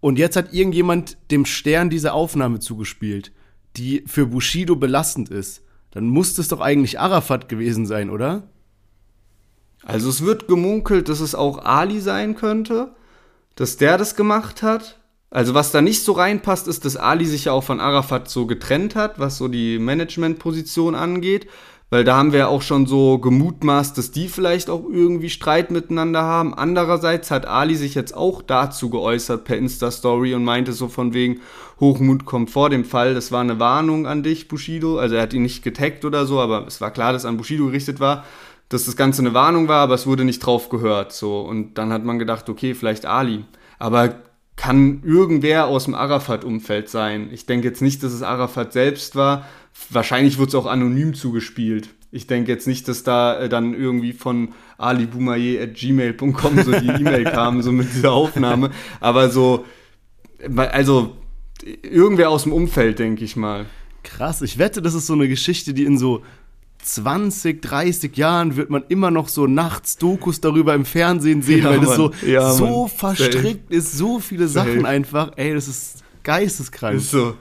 Und 0.00 0.18
jetzt 0.18 0.36
hat 0.36 0.52
irgendjemand 0.52 1.18
dem 1.30 1.44
Stern 1.44 1.90
diese 1.90 2.12
Aufnahme 2.12 2.58
zugespielt, 2.58 3.32
die 3.76 4.02
für 4.06 4.26
Bushido 4.26 4.76
belastend 4.76 5.28
ist. 5.28 5.62
Dann 5.92 6.06
muss 6.06 6.38
es 6.38 6.48
doch 6.48 6.60
eigentlich 6.60 6.98
Arafat 6.98 7.48
gewesen 7.48 7.86
sein, 7.86 8.10
oder? 8.10 8.48
Also 9.82 10.08
es 10.08 10.24
wird 10.24 10.48
gemunkelt, 10.48 11.08
dass 11.08 11.20
es 11.20 11.34
auch 11.34 11.64
Ali 11.64 12.00
sein 12.00 12.34
könnte 12.34 12.94
dass 13.60 13.76
der 13.76 13.98
das 13.98 14.16
gemacht 14.16 14.62
hat. 14.62 14.96
Also 15.28 15.52
was 15.52 15.70
da 15.70 15.82
nicht 15.82 16.02
so 16.02 16.12
reinpasst, 16.12 16.66
ist, 16.66 16.86
dass 16.86 16.96
Ali 16.96 17.26
sich 17.26 17.44
ja 17.44 17.52
auch 17.52 17.62
von 17.62 17.78
Arafat 17.78 18.30
so 18.30 18.46
getrennt 18.46 18.94
hat, 18.94 19.18
was 19.18 19.36
so 19.36 19.48
die 19.48 19.78
Managementposition 19.78 20.94
angeht. 20.94 21.46
Weil 21.90 22.04
da 22.04 22.16
haben 22.16 22.32
wir 22.32 22.38
ja 22.38 22.46
auch 22.46 22.62
schon 22.62 22.86
so 22.86 23.18
gemutmaßt, 23.18 23.98
dass 23.98 24.12
die 24.12 24.28
vielleicht 24.28 24.70
auch 24.70 24.84
irgendwie 24.90 25.28
Streit 25.28 25.70
miteinander 25.70 26.22
haben. 26.22 26.54
Andererseits 26.54 27.30
hat 27.30 27.44
Ali 27.44 27.74
sich 27.74 27.94
jetzt 27.94 28.16
auch 28.16 28.40
dazu 28.40 28.88
geäußert 28.88 29.44
per 29.44 29.58
Insta-Story 29.58 30.32
und 30.32 30.44
meinte 30.44 30.72
so 30.72 30.88
von 30.88 31.12
wegen, 31.12 31.40
Hochmut 31.80 32.24
kommt 32.24 32.48
vor 32.48 32.70
dem 32.70 32.86
Fall. 32.86 33.12
Das 33.12 33.30
war 33.30 33.42
eine 33.42 33.58
Warnung 33.58 34.06
an 34.06 34.22
dich, 34.22 34.48
Bushido. 34.48 34.98
Also 34.98 35.16
er 35.16 35.22
hat 35.22 35.34
ihn 35.34 35.42
nicht 35.42 35.62
getaggt 35.62 36.06
oder 36.06 36.24
so, 36.24 36.40
aber 36.40 36.66
es 36.66 36.80
war 36.80 36.92
klar, 36.92 37.12
dass 37.12 37.26
an 37.26 37.36
Bushido 37.36 37.66
gerichtet 37.66 38.00
war 38.00 38.24
dass 38.70 38.86
das 38.86 38.96
Ganze 38.96 39.20
eine 39.20 39.34
Warnung 39.34 39.68
war, 39.68 39.82
aber 39.82 39.94
es 39.94 40.06
wurde 40.06 40.24
nicht 40.24 40.38
drauf 40.38 40.70
gehört. 40.70 41.12
So. 41.12 41.40
Und 41.40 41.74
dann 41.74 41.92
hat 41.92 42.04
man 42.04 42.18
gedacht, 42.18 42.48
okay, 42.48 42.74
vielleicht 42.74 43.04
Ali. 43.04 43.44
Aber 43.78 44.14
kann 44.56 45.02
irgendwer 45.04 45.66
aus 45.66 45.84
dem 45.84 45.94
Arafat-Umfeld 45.94 46.88
sein. 46.88 47.30
Ich 47.32 47.46
denke 47.46 47.66
jetzt 47.68 47.82
nicht, 47.82 48.02
dass 48.02 48.12
es 48.12 48.22
Arafat 48.22 48.72
selbst 48.72 49.16
war. 49.16 49.48
Wahrscheinlich 49.90 50.38
wird 50.38 50.50
es 50.50 50.54
auch 50.54 50.66
anonym 50.66 51.14
zugespielt. 51.14 51.88
Ich 52.12 52.26
denke 52.26 52.52
jetzt 52.52 52.66
nicht, 52.66 52.86
dass 52.86 53.02
da 53.02 53.40
äh, 53.40 53.48
dann 53.48 53.74
irgendwie 53.74 54.12
von 54.12 54.50
aliboumaye.gmail.com 54.78 56.62
so 56.62 56.72
die 56.72 56.88
E-Mail 57.00 57.24
kam, 57.24 57.62
so 57.62 57.72
mit 57.72 57.92
dieser 57.92 58.12
Aufnahme. 58.12 58.70
Aber 59.00 59.30
so, 59.30 59.64
Also, 60.56 61.16
irgendwer 61.82 62.30
aus 62.30 62.44
dem 62.44 62.52
Umfeld, 62.52 62.98
denke 63.00 63.24
ich 63.24 63.36
mal. 63.36 63.66
Krass, 64.02 64.42
ich 64.42 64.58
wette, 64.58 64.80
das 64.80 64.94
ist 64.94 65.06
so 65.06 65.14
eine 65.14 65.28
Geschichte, 65.28 65.74
die 65.74 65.84
in 65.84 65.98
so 65.98 66.22
20, 66.82 67.60
30 67.62 68.16
Jahren 68.16 68.56
wird 68.56 68.70
man 68.70 68.84
immer 68.88 69.10
noch 69.10 69.28
so 69.28 69.46
nachts 69.46 69.96
Dokus 69.98 70.40
darüber 70.40 70.74
im 70.74 70.84
Fernsehen 70.84 71.42
sehen, 71.42 71.62
Ja, 71.64 71.70
weil 71.70 71.80
Mann. 71.80 71.96
so, 71.96 72.10
Ja, 72.26 72.50
so 72.52 72.88
verstrickt 72.88 73.70
ist, 73.70 73.96
so 73.96 74.18
viele 74.18 74.48
Sachen 74.48 74.86
einfach. 74.86 75.32
Ey, 75.36 75.54
das 75.54 75.68
ist 75.68 76.02
geisteskrank. 76.22 76.96
ist 76.96 77.10
so 77.10 77.34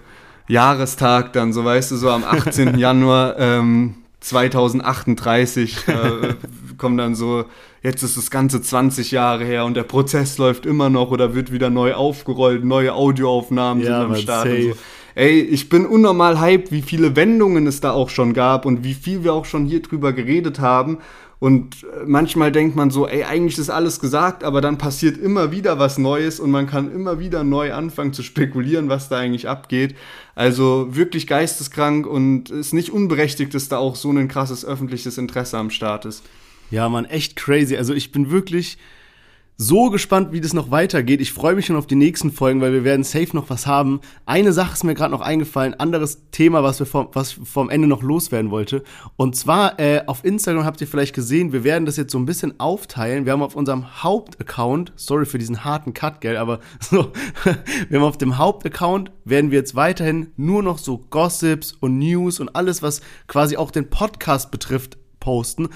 Jahrestag 0.48 1.34
dann, 1.34 1.54
so 1.54 1.64
weißt 1.64 1.92
du, 1.92 1.96
so 1.98 2.10
am 2.10 2.24
18. 2.24 2.78
Januar 2.78 3.38
ähm, 3.38 3.96
2038 4.22 5.88
äh, 5.88 5.94
kommen 6.78 6.98
dann 6.98 7.16
so, 7.16 7.46
jetzt 7.84 8.04
ist 8.04 8.18
das 8.18 8.30
Ganze 8.32 8.62
20 8.62 9.12
Jahre 9.12 9.44
her 9.46 9.66
und 9.66 9.76
der 9.76 9.84
Prozess 9.84 10.38
läuft 10.38 10.66
immer 10.66 10.90
noch 10.90 11.12
oder 11.12 11.36
wird 11.36 11.52
wieder 11.52 11.70
neu 11.70 11.94
aufgerollt, 11.94 12.64
neue 12.66 12.94
Audioaufnahmen 12.94 13.84
Ja, 13.84 14.02
sind 14.02 14.12
am 14.12 14.16
Start 14.16 14.46
und 14.48 14.52
safe. 14.52 14.64
so. 14.74 14.78
Ey, 15.20 15.42
ich 15.42 15.68
bin 15.68 15.86
unnormal 15.86 16.40
hyped, 16.40 16.72
wie 16.72 16.82
viele 16.82 17.18
Wendungen 17.18 17.68
es 17.68 17.82
da 17.82 17.92
auch 17.92 18.10
schon 18.10 18.32
gab 18.34 18.66
und 18.66 18.86
wie 18.86 18.94
viel 18.94 19.26
wir 19.26 19.34
auch 19.34 19.44
schon 19.44 19.66
hier 19.66 19.82
drüber 19.82 20.14
geredet 20.14 20.62
haben. 20.62 21.00
Und 21.40 21.84
äh, 21.84 22.06
manchmal 22.06 22.54
denkt 22.54 22.78
man 22.78 22.90
so, 22.90 23.06
ey, 23.06 23.26
eigentlich 23.26 23.58
ist 23.58 23.70
alles 23.70 24.00
gesagt, 24.00 24.46
aber 24.46 24.62
dann 24.62 24.78
passiert 24.78 25.18
immer 25.18 25.52
wieder 25.52 25.78
was 25.78 25.98
Neues 25.98 26.40
und 26.40 26.52
man 26.52 26.68
kann 26.68 26.90
immer 26.90 27.20
wieder 27.20 27.44
neu 27.44 27.74
anfangen 27.74 28.14
zu 28.14 28.24
spekulieren, 28.24 28.88
was 28.88 29.10
da 29.10 29.18
eigentlich 29.18 29.50
abgeht. 29.50 29.94
Also 30.36 30.88
wirklich 30.92 31.28
geisteskrank 31.28 32.08
und 32.08 32.50
ist 32.50 32.74
nicht 32.74 32.90
unberechtigt, 32.90 33.54
dass 33.54 33.68
da 33.68 33.78
auch 33.78 33.98
so 33.98 34.12
ein 34.12 34.30
krasses 34.30 34.64
öffentliches 34.64 35.18
Interesse 35.18 35.58
am 35.58 35.70
Start 35.70 36.06
ist. 36.06 36.24
Ja, 36.72 36.88
Mann, 36.88 37.04
echt 37.04 37.36
crazy. 37.36 37.76
Also 37.76 37.94
ich 37.94 38.14
bin 38.14 38.32
wirklich 38.32 38.78
so 39.62 39.90
gespannt, 39.90 40.32
wie 40.32 40.40
das 40.40 40.54
noch 40.54 40.72
weitergeht. 40.72 41.20
Ich 41.20 41.34
freue 41.34 41.54
mich 41.54 41.66
schon 41.66 41.76
auf 41.76 41.86
die 41.86 41.96
nächsten 41.96 42.32
Folgen, 42.32 42.62
weil 42.62 42.72
wir 42.72 42.86
werden 42.86 43.04
safe 43.04 43.36
noch 43.36 43.50
was 43.50 43.68
haben. 43.68 44.00
Eine 44.26 44.54
Sache 44.54 44.72
ist 44.72 44.86
mir 44.86 44.94
gerade 44.94 45.12
noch 45.12 45.20
eingefallen, 45.20 45.74
anderes 45.74 46.22
Thema, 46.32 46.64
was 46.64 46.80
wir 46.80 46.86
vom, 46.86 47.10
was 47.12 47.34
vom 47.34 47.70
Ende 47.70 47.86
noch 47.86 48.02
loswerden 48.02 48.52
wollte. 48.52 48.86
Und 49.18 49.36
zwar 49.36 49.78
äh, 49.78 50.04
auf 50.08 50.24
Instagram 50.24 50.64
habt 50.64 50.80
ihr 50.80 50.88
vielleicht 50.88 51.14
gesehen, 51.14 51.52
wir 51.52 51.66
werden 51.66 51.86
das 51.86 51.98
jetzt 51.98 52.14
so 52.14 52.18
ein 52.18 52.26
bisschen 52.26 52.58
aufteilen. 52.58 53.26
Wir 53.26 53.34
haben 53.34 53.44
auf 53.44 53.58
unserem 53.58 54.02
Hauptaccount, 54.02 54.94
sorry 54.96 55.26
für 55.26 55.40
diesen 55.40 55.66
harten 55.66 55.94
Cut, 55.94 56.22
gell, 56.22 56.38
aber 56.38 56.62
so, 56.80 57.12
wir 57.90 58.00
haben 58.00 58.08
auf 58.08 58.18
dem 58.18 58.38
Hauptaccount 58.38 59.12
werden 59.26 59.52
wir 59.52 59.60
jetzt 59.60 59.76
weiterhin 59.76 60.32
nur 60.38 60.64
noch 60.64 60.78
so 60.78 61.00
Gossips 61.10 61.74
und 61.82 62.00
News 62.00 62.40
und 62.40 62.56
alles, 62.56 62.82
was 62.82 63.02
quasi 63.28 63.58
auch 63.58 63.72
den 63.72 63.90
Podcast 63.90 64.52
betrifft, 64.52 64.98
posten 65.20 65.68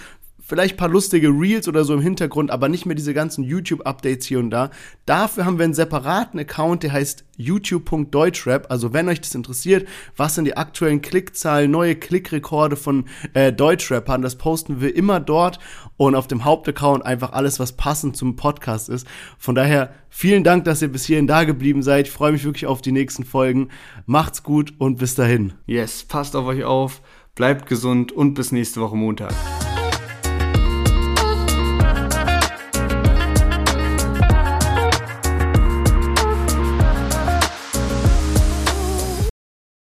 vielleicht 0.45 0.75
ein 0.75 0.77
paar 0.77 0.89
lustige 0.89 1.29
Reels 1.29 1.67
oder 1.67 1.85
so 1.85 1.93
im 1.93 2.01
Hintergrund, 2.01 2.51
aber 2.51 2.69
nicht 2.69 2.85
mehr 2.85 2.95
diese 2.95 3.13
ganzen 3.13 3.43
YouTube-Updates 3.43 4.27
hier 4.27 4.39
und 4.39 4.49
da. 4.49 4.71
Dafür 5.05 5.45
haben 5.45 5.57
wir 5.57 5.65
einen 5.65 5.73
separaten 5.73 6.39
Account, 6.39 6.83
der 6.83 6.91
heißt 6.91 7.23
youtube.deutschrap. 7.37 8.69
Also 8.69 8.93
wenn 8.93 9.07
euch 9.07 9.21
das 9.21 9.33
interessiert, 9.35 9.87
was 10.15 10.35
sind 10.35 10.45
die 10.45 10.57
aktuellen 10.57 11.01
Klickzahlen, 11.01 11.71
neue 11.71 11.95
Klickrekorde 11.95 12.75
von 12.75 13.05
äh, 13.33 13.53
Deutschrappern, 13.53 14.21
das 14.21 14.37
posten 14.37 14.81
wir 14.81 14.95
immer 14.95 15.19
dort 15.19 15.59
und 15.97 16.13
auf 16.13 16.27
dem 16.27 16.43
Hauptaccount 16.43 17.05
einfach 17.05 17.31
alles, 17.31 17.59
was 17.59 17.73
passend 17.73 18.17
zum 18.17 18.35
Podcast 18.35 18.89
ist. 18.89 19.07
Von 19.37 19.55
daher 19.55 19.93
vielen 20.09 20.43
Dank, 20.43 20.65
dass 20.65 20.81
ihr 20.81 20.91
bis 20.91 21.05
hierhin 21.05 21.27
da 21.27 21.45
geblieben 21.45 21.81
seid. 21.81 22.07
Ich 22.07 22.13
freue 22.13 22.33
mich 22.33 22.43
wirklich 22.43 22.67
auf 22.67 22.81
die 22.81 22.91
nächsten 22.91 23.23
Folgen. 23.23 23.69
Macht's 24.05 24.43
gut 24.43 24.73
und 24.77 24.97
bis 24.97 25.15
dahin. 25.15 25.53
Yes, 25.65 26.03
passt 26.03 26.35
auf 26.35 26.45
euch 26.45 26.65
auf, 26.65 27.01
bleibt 27.33 27.67
gesund 27.67 28.11
und 28.11 28.33
bis 28.33 28.51
nächste 28.51 28.81
Woche 28.81 28.97
Montag. 28.97 29.33